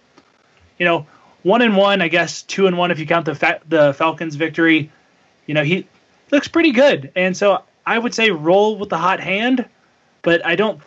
you 0.78 0.86
know, 0.86 1.08
one 1.44 1.62
and 1.62 1.78
one, 1.78 2.02
I 2.02 2.10
guess 2.10 2.42
two 2.44 2.68
and 2.68 2.78
one 2.78 2.92
if 2.92 3.00
you 3.00 3.08
count 3.08 3.26
the 3.26 3.36
fa- 3.36 3.62
the 3.68 3.94
Falcons 3.94 4.36
victory. 4.36 4.92
You 5.48 5.54
know, 5.54 5.64
he 5.64 5.88
looks 6.30 6.48
pretty 6.50 6.72
good, 6.72 7.12
and 7.16 7.36
so 7.36 7.64
I 7.86 7.98
would 7.98 8.14
say 8.14 8.32
roll 8.32 8.78
with 8.78 8.90
the 8.90 8.98
hot 8.98 9.20
hand, 9.22 9.66
but 10.22 10.46
I 10.46 10.56
don't. 10.56 10.82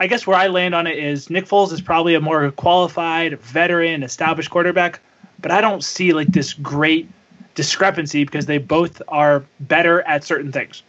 I 0.00 0.08
guess 0.08 0.26
where 0.26 0.36
I 0.36 0.48
land 0.48 0.74
on 0.74 0.86
it 0.88 0.98
is 0.98 1.30
Nick 1.30 1.46
Foles 1.46 1.70
is 1.70 1.80
probably 1.80 2.14
a 2.14 2.20
more 2.20 2.50
qualified, 2.50 3.38
veteran, 3.40 4.02
established 4.02 4.50
quarterback, 4.50 5.00
but 5.40 5.52
I 5.52 5.60
don't 5.60 5.84
see 5.84 6.12
like 6.12 6.28
this 6.28 6.54
great 6.54 7.08
discrepancy 7.54 8.24
because 8.24 8.46
they 8.46 8.58
both 8.58 9.00
are 9.06 9.44
better 9.60 10.00
at 10.02 10.24
certain 10.24 10.50
things. 10.50 10.82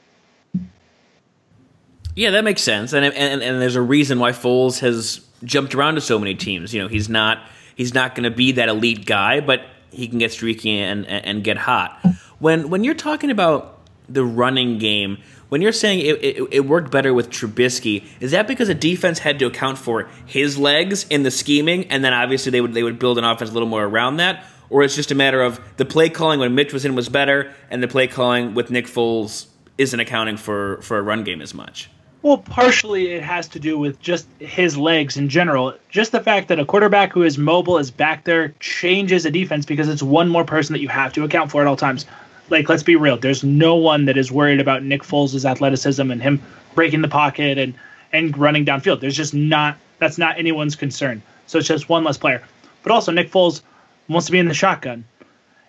Yeah, 2.16 2.32
that 2.32 2.46
makes 2.46 2.62
sense, 2.62 2.94
and 2.94 3.06
and 3.06 3.44
and 3.44 3.62
there's 3.62 3.76
a 3.76 3.82
reason 3.82 4.20
why 4.20 4.32
Foles 4.32 4.80
has 4.80 5.20
jumped 5.44 5.76
around 5.76 5.96
to 5.96 6.02
so 6.02 6.18
many 6.18 6.34
teams. 6.34 6.74
You 6.74 6.82
know, 6.82 6.88
he's 6.88 7.10
not 7.10 7.46
he's 7.76 7.94
not 7.94 8.16
going 8.16 8.24
to 8.24 8.32
be 8.32 8.54
that 8.54 8.70
elite 8.70 9.06
guy, 9.06 9.42
but 9.42 9.66
he 9.92 10.08
can 10.08 10.18
get 10.18 10.32
streaky 10.32 10.80
and, 10.80 11.06
and 11.08 11.26
and 11.26 11.44
get 11.44 11.58
hot. 11.58 12.06
When 12.40 12.70
when 12.70 12.84
you're 12.86 12.96
talking 12.96 13.32
about 13.32 13.82
the 14.08 14.24
running 14.24 14.78
game, 14.78 15.18
when 15.50 15.62
you're 15.62 15.72
saying 15.72 16.00
it, 16.00 16.24
it, 16.24 16.48
it, 16.52 16.60
worked 16.62 16.92
better 16.92 17.14
with 17.14 17.32
Trubisky, 17.32 18.06
is 18.20 18.32
that 18.32 18.48
because 18.48 18.68
the 18.68 18.76
defense 18.76 19.20
had 19.20 19.40
to 19.40 19.48
account 19.48 19.78
for 19.78 20.08
his 20.26 20.58
legs 20.58 21.06
in 21.10 21.24
the 21.24 21.32
scheming, 21.32 21.92
and 21.92 22.04
then 22.04 22.14
obviously 22.14 22.52
they 22.52 22.62
would 22.62 22.74
they 22.74 22.84
would 22.84 23.00
build 23.00 23.18
an 23.18 23.24
offense 23.24 23.50
a 23.50 23.54
little 23.54 23.68
more 23.68 23.84
around 23.84 24.18
that, 24.18 24.46
or 24.70 24.84
it's 24.84 24.96
just 24.96 25.12
a 25.12 25.16
matter 25.16 25.42
of 25.42 25.60
the 25.78 25.86
play 25.86 26.10
calling 26.10 26.40
when 26.40 26.56
Mitch 26.56 26.72
was 26.72 26.86
in 26.86 26.96
was 26.96 27.10
better, 27.10 27.54
and 27.70 27.84
the 27.84 27.88
play 27.88 28.08
calling 28.08 28.54
with 28.54 28.72
Nick 28.72 28.86
Foles 28.86 29.48
isn't 29.78 30.00
accounting 30.00 30.38
for 30.38 30.82
for 30.82 30.98
a 30.98 31.02
run 31.02 31.24
game 31.24 31.42
as 31.42 31.54
much? 31.54 31.90
Well, 32.26 32.40
partially 32.40 33.12
it 33.12 33.22
has 33.22 33.48
to 33.50 33.60
do 33.60 33.78
with 33.78 34.02
just 34.02 34.26
his 34.40 34.76
legs 34.76 35.16
in 35.16 35.30
general. 35.30 35.76
Just 35.90 36.12
the 36.12 36.20
fact 36.20 36.48
that 36.48 36.60
a 36.60 36.66
quarterback 36.66 37.14
who 37.14 37.22
is 37.22 37.38
mobile 37.38 37.78
is 37.78 37.92
back 37.92 38.24
there 38.24 38.56
changes 38.60 39.28
a 39.28 39.30
defense 39.30 39.64
because 39.64 39.88
it's 39.88 40.02
one 40.02 40.28
more 40.28 40.44
person 40.44 40.74
that 40.74 40.80
you 40.80 40.88
have 40.88 41.14
to 41.14 41.24
account 41.24 41.52
for 41.52 41.62
at 41.62 41.68
all 41.68 41.76
times. 41.76 42.08
Like, 42.50 42.68
let's 42.68 42.82
be 42.82 42.96
real. 42.96 43.16
There's 43.18 43.44
no 43.44 43.76
one 43.76 44.06
that 44.06 44.18
is 44.18 44.32
worried 44.32 44.60
about 44.60 44.82
Nick 44.82 45.04
Foles' 45.04 45.46
athleticism 45.46 46.10
and 46.10 46.20
him 46.20 46.42
breaking 46.74 47.04
the 47.04 47.08
pocket 47.08 47.60
and 47.60 47.76
and 48.12 48.36
running 48.36 48.66
downfield. 48.66 49.02
There's 49.02 49.16
just 49.16 49.36
not 49.36 49.78
that's 50.00 50.18
not 50.18 50.40
anyone's 50.40 50.76
concern. 50.76 51.22
So 51.46 51.60
it's 51.60 51.68
just 51.68 51.90
one 51.90 52.04
less 52.04 52.18
player. 52.18 52.42
But 52.82 52.92
also 52.92 53.12
Nick 53.12 53.30
Foles 53.30 53.62
wants 54.08 54.26
to 54.26 54.32
be 54.32 54.40
in 54.40 54.48
the 54.48 54.56
shotgun, 54.56 55.06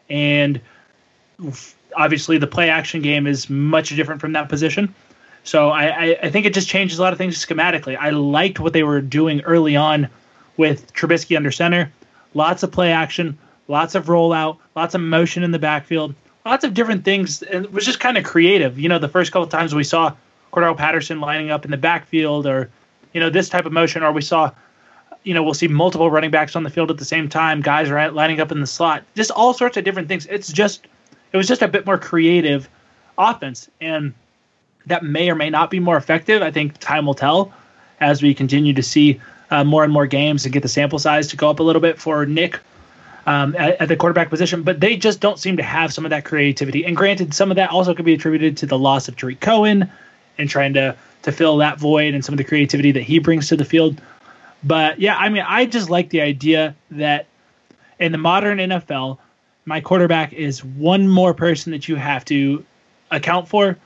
and 0.08 0.58
obviously 1.94 2.38
the 2.38 2.46
play 2.46 2.70
action 2.70 3.02
game 3.02 3.26
is 3.26 3.50
much 3.50 3.90
different 3.90 4.22
from 4.22 4.32
that 4.32 4.48
position. 4.48 4.94
So 5.46 5.70
I, 5.70 5.84
I, 5.84 6.18
I, 6.24 6.30
think 6.30 6.44
it 6.44 6.52
just 6.52 6.66
changes 6.66 6.98
a 6.98 7.02
lot 7.02 7.12
of 7.12 7.18
things 7.18 7.44
schematically. 7.44 7.96
I 7.96 8.10
liked 8.10 8.58
what 8.58 8.72
they 8.72 8.82
were 8.82 9.00
doing 9.00 9.42
early 9.42 9.76
on 9.76 10.08
with 10.56 10.92
Trubisky 10.92 11.36
under 11.36 11.52
center. 11.52 11.92
Lots 12.34 12.64
of 12.64 12.72
play 12.72 12.90
action, 12.90 13.38
lots 13.68 13.94
of 13.94 14.06
rollout, 14.06 14.58
lots 14.74 14.96
of 14.96 15.02
motion 15.02 15.44
in 15.44 15.52
the 15.52 15.58
backfield, 15.60 16.16
lots 16.44 16.64
of 16.64 16.74
different 16.74 17.04
things. 17.04 17.44
And 17.44 17.64
it 17.64 17.72
was 17.72 17.84
just 17.84 18.00
kind 18.00 18.18
of 18.18 18.24
creative. 18.24 18.76
You 18.76 18.88
know, 18.88 18.98
the 18.98 19.08
first 19.08 19.30
couple 19.30 19.44
of 19.44 19.48
times 19.48 19.72
we 19.72 19.84
saw 19.84 20.16
Cordarrelle 20.52 20.76
Patterson 20.76 21.20
lining 21.20 21.52
up 21.52 21.64
in 21.64 21.70
the 21.70 21.76
backfield 21.76 22.44
or, 22.44 22.68
you 23.12 23.20
know, 23.20 23.30
this 23.30 23.48
type 23.48 23.66
of 23.66 23.72
motion, 23.72 24.02
or 24.02 24.10
we 24.10 24.22
saw, 24.22 24.50
you 25.22 25.32
know, 25.32 25.44
we'll 25.44 25.54
see 25.54 25.68
multiple 25.68 26.10
running 26.10 26.32
backs 26.32 26.56
on 26.56 26.64
the 26.64 26.70
field 26.70 26.90
at 26.90 26.98
the 26.98 27.04
same 27.04 27.28
time, 27.28 27.60
guys 27.60 27.88
are 27.88 28.10
lining 28.10 28.40
up 28.40 28.50
in 28.50 28.60
the 28.60 28.66
slot, 28.66 29.04
just 29.14 29.30
all 29.30 29.54
sorts 29.54 29.76
of 29.76 29.84
different 29.84 30.08
things. 30.08 30.26
It's 30.26 30.52
just, 30.52 30.88
it 31.32 31.36
was 31.36 31.46
just 31.46 31.62
a 31.62 31.68
bit 31.68 31.86
more 31.86 31.98
creative 31.98 32.68
offense. 33.16 33.70
And, 33.80 34.12
that 34.86 35.04
may 35.04 35.30
or 35.30 35.34
may 35.34 35.50
not 35.50 35.70
be 35.70 35.80
more 35.80 35.96
effective. 35.96 36.42
I 36.42 36.50
think 36.50 36.78
time 36.78 37.06
will 37.06 37.14
tell 37.14 37.52
as 38.00 38.22
we 38.22 38.34
continue 38.34 38.72
to 38.74 38.82
see 38.82 39.20
uh, 39.50 39.64
more 39.64 39.84
and 39.84 39.92
more 39.92 40.06
games 40.06 40.44
and 40.44 40.52
get 40.52 40.62
the 40.62 40.68
sample 40.68 40.98
size 40.98 41.28
to 41.28 41.36
go 41.36 41.50
up 41.50 41.60
a 41.60 41.62
little 41.62 41.82
bit 41.82 41.98
for 41.98 42.26
Nick 42.26 42.58
um, 43.26 43.54
at, 43.56 43.80
at, 43.80 43.88
the 43.88 43.96
quarterback 43.96 44.30
position. 44.30 44.62
But 44.62 44.80
they 44.80 44.96
just 44.96 45.20
don't 45.20 45.38
seem 45.38 45.56
to 45.56 45.62
have 45.62 45.92
some 45.92 46.04
of 46.04 46.10
that 46.10 46.24
creativity. 46.24 46.84
And 46.84 46.96
granted, 46.96 47.34
some 47.34 47.50
of 47.50 47.56
that 47.56 47.70
also 47.70 47.94
could 47.94 48.04
be 48.04 48.14
attributed 48.14 48.56
to 48.58 48.66
the 48.66 48.78
loss 48.78 49.08
of 49.08 49.16
Tarik 49.16 49.40
Cohen 49.40 49.90
and 50.38 50.48
trying 50.48 50.74
to 50.74 50.96
to 51.22 51.32
fill 51.32 51.56
that 51.56 51.78
void 51.78 52.14
and 52.14 52.24
some 52.24 52.32
of 52.34 52.36
the 52.36 52.44
creativity 52.44 52.92
that 52.92 53.02
he 53.02 53.18
brings 53.18 53.48
to 53.48 53.56
the 53.56 53.64
field. 53.64 54.00
But 54.62 55.00
yeah, 55.00 55.16
I 55.16 55.28
mean, 55.28 55.44
I 55.46 55.66
just 55.66 55.90
like 55.90 56.10
the 56.10 56.20
idea 56.20 56.76
that 56.92 57.26
in 57.98 58.12
the 58.12 58.18
modern 58.18 58.58
NFL, 58.58 59.18
my 59.64 59.80
quarterback 59.80 60.32
is 60.32 60.64
one 60.64 61.08
more 61.08 61.34
person 61.34 61.72
that 61.72 61.88
you 61.88 61.96
have 61.96 62.24
to 62.26 62.64
account 63.10 63.48
for 63.48 63.76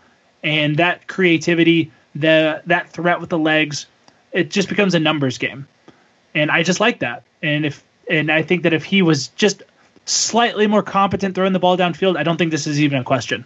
and 0.43 0.77
that 0.77 1.07
creativity, 1.07 1.91
the 2.15 2.63
that 2.67 2.91
threat 2.91 3.21
with 3.21 3.31
the 3.31 3.39
legs, 3.39 3.87
it 4.33 4.51
just 4.51 4.69
becomes 4.69 4.95
a 4.95 5.01
numbers 5.01 5.39
game, 5.39 5.67
and 6.35 6.51
I 6.51 6.63
just 6.63 6.81
like 6.81 7.01
that. 7.01 7.25
And 7.43 7.67
if 7.67 7.85
and 8.09 8.31
I 8.31 8.43
think 8.43 8.63
that 8.63 8.73
if 8.73 8.85
he 8.85 9.03
was 9.03 9.29
just 9.29 9.63
slightly 10.07 10.67
more 10.67 10.83
competent 10.83 11.35
throwing 11.35 11.53
the 11.53 11.59
ball 11.59 11.77
downfield, 11.77 12.17
I 12.17 12.23
don't 12.23 12.37
think 12.37 12.51
this 12.51 12.67
is 12.67 12.81
even 12.81 12.99
a 12.99 13.05
question. 13.05 13.45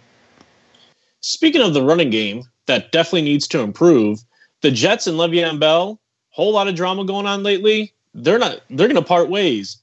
Speaking 1.21 1.61
of 1.61 1.73
the 1.73 1.83
running 1.83 2.09
game, 2.09 2.43
that 2.67 2.91
definitely 2.91 3.23
needs 3.23 3.47
to 3.49 3.59
improve. 3.59 4.19
The 4.61 4.71
Jets 4.71 5.07
and 5.07 5.17
Le'Veon 5.17 5.59
Bell, 5.59 5.99
whole 6.29 6.53
lot 6.53 6.67
of 6.67 6.75
drama 6.75 7.05
going 7.05 7.25
on 7.25 7.43
lately. 7.43 7.93
They're 8.13 8.39
not. 8.39 8.61
They're 8.69 8.87
going 8.87 8.95
to 8.95 9.07
part 9.07 9.29
ways. 9.29 9.81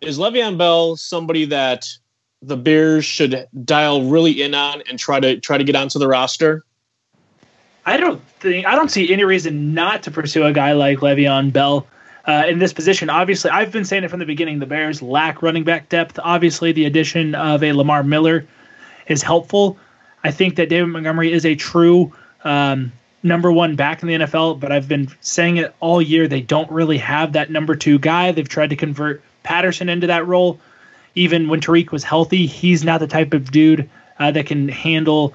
Is 0.00 0.18
Le'Veon 0.18 0.58
Bell 0.58 0.96
somebody 0.96 1.44
that 1.46 1.88
the 2.42 2.56
Bears 2.56 3.04
should 3.04 3.46
dial 3.64 4.02
really 4.04 4.42
in 4.42 4.54
on 4.54 4.82
and 4.88 4.98
try 4.98 5.20
to 5.20 5.38
try 5.40 5.56
to 5.56 5.64
get 5.64 5.76
onto 5.76 5.98
the 5.98 6.08
roster? 6.08 6.64
I 7.86 7.96
don't 7.96 8.20
think 8.40 8.66
I 8.66 8.74
don't 8.74 8.90
see 8.90 9.12
any 9.12 9.24
reason 9.24 9.74
not 9.74 10.02
to 10.04 10.10
pursue 10.10 10.44
a 10.44 10.52
guy 10.52 10.72
like 10.72 10.98
Le'Veon 10.98 11.52
Bell 11.52 11.86
uh, 12.26 12.44
in 12.46 12.58
this 12.58 12.72
position. 12.72 13.10
Obviously, 13.10 13.50
I've 13.50 13.72
been 13.72 13.84
saying 13.84 14.04
it 14.04 14.10
from 14.10 14.20
the 14.20 14.26
beginning. 14.26 14.58
The 14.58 14.66
Bears 14.66 15.02
lack 15.02 15.42
running 15.42 15.64
back 15.64 15.88
depth. 15.88 16.18
Obviously, 16.22 16.72
the 16.72 16.84
addition 16.84 17.34
of 17.34 17.62
a 17.62 17.72
Lamar 17.72 18.02
Miller 18.02 18.46
is 19.08 19.22
helpful. 19.22 19.78
I 20.24 20.30
think 20.30 20.56
that 20.56 20.68
David 20.68 20.86
Montgomery 20.86 21.32
is 21.32 21.44
a 21.44 21.56
true 21.56 22.12
um, 22.44 22.92
number 23.22 23.50
one 23.50 23.74
back 23.74 24.02
in 24.02 24.08
the 24.08 24.14
NFL, 24.14 24.60
but 24.60 24.70
I've 24.70 24.88
been 24.88 25.08
saying 25.20 25.56
it 25.56 25.74
all 25.80 26.00
year. 26.00 26.28
They 26.28 26.40
don't 26.40 26.70
really 26.70 26.98
have 26.98 27.32
that 27.32 27.50
number 27.50 27.74
two 27.74 27.98
guy. 27.98 28.30
They've 28.30 28.48
tried 28.48 28.70
to 28.70 28.76
convert 28.76 29.22
Patterson 29.42 29.88
into 29.88 30.06
that 30.06 30.26
role. 30.26 30.60
Even 31.14 31.48
when 31.48 31.60
Tarik 31.60 31.92
was 31.92 32.04
healthy, 32.04 32.46
he's 32.46 32.84
not 32.84 33.00
the 33.00 33.06
type 33.06 33.34
of 33.34 33.50
dude 33.50 33.88
uh, 34.18 34.30
that 34.30 34.46
can 34.46 34.68
handle 34.68 35.34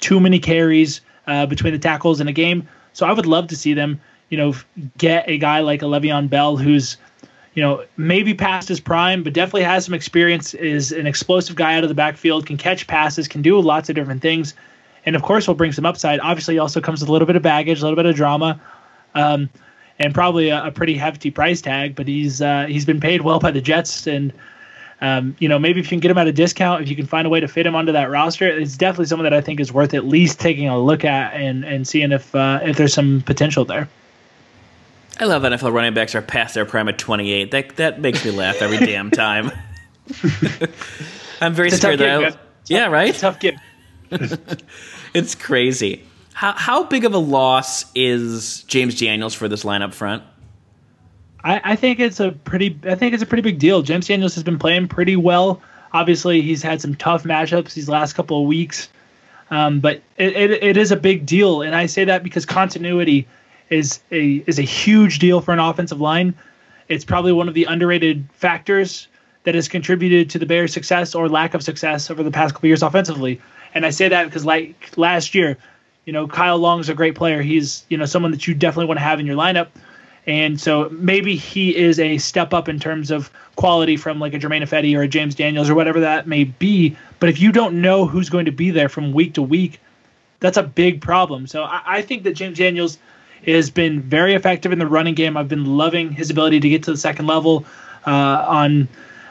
too 0.00 0.20
many 0.20 0.38
carries 0.38 1.00
uh, 1.26 1.46
between 1.46 1.72
the 1.72 1.78
tackles 1.78 2.20
in 2.20 2.28
a 2.28 2.32
game. 2.32 2.68
So 2.92 3.06
I 3.06 3.12
would 3.12 3.26
love 3.26 3.48
to 3.48 3.56
see 3.56 3.74
them, 3.74 4.00
you 4.28 4.38
know, 4.38 4.54
get 4.96 5.28
a 5.28 5.38
guy 5.38 5.60
like 5.60 5.82
a 5.82 5.86
Le'Veon 5.86 6.28
Bell 6.28 6.56
who's, 6.56 6.96
you 7.54 7.62
know, 7.62 7.84
maybe 7.96 8.34
past 8.34 8.68
his 8.68 8.80
prime, 8.80 9.22
but 9.22 9.32
definitely 9.32 9.62
has 9.62 9.84
some 9.84 9.94
experience, 9.94 10.54
is 10.54 10.92
an 10.92 11.06
explosive 11.06 11.56
guy 11.56 11.76
out 11.76 11.84
of 11.84 11.88
the 11.88 11.94
backfield, 11.94 12.46
can 12.46 12.56
catch 12.56 12.86
passes, 12.86 13.28
can 13.28 13.42
do 13.42 13.60
lots 13.60 13.88
of 13.88 13.94
different 13.94 14.22
things. 14.22 14.54
And 15.06 15.16
of 15.16 15.22
course, 15.22 15.46
will 15.46 15.54
bring 15.54 15.72
some 15.72 15.86
upside. 15.86 16.20
Obviously, 16.20 16.54
he 16.54 16.58
also 16.58 16.80
comes 16.80 17.00
with 17.00 17.08
a 17.08 17.12
little 17.12 17.26
bit 17.26 17.36
of 17.36 17.42
baggage, 17.42 17.80
a 17.80 17.82
little 17.82 17.96
bit 17.96 18.06
of 18.06 18.14
drama. 18.14 18.60
Um, 19.14 19.48
and 19.98 20.14
probably 20.14 20.48
a, 20.50 20.66
a, 20.66 20.70
pretty 20.70 20.96
hefty 20.96 21.30
price 21.30 21.60
tag. 21.60 21.94
But 21.94 22.08
he's 22.08 22.40
uh, 22.40 22.66
he's 22.66 22.84
been 22.84 23.00
paid 23.00 23.22
well 23.22 23.38
by 23.38 23.50
the 23.50 23.60
Jets, 23.60 24.06
and 24.06 24.32
um, 25.00 25.36
you 25.38 25.48
know 25.48 25.58
maybe 25.58 25.80
if 25.80 25.86
you 25.86 25.90
can 25.90 26.00
get 26.00 26.10
him 26.10 26.18
at 26.18 26.26
a 26.26 26.32
discount, 26.32 26.82
if 26.82 26.88
you 26.88 26.96
can 26.96 27.06
find 27.06 27.26
a 27.26 27.30
way 27.30 27.40
to 27.40 27.48
fit 27.48 27.66
him 27.66 27.74
onto 27.74 27.92
that 27.92 28.10
roster, 28.10 28.48
it's 28.48 28.76
definitely 28.76 29.06
someone 29.06 29.24
that 29.24 29.34
I 29.34 29.40
think 29.40 29.60
is 29.60 29.72
worth 29.72 29.94
at 29.94 30.06
least 30.06 30.40
taking 30.40 30.68
a 30.68 30.78
look 30.78 31.04
at 31.04 31.34
and 31.34 31.64
and 31.64 31.86
seeing 31.86 32.12
if 32.12 32.34
uh, 32.34 32.60
if 32.62 32.76
there's 32.76 32.94
some 32.94 33.22
potential 33.22 33.64
there. 33.64 33.88
I 35.20 35.24
love 35.24 35.42
NFL 35.42 35.72
running 35.72 35.94
backs 35.94 36.14
are 36.14 36.22
past 36.22 36.54
their 36.54 36.64
prime 36.64 36.88
at 36.88 36.98
28. 36.98 37.50
That 37.50 37.76
that 37.76 38.00
makes 38.00 38.24
me 38.24 38.30
laugh 38.30 38.62
every 38.62 38.78
damn 38.78 39.10
time. 39.10 39.50
I'm 41.40 41.54
very 41.54 41.70
scared 41.70 41.98
that. 41.98 42.34
I, 42.34 42.36
yeah, 42.66 42.86
right. 42.86 43.14
tough 43.14 43.40
game. 43.40 43.58
it's 45.14 45.34
crazy. 45.34 46.04
How 46.34 46.52
how 46.52 46.84
big 46.84 47.04
of 47.04 47.14
a 47.14 47.18
loss 47.18 47.84
is 47.94 48.62
James 48.64 48.98
Daniels 48.98 49.34
for 49.34 49.48
this 49.48 49.64
lineup 49.64 49.92
front? 49.92 50.22
I, 51.44 51.60
I 51.64 51.76
think 51.76 52.00
it's 52.00 52.20
a 52.20 52.32
pretty 52.32 52.78
I 52.84 52.94
think 52.94 53.14
it's 53.14 53.22
a 53.22 53.26
pretty 53.26 53.42
big 53.42 53.58
deal. 53.58 53.82
James 53.82 54.06
Daniels 54.06 54.34
has 54.34 54.44
been 54.44 54.58
playing 54.58 54.88
pretty 54.88 55.16
well. 55.16 55.62
Obviously, 55.92 56.42
he's 56.42 56.62
had 56.62 56.80
some 56.80 56.94
tough 56.94 57.24
matchups 57.24 57.74
these 57.74 57.88
last 57.88 58.12
couple 58.12 58.42
of 58.42 58.46
weeks, 58.46 58.88
um, 59.50 59.80
but 59.80 60.02
it, 60.16 60.36
it, 60.36 60.50
it 60.62 60.76
is 60.76 60.92
a 60.92 60.96
big 60.96 61.24
deal, 61.24 61.62
and 61.62 61.74
I 61.74 61.86
say 61.86 62.04
that 62.04 62.22
because 62.22 62.44
continuity 62.44 63.26
is 63.70 64.00
a 64.10 64.42
is 64.46 64.58
a 64.58 64.62
huge 64.62 65.18
deal 65.18 65.40
for 65.40 65.52
an 65.52 65.58
offensive 65.58 66.00
line. 66.00 66.34
It's 66.88 67.04
probably 67.04 67.32
one 67.32 67.48
of 67.48 67.54
the 67.54 67.64
underrated 67.64 68.28
factors 68.32 69.08
that 69.44 69.54
has 69.54 69.68
contributed 69.68 70.30
to 70.30 70.38
the 70.38 70.46
Bears' 70.46 70.72
success 70.72 71.14
or 71.14 71.28
lack 71.28 71.54
of 71.54 71.62
success 71.62 72.10
over 72.10 72.22
the 72.22 72.30
past 72.30 72.54
couple 72.54 72.66
of 72.66 72.70
years 72.70 72.82
offensively. 72.82 73.40
And 73.74 73.86
I 73.86 73.90
say 73.90 74.08
that 74.08 74.24
because 74.24 74.44
like 74.44 74.96
last 74.96 75.34
year, 75.34 75.56
you 76.04 76.12
know, 76.12 76.26
Kyle 76.26 76.58
Long's 76.58 76.88
a 76.88 76.94
great 76.94 77.14
player. 77.14 77.42
He's, 77.42 77.84
you 77.88 77.96
know, 77.96 78.06
someone 78.06 78.30
that 78.32 78.46
you 78.46 78.54
definitely 78.54 78.86
want 78.86 78.98
to 78.98 79.04
have 79.04 79.20
in 79.20 79.26
your 79.26 79.36
lineup. 79.36 79.68
And 80.28 80.60
so 80.60 80.90
maybe 80.90 81.36
he 81.36 81.74
is 81.74 81.98
a 81.98 82.18
step 82.18 82.52
up 82.52 82.68
in 82.68 82.78
terms 82.78 83.10
of 83.10 83.30
quality 83.56 83.96
from 83.96 84.20
like 84.20 84.34
a 84.34 84.38
Germain 84.38 84.62
Ifedi 84.62 84.94
or 84.94 85.00
a 85.00 85.08
James 85.08 85.34
Daniels 85.34 85.70
or 85.70 85.74
whatever 85.74 86.00
that 86.00 86.28
may 86.28 86.44
be. 86.44 86.94
But 87.18 87.30
if 87.30 87.40
you 87.40 87.50
don't 87.50 87.80
know 87.80 88.06
who's 88.06 88.28
going 88.28 88.44
to 88.44 88.52
be 88.52 88.70
there 88.70 88.90
from 88.90 89.12
week 89.12 89.34
to 89.34 89.42
week, 89.42 89.80
that's 90.40 90.58
a 90.58 90.62
big 90.62 91.00
problem. 91.00 91.46
So 91.46 91.64
I, 91.64 91.80
I 91.86 92.02
think 92.02 92.24
that 92.24 92.34
James 92.34 92.58
Daniels 92.58 92.98
has 93.46 93.70
been 93.70 94.02
very 94.02 94.34
effective 94.34 94.70
in 94.70 94.78
the 94.78 94.86
running 94.86 95.14
game. 95.14 95.38
I've 95.38 95.48
been 95.48 95.78
loving 95.78 96.12
his 96.12 96.28
ability 96.28 96.60
to 96.60 96.68
get 96.68 96.82
to 96.82 96.90
the 96.90 96.98
second 96.98 97.26
level 97.26 97.64
uh, 98.06 98.10
on 98.46 98.88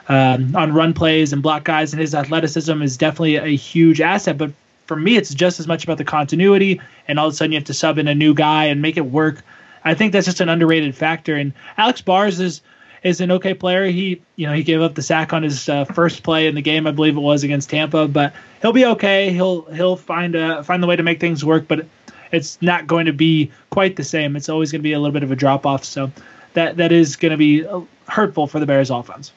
um, 0.09 0.55
on 0.55 0.73
run 0.73 0.93
plays 0.93 1.31
and 1.31 1.43
block 1.43 1.63
guys, 1.63 1.93
and 1.93 2.01
his 2.01 2.15
athleticism 2.15 2.81
is 2.81 2.97
definitely 2.97 3.35
a 3.35 3.55
huge 3.55 4.01
asset. 4.01 4.37
But 4.37 4.51
for 4.87 4.95
me, 4.95 5.15
it's 5.15 5.33
just 5.33 5.59
as 5.59 5.67
much 5.67 5.83
about 5.83 5.99
the 5.99 6.05
continuity, 6.05 6.81
and 7.07 7.19
all 7.19 7.27
of 7.27 7.33
a 7.33 7.35
sudden 7.35 7.51
you 7.51 7.57
have 7.59 7.65
to 7.65 7.73
sub 7.73 7.99
in 7.99 8.07
a 8.07 8.15
new 8.15 8.33
guy 8.33 8.65
and 8.65 8.81
make 8.81 8.97
it 8.97 9.05
work. 9.05 9.43
I 9.87 9.93
think 9.93 10.13
that's 10.13 10.25
just 10.25 10.41
an 10.41 10.49
underrated 10.49 10.95
factor. 10.95 11.35
And 11.35 11.53
Alex 11.77 12.01
Bars 12.01 12.39
is 12.39 12.61
is 13.03 13.21
an 13.21 13.31
okay 13.31 13.53
player. 13.53 13.85
He 13.85 14.21
you 14.35 14.47
know 14.47 14.53
he 14.53 14.63
gave 14.63 14.81
up 14.81 14.95
the 14.95 15.01
sack 15.01 15.33
on 15.33 15.43
his 15.43 15.69
uh, 15.69 15.85
first 15.85 16.23
play 16.23 16.47
in 16.47 16.55
the 16.55 16.61
game, 16.61 16.87
I 16.87 16.91
believe 16.91 17.15
it 17.15 17.21
was 17.21 17.43
against 17.43 17.69
Tampa, 17.69 18.07
but 18.07 18.33
he'll 18.61 18.73
be 18.73 18.85
okay. 18.85 19.31
He'll 19.31 19.63
he'll 19.73 19.97
find 19.97 20.35
a 20.35 20.63
find 20.63 20.81
the 20.81 20.87
way 20.87 20.95
to 20.95 21.03
make 21.03 21.19
things 21.19 21.45
work, 21.45 21.67
but 21.67 21.85
it's 22.31 22.61
not 22.61 22.87
going 22.87 23.05
to 23.05 23.13
be 23.13 23.51
quite 23.69 23.95
the 23.95 24.03
same. 24.03 24.35
It's 24.35 24.49
always 24.49 24.71
going 24.71 24.81
to 24.81 24.83
be 24.83 24.93
a 24.93 24.99
little 24.99 25.13
bit 25.13 25.23
of 25.23 25.31
a 25.31 25.35
drop 25.35 25.65
off. 25.65 25.83
So 25.83 26.11
that 26.53 26.77
that 26.77 26.91
is 26.91 27.15
going 27.15 27.31
to 27.31 27.37
be 27.37 27.65
uh, 27.65 27.81
hurtful 28.07 28.47
for 28.47 28.59
the 28.59 28.65
Bears 28.65 28.89
offense 28.89 29.31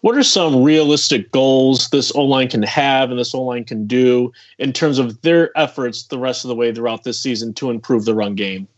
what 0.00 0.16
are 0.16 0.22
some 0.22 0.62
realistic 0.62 1.30
goals 1.32 1.88
this 1.88 2.12
O 2.14 2.24
line 2.24 2.48
can 2.48 2.62
have 2.62 3.10
and 3.10 3.18
this 3.18 3.34
O 3.34 3.42
line 3.42 3.64
can 3.64 3.86
do 3.86 4.32
in 4.58 4.72
terms 4.72 4.98
of 4.98 5.20
their 5.22 5.56
efforts 5.58 6.04
the 6.04 6.18
rest 6.18 6.44
of 6.44 6.48
the 6.48 6.54
way 6.54 6.72
throughout 6.72 7.04
this 7.04 7.20
season 7.20 7.52
to 7.54 7.70
improve 7.70 8.04
the 8.04 8.14
run 8.14 8.34
game? 8.34 8.68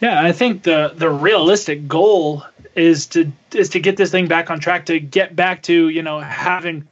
Yeah, 0.00 0.22
I 0.22 0.32
think 0.32 0.62
the 0.62 0.92
the 0.94 1.10
realistic 1.10 1.88
goal 1.88 2.44
is 2.74 3.06
to 3.08 3.32
is 3.54 3.70
to 3.70 3.80
get 3.80 3.96
this 3.96 4.10
thing 4.10 4.28
back 4.28 4.50
on 4.50 4.60
track 4.60 4.86
to 4.86 5.00
get 5.00 5.34
back 5.34 5.62
to 5.64 5.88
you 5.88 6.02
know 6.02 6.20
having 6.20 6.86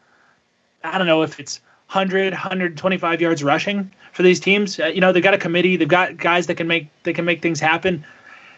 I 0.82 0.98
don't 0.98 1.06
know 1.06 1.22
if 1.22 1.38
it's 1.38 1.60
100 1.90 2.32
125 2.32 3.20
yards 3.20 3.44
rushing 3.44 3.92
for 4.12 4.22
these 4.22 4.40
teams. 4.40 4.80
Uh, 4.80 4.86
you 4.86 5.00
know, 5.00 5.12
they've 5.12 5.22
got 5.22 5.34
a 5.34 5.38
committee, 5.38 5.76
they've 5.76 5.88
got 5.88 6.16
guys 6.16 6.46
that 6.46 6.56
can 6.56 6.66
make 6.66 6.88
they 7.02 7.12
can 7.12 7.24
make 7.24 7.42
things 7.42 7.60
happen 7.60 8.04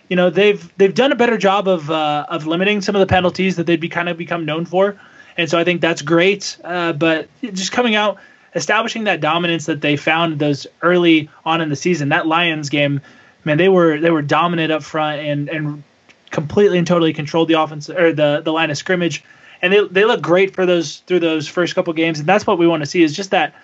you 0.09 0.16
know 0.16 0.30
they've 0.30 0.72
they've 0.76 0.94
done 0.94 1.12
a 1.12 1.16
better 1.16 1.36
job 1.36 1.68
of 1.68 1.90
uh, 1.90 2.26
of 2.28 2.47
limiting 2.47 2.80
some 2.80 2.94
of 2.94 3.01
the 3.01 3.07
penalties 3.07 3.57
that 3.57 3.66
they'd 3.66 3.80
be 3.80 3.88
kind 3.88 4.09
of 4.09 4.16
become 4.16 4.44
known 4.44 4.64
for, 4.64 4.97
and 5.36 5.51
so 5.51 5.59
I 5.59 5.64
think 5.64 5.80
that's 5.80 6.03
great. 6.03 6.57
Uh, 6.62 6.92
but 6.92 7.28
just 7.42 7.72
coming 7.72 7.94
out, 7.94 8.18
establishing 8.55 9.05
that 9.05 9.20
dominance 9.20 9.66
that 9.66 9.80
they 9.80 9.97
found 9.97 10.38
those 10.38 10.66
early 10.82 11.28
on 11.44 11.61
in 11.61 11.68
the 11.68 11.76
season, 11.76 12.11
that 12.11 12.26
Lions 12.26 12.68
game, 12.70 13.01
man, 13.47 13.57
they 13.57 13.70
were 13.70 13.99
they 13.99 14.11
were 14.11 14.22
dominant 14.22 14.72
up 14.72 14.82
front 14.82 15.22
and 15.22 15.49
and 15.49 15.82
completely 16.30 16.76
and 16.76 16.86
totally 16.86 17.14
controlled 17.14 17.49
the 17.49 17.55
offense 17.55 17.88
or 17.88 18.12
the 18.12 18.42
the 18.44 18.53
line 18.53 18.70
of 18.70 18.76
scrimmage, 18.76 19.24
and 19.62 19.72
they 19.72 19.86
they 19.88 20.05
look 20.05 20.20
great 20.20 20.55
for 20.55 20.66
those 20.66 20.99
through 21.07 21.20
those 21.20 21.49
first 21.49 21.74
couple 21.74 21.92
games, 21.94 22.18
and 22.18 22.28
that's 22.28 22.47
what 22.47 22.59
we 22.59 22.66
want 22.66 22.82
to 22.82 22.86
see 22.86 23.03
is 23.03 23.16
just 23.16 23.30
that 23.30 23.55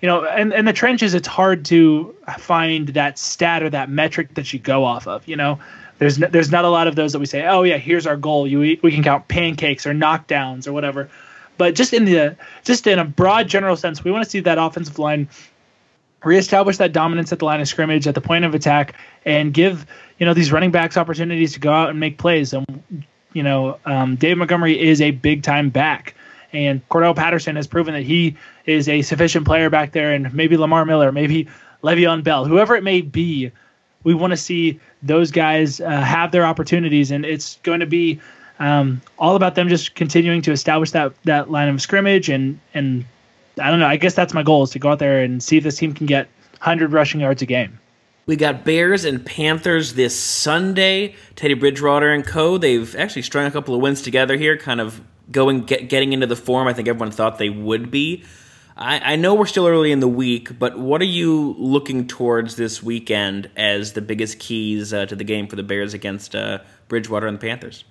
you 0.00 0.06
know, 0.06 0.24
and 0.24 0.52
in 0.52 0.64
the 0.64 0.72
trenches, 0.72 1.12
it's 1.12 1.28
hard 1.28 1.64
to 1.66 2.14
find 2.38 2.88
that 2.88 3.18
stat 3.18 3.62
or 3.62 3.70
that 3.70 3.90
metric 3.90 4.34
that 4.34 4.50
you 4.52 4.58
go 4.58 4.84
off 4.84 5.06
of. 5.06 5.26
You 5.28 5.36
know, 5.36 5.58
there's 5.98 6.16
there's 6.16 6.50
not 6.50 6.64
a 6.64 6.70
lot 6.70 6.86
of 6.86 6.94
those 6.94 7.12
that 7.12 7.18
we 7.18 7.26
say, 7.26 7.46
oh 7.46 7.62
yeah, 7.62 7.76
here's 7.76 8.06
our 8.06 8.16
goal. 8.16 8.46
You 8.46 8.78
we 8.82 8.92
can 8.92 9.02
count 9.02 9.28
pancakes 9.28 9.86
or 9.86 9.92
knockdowns 9.92 10.66
or 10.66 10.72
whatever. 10.72 11.10
But 11.58 11.74
just 11.74 11.92
in 11.92 12.06
the 12.06 12.36
just 12.64 12.86
in 12.86 12.98
a 12.98 13.04
broad 13.04 13.48
general 13.48 13.76
sense, 13.76 14.02
we 14.02 14.10
want 14.10 14.24
to 14.24 14.30
see 14.30 14.40
that 14.40 14.56
offensive 14.56 14.98
line 14.98 15.28
reestablish 16.24 16.76
that 16.78 16.92
dominance 16.92 17.32
at 17.32 17.38
the 17.38 17.44
line 17.44 17.60
of 17.60 17.68
scrimmage 17.68 18.06
at 18.06 18.14
the 18.14 18.20
point 18.20 18.44
of 18.44 18.54
attack 18.54 18.94
and 19.24 19.54
give 19.54 19.86
you 20.18 20.26
know 20.26 20.34
these 20.34 20.52
running 20.52 20.70
backs 20.70 20.96
opportunities 20.96 21.54
to 21.54 21.60
go 21.60 21.72
out 21.72 21.90
and 21.90 21.98
make 22.00 22.18
plays. 22.18 22.52
And 22.52 23.04
you 23.32 23.42
know, 23.42 23.78
um, 23.84 24.16
Dave 24.16 24.38
Montgomery 24.38 24.80
is 24.80 25.00
a 25.00 25.12
big 25.12 25.42
time 25.42 25.70
back. 25.70 26.14
And 26.52 26.86
Cordarrelle 26.88 27.14
Patterson 27.14 27.54
has 27.56 27.68
proven 27.68 27.94
that 27.94 28.02
he 28.02 28.36
is 28.66 28.88
a 28.88 29.02
sufficient 29.02 29.46
player 29.46 29.70
back 29.70 29.92
there, 29.92 30.12
and 30.12 30.32
maybe 30.34 30.56
Lamar 30.56 30.84
Miller, 30.84 31.12
maybe 31.12 31.46
Le'Veon 31.84 32.24
Bell, 32.24 32.44
whoever 32.44 32.74
it 32.74 32.82
may 32.82 33.00
be, 33.00 33.52
we 34.02 34.14
want 34.14 34.32
to 34.32 34.36
see 34.36 34.80
those 35.02 35.30
guys 35.30 35.80
uh, 35.80 35.88
have 35.88 36.32
their 36.32 36.44
opportunities, 36.44 37.12
and 37.12 37.24
it's 37.24 37.58
going 37.62 37.80
to 37.80 37.86
be 37.86 38.20
um, 38.58 39.00
all 39.18 39.36
about 39.36 39.54
them 39.54 39.68
just 39.68 39.94
continuing 39.94 40.42
to 40.42 40.52
establish 40.52 40.90
that 40.90 41.12
that 41.24 41.50
line 41.50 41.68
of 41.68 41.80
scrimmage 41.80 42.28
and 42.28 42.58
and 42.74 43.04
I 43.60 43.70
don't 43.70 43.80
know. 43.80 43.86
I 43.86 43.96
guess 43.96 44.14
that's 44.14 44.34
my 44.34 44.42
goal 44.42 44.62
is 44.62 44.70
to 44.70 44.78
go 44.78 44.90
out 44.90 44.98
there 44.98 45.22
and 45.22 45.42
see 45.42 45.58
if 45.58 45.64
this 45.64 45.76
team 45.76 45.92
can 45.92 46.06
get 46.06 46.28
100 46.58 46.92
rushing 46.92 47.20
yards 47.20 47.42
a 47.42 47.46
game. 47.46 47.78
We 48.26 48.36
got 48.36 48.64
Bears 48.64 49.04
and 49.04 49.24
Panthers 49.24 49.94
this 49.94 50.18
Sunday. 50.18 51.14
Teddy 51.36 51.54
Bridgewater 51.54 52.10
and 52.10 52.24
co. 52.24 52.58
They've 52.58 52.94
actually 52.96 53.22
strung 53.22 53.46
a 53.46 53.50
couple 53.50 53.74
of 53.74 53.80
wins 53.80 54.02
together 54.02 54.36
here, 54.36 54.56
kind 54.56 54.80
of 54.80 55.00
going 55.32 55.62
get, 55.62 55.88
getting 55.88 56.12
into 56.12 56.26
the 56.26 56.36
form 56.36 56.68
I 56.68 56.72
think 56.72 56.88
everyone 56.88 57.10
thought 57.10 57.38
they 57.38 57.50
would 57.50 57.90
be. 57.90 58.24
I, 58.76 59.12
I 59.12 59.16
know 59.16 59.34
we're 59.34 59.46
still 59.46 59.66
early 59.66 59.92
in 59.92 60.00
the 60.00 60.08
week, 60.08 60.58
but 60.58 60.78
what 60.78 61.00
are 61.00 61.06
you 61.06 61.54
looking 61.58 62.06
towards 62.06 62.56
this 62.56 62.82
weekend 62.82 63.50
as 63.56 63.92
the 63.92 64.00
biggest 64.00 64.38
keys 64.38 64.94
uh, 64.94 65.06
to 65.06 65.16
the 65.16 65.24
game 65.24 65.46
for 65.48 65.56
the 65.56 65.62
Bears 65.62 65.92
against 65.92 66.34
uh, 66.34 66.60
Bridgewater 66.88 67.26
and 67.26 67.38
the 67.38 67.46
Panthers? 67.46 67.84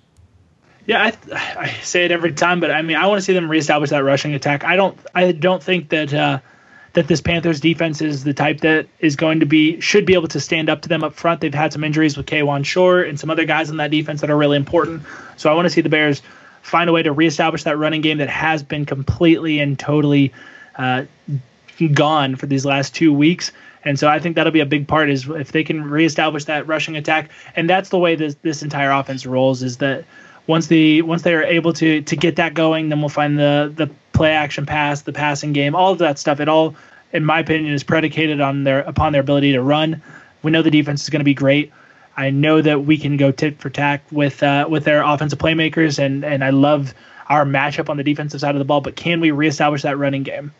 Yeah, 0.86 1.02
I, 1.02 1.60
I, 1.60 1.68
say 1.82 2.04
it 2.04 2.10
every 2.10 2.32
time, 2.32 2.60
but 2.60 2.70
I 2.70 2.82
mean, 2.82 2.96
I 2.96 3.06
want 3.06 3.20
to 3.20 3.24
see 3.24 3.32
them 3.32 3.50
reestablish 3.50 3.90
that 3.90 4.02
rushing 4.02 4.34
attack. 4.34 4.64
I 4.64 4.76
don't, 4.76 4.98
I 5.14 5.32
don't 5.32 5.62
think 5.62 5.90
that 5.90 6.12
uh, 6.12 6.40
that 6.94 7.06
this 7.06 7.20
Panthers 7.20 7.60
defense 7.60 8.00
is 8.00 8.24
the 8.24 8.34
type 8.34 8.60
that 8.60 8.86
is 8.98 9.16
going 9.16 9.40
to 9.40 9.46
be 9.46 9.80
should 9.80 10.06
be 10.06 10.14
able 10.14 10.28
to 10.28 10.40
stand 10.40 10.68
up 10.68 10.82
to 10.82 10.88
them 10.88 11.04
up 11.04 11.14
front. 11.14 11.40
They've 11.40 11.54
had 11.54 11.72
some 11.72 11.84
injuries 11.84 12.16
with 12.16 12.26
Kawann 12.26 12.64
Short 12.64 13.08
and 13.08 13.20
some 13.20 13.30
other 13.30 13.44
guys 13.44 13.70
on 13.70 13.76
that 13.76 13.90
defense 13.90 14.20
that 14.22 14.30
are 14.30 14.36
really 14.36 14.56
important. 14.56 15.02
So 15.36 15.50
I 15.50 15.54
want 15.54 15.66
to 15.66 15.70
see 15.70 15.80
the 15.80 15.88
Bears 15.88 16.22
find 16.62 16.90
a 16.90 16.92
way 16.92 17.02
to 17.02 17.12
reestablish 17.12 17.64
that 17.64 17.78
running 17.78 18.00
game 18.00 18.18
that 18.18 18.28
has 18.28 18.62
been 18.62 18.86
completely 18.86 19.60
and 19.60 19.78
totally 19.78 20.32
uh, 20.76 21.04
gone 21.94 22.36
for 22.36 22.46
these 22.46 22.64
last 22.64 22.94
two 22.94 23.12
weeks. 23.12 23.52
And 23.82 23.98
so 23.98 24.08
I 24.08 24.18
think 24.18 24.36
that'll 24.36 24.52
be 24.52 24.60
a 24.60 24.66
big 24.66 24.86
part 24.86 25.08
is 25.08 25.28
if 25.28 25.52
they 25.52 25.64
can 25.64 25.88
reestablish 25.88 26.44
that 26.46 26.66
rushing 26.66 26.96
attack. 26.96 27.30
And 27.56 27.70
that's 27.70 27.88
the 27.88 27.98
way 27.98 28.14
this 28.16 28.34
this 28.42 28.62
entire 28.62 28.90
offense 28.90 29.24
rolls 29.24 29.62
is 29.62 29.78
that 29.78 30.04
once 30.46 30.66
the 30.66 31.02
once 31.02 31.22
they 31.22 31.34
are 31.34 31.42
able 31.42 31.72
to 31.74 32.02
to 32.02 32.16
get 32.16 32.36
that 32.36 32.54
going, 32.54 32.88
then 32.88 33.00
we'll 33.00 33.08
find 33.08 33.38
the 33.38 33.72
the 33.74 33.88
play 34.12 34.32
action 34.32 34.66
pass, 34.66 35.02
the 35.02 35.12
passing 35.12 35.52
game, 35.52 35.74
all 35.74 35.92
of 35.92 35.98
that 35.98 36.18
stuff. 36.18 36.40
It 36.40 36.48
all, 36.48 36.74
in 37.12 37.24
my 37.24 37.40
opinion, 37.40 37.72
is 37.72 37.82
predicated 37.82 38.40
on 38.40 38.64
their 38.64 38.80
upon 38.80 39.12
their 39.12 39.20
ability 39.22 39.52
to 39.52 39.62
run. 39.62 40.02
We 40.42 40.50
know 40.50 40.62
the 40.62 40.70
defense 40.70 41.02
is 41.02 41.10
going 41.10 41.20
to 41.20 41.24
be 41.24 41.34
great. 41.34 41.72
I 42.16 42.30
know 42.30 42.60
that 42.60 42.84
we 42.84 42.98
can 42.98 43.16
go 43.16 43.30
tit 43.30 43.58
for 43.58 43.70
tat 43.70 44.02
with 44.10 44.42
uh, 44.42 44.66
with 44.68 44.84
their 44.84 45.02
offensive 45.02 45.38
playmakers, 45.38 45.98
and 45.98 46.24
and 46.24 46.44
I 46.44 46.50
love 46.50 46.94
our 47.28 47.44
matchup 47.44 47.88
on 47.88 47.96
the 47.96 48.04
defensive 48.04 48.40
side 48.40 48.54
of 48.54 48.58
the 48.58 48.64
ball. 48.64 48.80
But 48.80 48.96
can 48.96 49.20
we 49.20 49.30
reestablish 49.30 49.82
that 49.82 49.96
running 49.96 50.22
game? 50.22 50.52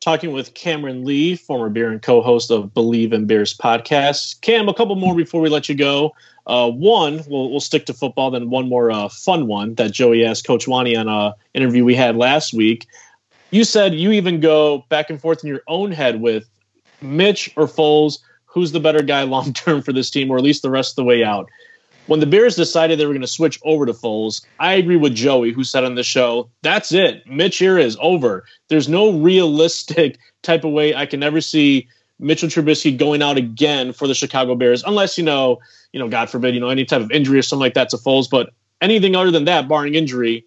Talking 0.00 0.32
with 0.32 0.54
Cameron 0.54 1.04
Lee, 1.04 1.34
former 1.34 1.68
Bear 1.68 1.90
and 1.90 2.00
co-host 2.00 2.52
of 2.52 2.72
Bleav 2.72 3.12
in 3.12 3.26
Bears 3.26 3.56
podcast. 3.56 4.40
Cam, 4.42 4.68
a 4.68 4.74
couple 4.74 4.94
more 4.94 5.14
before 5.14 5.40
we 5.40 5.48
let 5.48 5.68
you 5.68 5.74
go. 5.74 6.14
Uh, 6.46 6.70
one, 6.70 7.20
we'll, 7.28 7.50
we'll 7.50 7.60
stick 7.60 7.84
to 7.86 7.92
football. 7.92 8.30
Then 8.30 8.48
one 8.48 8.68
more 8.68 8.92
uh, 8.92 9.08
fun 9.08 9.48
one 9.48 9.74
that 9.74 9.92
Joey 9.92 10.24
asked 10.24 10.46
Coach 10.46 10.68
Wani 10.68 10.96
on 10.96 11.08
a 11.08 11.34
interview 11.52 11.84
we 11.84 11.96
had 11.96 12.16
last 12.16 12.54
week. 12.54 12.86
You 13.50 13.64
said 13.64 13.94
you 13.94 14.12
even 14.12 14.40
go 14.40 14.84
back 14.88 15.10
and 15.10 15.20
forth 15.20 15.42
in 15.42 15.48
your 15.48 15.62
own 15.66 15.90
head 15.90 16.20
with 16.20 16.48
Mitch 17.02 17.52
or 17.56 17.66
Foles. 17.66 18.20
Who's 18.46 18.72
the 18.72 18.80
better 18.80 19.02
guy 19.02 19.24
long 19.24 19.52
term 19.52 19.82
for 19.82 19.92
this 19.92 20.10
team, 20.10 20.30
or 20.30 20.38
at 20.38 20.44
least 20.44 20.62
the 20.62 20.70
rest 20.70 20.92
of 20.92 20.96
the 20.96 21.04
way 21.04 21.24
out? 21.24 21.50
When 22.08 22.20
the 22.20 22.26
Bears 22.26 22.56
decided 22.56 22.98
they 22.98 23.06
were 23.06 23.12
going 23.12 23.20
to 23.20 23.26
switch 23.26 23.60
over 23.64 23.86
to 23.86 23.92
Foles, 23.92 24.44
I 24.58 24.72
agree 24.72 24.96
with 24.96 25.14
Joey, 25.14 25.52
who 25.52 25.62
said 25.62 25.84
on 25.84 25.94
the 25.94 26.02
show, 26.02 26.50
"That's 26.62 26.92
it. 26.92 27.26
Mitch 27.26 27.58
here 27.58 27.78
is 27.78 27.96
over. 28.00 28.44
There's 28.68 28.88
no 28.88 29.12
realistic 29.12 30.18
type 30.42 30.64
of 30.64 30.72
way 30.72 30.94
I 30.94 31.06
can 31.06 31.22
ever 31.22 31.40
see 31.40 31.86
Mitchell 32.18 32.48
Trubisky 32.48 32.96
going 32.96 33.22
out 33.22 33.36
again 33.36 33.92
for 33.92 34.08
the 34.08 34.14
Chicago 34.14 34.54
Bears, 34.54 34.82
unless 34.84 35.16
you 35.16 35.24
know 35.24 35.60
you 35.92 36.00
know, 36.00 36.08
God 36.08 36.28
forbid, 36.30 36.54
you 36.54 36.60
know, 36.60 36.68
any 36.68 36.84
type 36.84 37.00
of 37.00 37.10
injury 37.10 37.38
or 37.38 37.42
something 37.42 37.60
like 37.60 37.74
that 37.74 37.88
to 37.90 37.96
Foles. 37.96 38.28
But 38.28 38.50
anything 38.80 39.16
other 39.16 39.30
than 39.30 39.44
that, 39.46 39.68
barring 39.68 39.94
injury, 39.94 40.44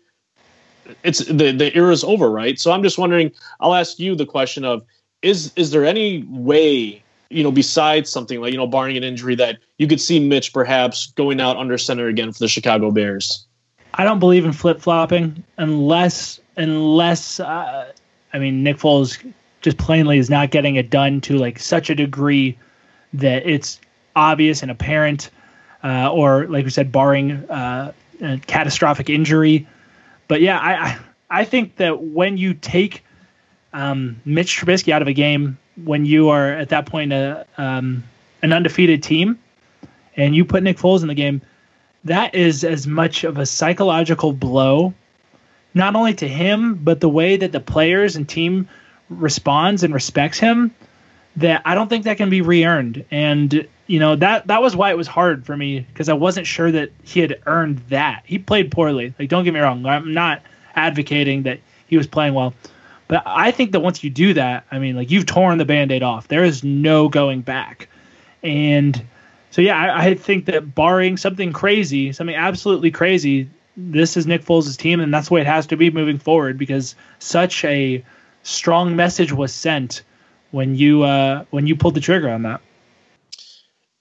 it's 1.04 1.20
the 1.20 1.52
the 1.52 1.76
era 1.76 1.92
is 1.92 2.04
over, 2.04 2.30
right? 2.30 2.60
So 2.60 2.72
I'm 2.72 2.84
just 2.84 2.98
wondering. 2.98 3.32
I'll 3.60 3.74
ask 3.74 4.00
you 4.00 4.16
the 4.16 4.26
question 4.26 4.66
of 4.66 4.84
is 5.22 5.52
is 5.56 5.72
there 5.72 5.86
any 5.86 6.24
way 6.28 7.04
you 7.32 7.44
know 7.44 7.52
besides 7.52 8.10
something 8.10 8.42
like 8.42 8.52
you 8.52 8.58
know 8.58 8.68
barring 8.68 8.98
an 8.98 9.04
injury 9.04 9.36
that 9.36 9.58
you 9.78 9.88
could 9.88 10.02
see 10.02 10.20
Mitch 10.20 10.54
perhaps 10.54 11.12
going 11.14 11.40
out 11.40 11.58
under 11.58 11.78
center 11.78 12.08
again 12.08 12.32
for 12.32 12.40
the 12.40 12.48
Chicago 12.48 12.92
Bears? 12.92 13.46
I 13.94 14.04
don't 14.04 14.20
believe 14.20 14.46
in 14.46 14.54
flip 14.54 14.80
flopping 14.80 15.44
unless 15.58 16.40
unless 16.58 17.40
uh, 17.40 17.92
I 18.34 18.40
mean 18.40 18.64
Nick 18.64 18.78
Foles 18.78 19.18
just 19.62 19.78
plainly 19.78 20.18
is 20.18 20.30
not 20.30 20.52
getting 20.52 20.76
it 20.76 20.90
done 20.90 21.22
to 21.22 21.38
like 21.38 21.60
such 21.60 21.90
a 21.90 21.96
degree 21.96 22.58
that 23.14 23.46
it's 23.46 23.80
obvious 24.16 24.62
and 24.62 24.72
apparent, 24.72 25.30
uh, 25.84 26.12
or 26.12 26.48
like 26.48 26.66
we 26.66 26.72
said, 26.72 26.92
barring 26.92 27.34
uh, 27.50 27.92
catastrophic 28.48 29.10
injury. 29.10 29.68
But 30.28 30.42
yeah, 30.42 30.60
I 30.60 30.98
I 31.30 31.46
think 31.46 31.78
that 31.78 32.02
when 32.02 32.38
you 32.38 32.54
take 32.54 33.04
um, 33.74 34.20
Mitch 34.26 34.60
Trubisky 34.60 34.92
out 34.92 35.02
of 35.02 35.08
a 35.08 35.14
game, 35.14 35.58
when 35.84 36.06
you 36.06 36.30
are 36.30 36.50
at 36.50 36.70
that 36.70 36.86
point 36.86 37.14
a, 37.14 37.46
um, 37.58 38.04
an 38.42 38.54
undefeated 38.54 39.04
team, 39.04 39.40
and 40.16 40.36
you 40.36 40.46
put 40.46 40.64
Nick 40.64 40.78
Foles 40.78 41.02
in 41.02 41.08
the 41.08 41.16
game, 41.16 41.42
that 42.04 42.36
is 42.36 42.64
as 42.64 42.88
much 42.88 43.24
of 43.24 43.38
a 43.38 43.46
psychological 43.46 44.34
blow, 44.34 44.94
not 45.74 45.96
only 45.96 46.14
to 46.16 46.28
him 46.28 46.76
but 46.76 47.00
the 47.00 47.10
way 47.10 47.38
that 47.38 47.52
the 47.52 47.60
players 47.60 48.16
and 48.16 48.28
team 48.28 48.68
responds 49.10 49.84
and 49.84 49.94
respects 49.94 50.40
him. 50.40 50.74
That 51.38 51.62
I 51.64 51.76
don't 51.76 51.88
think 51.88 52.04
that 52.04 52.18
can 52.18 52.30
be 52.30 52.42
re-earned, 52.42 53.06
and 53.10 53.66
you 53.88 54.00
know 54.00 54.18
that 54.18 54.48
that 54.48 54.62
was 54.62 54.76
why 54.76 54.92
it 54.92 54.98
was 54.98 55.08
hard 55.08 55.46
for 55.46 55.56
me 55.56 55.80
because 55.80 56.10
I 56.10 56.14
wasn't 56.14 56.46
sure 56.46 56.70
that 56.74 56.92
he 57.04 57.22
had 57.22 57.42
earned 57.46 57.78
that. 57.88 58.24
He 58.26 58.38
played 58.38 58.70
poorly. 58.70 59.14
Like 59.18 59.30
don't 59.30 59.46
get 59.46 59.54
me 59.54 59.62
wrong, 59.62 59.86
I'm 59.86 60.14
not 60.14 60.42
advocating 60.76 61.44
that 61.44 61.60
he 61.88 61.96
was 61.96 62.06
playing 62.06 62.34
well, 62.34 62.54
but 63.12 63.24
I 63.26 63.52
think 63.52 63.74
that 63.74 63.82
once 63.82 64.06
you 64.06 64.10
do 64.10 64.36
that, 64.36 64.66
I 64.72 64.80
mean, 64.80 64.96
like 64.96 65.12
you've 65.12 65.26
torn 65.26 65.58
the 65.58 65.66
band-aid 65.66 66.02
off. 66.02 66.30
There 66.30 66.46
is 66.46 66.64
no 66.64 67.10
going 67.10 67.42
back, 67.42 67.90
and 68.42 69.06
so 69.50 69.62
yeah, 69.62 69.78
I, 69.78 70.06
I 70.06 70.14
think 70.16 70.46
that 70.46 70.74
barring 70.74 71.18
something 71.18 71.52
crazy, 71.52 72.14
something 72.14 72.38
absolutely 72.38 72.90
crazy, 72.90 73.50
this 73.76 74.16
is 74.16 74.26
Nick 74.26 74.46
Foles' 74.46 74.78
team, 74.78 75.02
and 75.02 75.14
that's 75.14 75.28
the 75.28 75.34
way 75.34 75.42
it 75.42 75.48
has 75.48 75.68
to 75.68 75.76
be 75.76 75.90
moving 75.90 76.20
forward 76.20 76.58
because 76.58 76.96
such 77.20 77.66
a 77.66 78.02
strong 78.44 78.96
message 78.96 79.34
was 79.34 79.54
sent 79.54 80.04
when 80.52 80.76
you 80.76 81.04
uh, 81.04 81.44
when 81.50 81.68
you 81.68 81.76
pulled 81.76 81.96
the 81.96 82.00
trigger 82.00 82.30
on 82.30 82.44
that. 82.44 82.62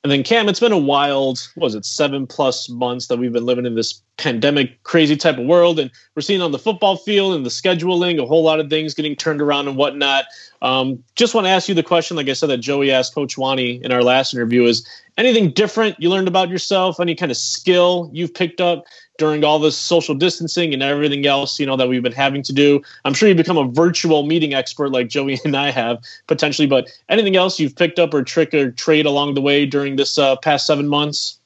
And 0.03 0.11
then 0.11 0.23
Cam, 0.23 0.49
it's 0.49 0.61
been 0.61 0.73
a 0.73 0.79
wild, 0.79 1.47
was 1.57 1.75
it 1.75 1.85
seven 1.85 2.27
plus 2.27 2.71
months 2.71 3.09
that 3.09 3.19
we've 3.19 3.35
been 3.35 3.45
living 3.45 3.67
in 3.67 3.75
this 3.75 4.01
pandemic 4.17 4.83
crazy 4.83 5.15
type 5.15 5.37
of 5.37 5.45
world, 5.45 5.79
and 5.79 5.91
we're 6.15 6.23
seeing 6.23 6.41
on 6.41 6.53
the 6.53 6.59
football 6.59 6.97
field 6.97 7.35
and 7.35 7.45
the 7.45 7.51
scheduling 7.51 8.19
a 8.23 8.25
whole 8.25 8.43
lot 8.43 8.61
of 8.61 8.71
things 8.71 8.95
getting 8.95 9.15
turned 9.15 9.43
around 9.43 9.69
and 9.69 9.77
whatnot. 9.77 10.25
Um, 10.63 11.05
just 11.17 11.35
want 11.35 11.47
to 11.47 11.51
ask 11.51 11.69
you 11.69 11.75
the 11.75 11.83
question, 11.83 12.17
like 12.17 12.31
I 12.31 12.33
said, 12.33 12.49
that 12.49 12.59
Joey 12.59 12.91
asked 12.91 13.15
Coach 13.15 13.37
Wani 13.37 13.83
in 13.85 13.93
our 13.93 14.03
last 14.03 14.33
interview: 14.33 14.65
is 14.65 14.89
anything 15.19 15.51
different 15.51 16.01
you 16.01 16.09
learned 16.09 16.29
about 16.29 16.49
yourself? 16.49 16.99
Any 16.99 17.15
kind 17.15 17.31
of 17.31 17.37
skill 17.37 18.09
you've 18.11 18.33
picked 18.33 18.63
up 18.63 18.85
during 19.21 19.45
all 19.45 19.59
this 19.59 19.77
social 19.77 20.15
distancing 20.15 20.73
and 20.73 20.83
everything 20.83 21.27
else, 21.27 21.61
you 21.61 21.67
know, 21.67 21.77
that 21.77 21.91
we've 21.91 22.03
been 22.03 22.11
having 22.11 22.43
to 22.43 22.55
do. 22.55 22.81
I'm 23.05 23.13
sure 23.13 23.29
you 23.29 23.35
become 23.35 23.59
a 23.59 23.69
virtual 23.69 24.25
meeting 24.25 24.55
expert 24.55 24.89
like 24.89 25.09
Joey 25.09 25.39
and 25.45 25.55
I 25.55 25.71
have 25.71 26.03
potentially, 26.27 26.67
but 26.67 26.89
anything 27.11 27.37
else 27.37 27.61
you've 27.61 27.77
picked 27.77 27.99
up 27.99 28.15
or 28.15 28.23
trick 28.23 28.55
or 28.55 28.71
trade 28.71 29.05
along 29.05 29.35
the 29.35 29.43
way 29.43 29.67
during 29.67 29.97
this 29.97 30.17
uh, 30.17 30.37
past 30.37 30.67
seven 30.67 30.89
months? 30.89 31.39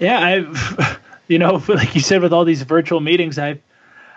Yeah, 0.00 0.20
I've, 0.20 1.00
you 1.28 1.38
know, 1.38 1.62
like 1.68 1.94
you 1.94 2.02
said, 2.02 2.20
with 2.20 2.34
all 2.34 2.44
these 2.44 2.60
virtual 2.60 3.00
meetings, 3.00 3.38
I've, 3.38 3.60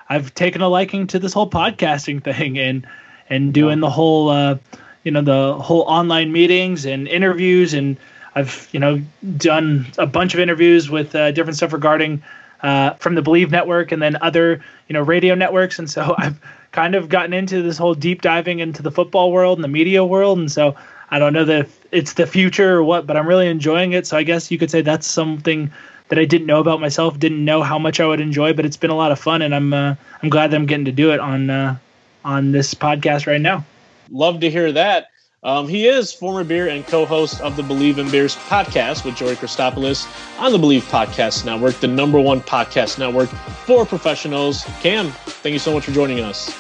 I've 0.10 0.36
taken 0.36 0.62
a 0.62 0.68
liking 0.68 1.08
to 1.08 1.18
this 1.18 1.32
whole 1.32 1.50
podcasting 1.50 2.22
thing 2.26 2.60
and, 2.60 2.86
and 3.30 3.54
doing 3.54 3.80
the 3.80 3.90
whole, 3.90 4.28
uh, 4.30 4.58
you 5.06 5.12
know, 5.12 5.22
the 5.22 5.58
whole 5.64 5.84
online 5.84 6.34
meetings 6.34 6.86
and 6.86 7.08
interviews 7.08 7.74
and, 7.74 7.96
I've 8.36 8.68
you 8.74 8.82
know 8.82 9.02
done 9.38 9.88
a 9.98 10.06
bunch 10.06 10.34
of 10.34 10.42
interviews 10.42 10.90
with 10.90 11.16
uh, 11.16 11.32
different 11.32 11.56
stuff 11.56 11.72
regarding 11.72 12.22
uh, 12.62 12.92
from 12.94 13.16
the 13.16 13.22
Bleav 13.22 13.52
Network 13.52 13.92
and 13.92 14.02
then 14.02 14.18
other 14.22 14.64
you 14.88 14.94
know 14.94 15.02
radio 15.02 15.36
networks, 15.36 15.80
and 15.80 15.90
so 15.90 16.16
I've 16.18 16.40
kind 16.72 16.96
of 16.96 17.10
gotten 17.10 17.34
into 17.34 17.62
this 17.62 17.78
whole 17.78 17.96
deep 17.96 18.22
diving 18.22 18.60
into 18.60 18.82
the 18.82 18.92
football 18.92 19.32
world 19.32 19.58
and 19.58 19.64
the 19.64 19.70
media 19.70 20.04
world, 20.04 20.38
and 20.38 20.52
so 20.52 20.76
I 21.10 21.20
don't 21.20 21.34
know 21.34 21.46
that 21.46 21.70
it's 21.92 22.14
the 22.14 22.28
future 22.28 22.76
or 22.76 22.84
what, 22.84 23.08
but 23.08 23.18
I'm 23.18 23.28
really 23.28 23.48
enjoying 23.48 23.94
it. 23.94 24.08
So 24.08 24.18
I 24.18 24.24
guess 24.24 24.52
you 24.52 24.58
could 24.58 24.72
say 24.72 24.82
that's 24.82 25.08
something 25.08 25.72
that 26.10 26.20
I 26.20 26.26
didn't 26.26 26.48
know 26.48 26.60
about 26.60 26.82
myself, 26.82 27.18
didn't 27.18 27.44
know 27.44 27.64
how 27.64 27.80
much 27.80 28.00
I 28.00 28.06
would 28.06 28.20
enjoy, 28.20 28.54
but 28.54 28.66
it's 28.66 28.78
been 28.78 28.92
a 28.92 28.96
lot 28.96 29.12
of 29.12 29.20
fun, 29.20 29.42
and 29.42 29.56
I'm 29.56 29.74
uh, 29.74 29.96
I'm 30.22 30.30
glad 30.30 30.52
that 30.52 30.58
I'm 30.58 30.66
getting 30.66 30.86
to 30.86 30.92
do 30.92 31.12
it 31.12 31.20
on 31.20 31.50
uh, 31.50 31.78
on 32.24 32.52
this 32.52 32.74
podcast 32.74 33.28
right 33.28 33.42
now. 33.42 33.66
Love 34.12 34.40
to 34.42 34.50
hear 34.50 34.72
that. 34.72 35.08
Um, 35.46 35.68
he 35.68 35.88
is 35.88 36.12
former 36.12 36.44
Bear 36.44 36.68
and 36.70 36.86
co-host 36.88 37.40
of 37.40 37.56
the 37.56 37.62
Bleav 37.62 38.00
in 38.00 38.10
Bears 38.10 38.36
podcast 38.36 39.06
with 39.06 39.16
Joey 39.16 39.36
Christopoulos 39.36 40.08
on 40.40 40.52
the 40.52 40.58
Bleav 40.58 40.82
Podcast 40.82 41.46
Network, 41.46 41.76
the 41.76 41.88
number 41.88 42.20
one 42.20 42.42
podcast 42.42 42.98
network 42.98 43.30
for 43.30 43.86
professionals. 43.86 44.64
Cam, 44.82 45.12
thank 45.12 45.54
you 45.54 45.60
so 45.60 45.72
much 45.72 45.86
for 45.86 45.92
joining 45.92 46.20
us. 46.22 46.52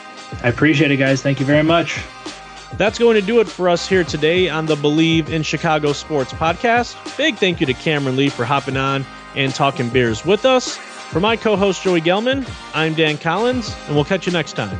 I 0.43 0.49
appreciate 0.49 0.91
it, 0.91 0.97
guys. 0.97 1.23
Thank 1.23 1.39
you 1.39 1.47
very 1.47 1.63
much. 1.63 1.99
That's 2.77 2.99
going 2.99 3.15
to 3.19 3.25
do 3.25 3.39
it 3.39 3.47
for 3.47 3.69
us 3.69 3.89
here 3.89 4.03
today 4.03 4.49
on 4.49 4.67
the 4.67 4.75
Bleav 4.75 5.29
in 5.29 5.41
Chicago 5.41 5.91
Sports 5.91 6.31
podcast. 6.33 7.17
Big 7.17 7.37
thank 7.37 7.59
you 7.59 7.65
to 7.65 7.73
Cameron 7.73 8.17
Lee 8.17 8.29
for 8.29 8.45
hopping 8.45 8.77
on 8.77 9.03
and 9.35 9.51
talking 9.55 9.89
Bears 9.89 10.23
with 10.23 10.45
us. 10.45 10.77
For 10.77 11.19
my 11.19 11.37
co 11.37 11.55
host, 11.55 11.81
Joey 11.81 12.01
Gelman, 12.01 12.47
I'm 12.75 12.93
Dan 12.93 13.17
Collins, 13.17 13.75
and 13.87 13.95
we'll 13.95 14.05
catch 14.05 14.27
you 14.27 14.31
next 14.31 14.53
time. 14.53 14.79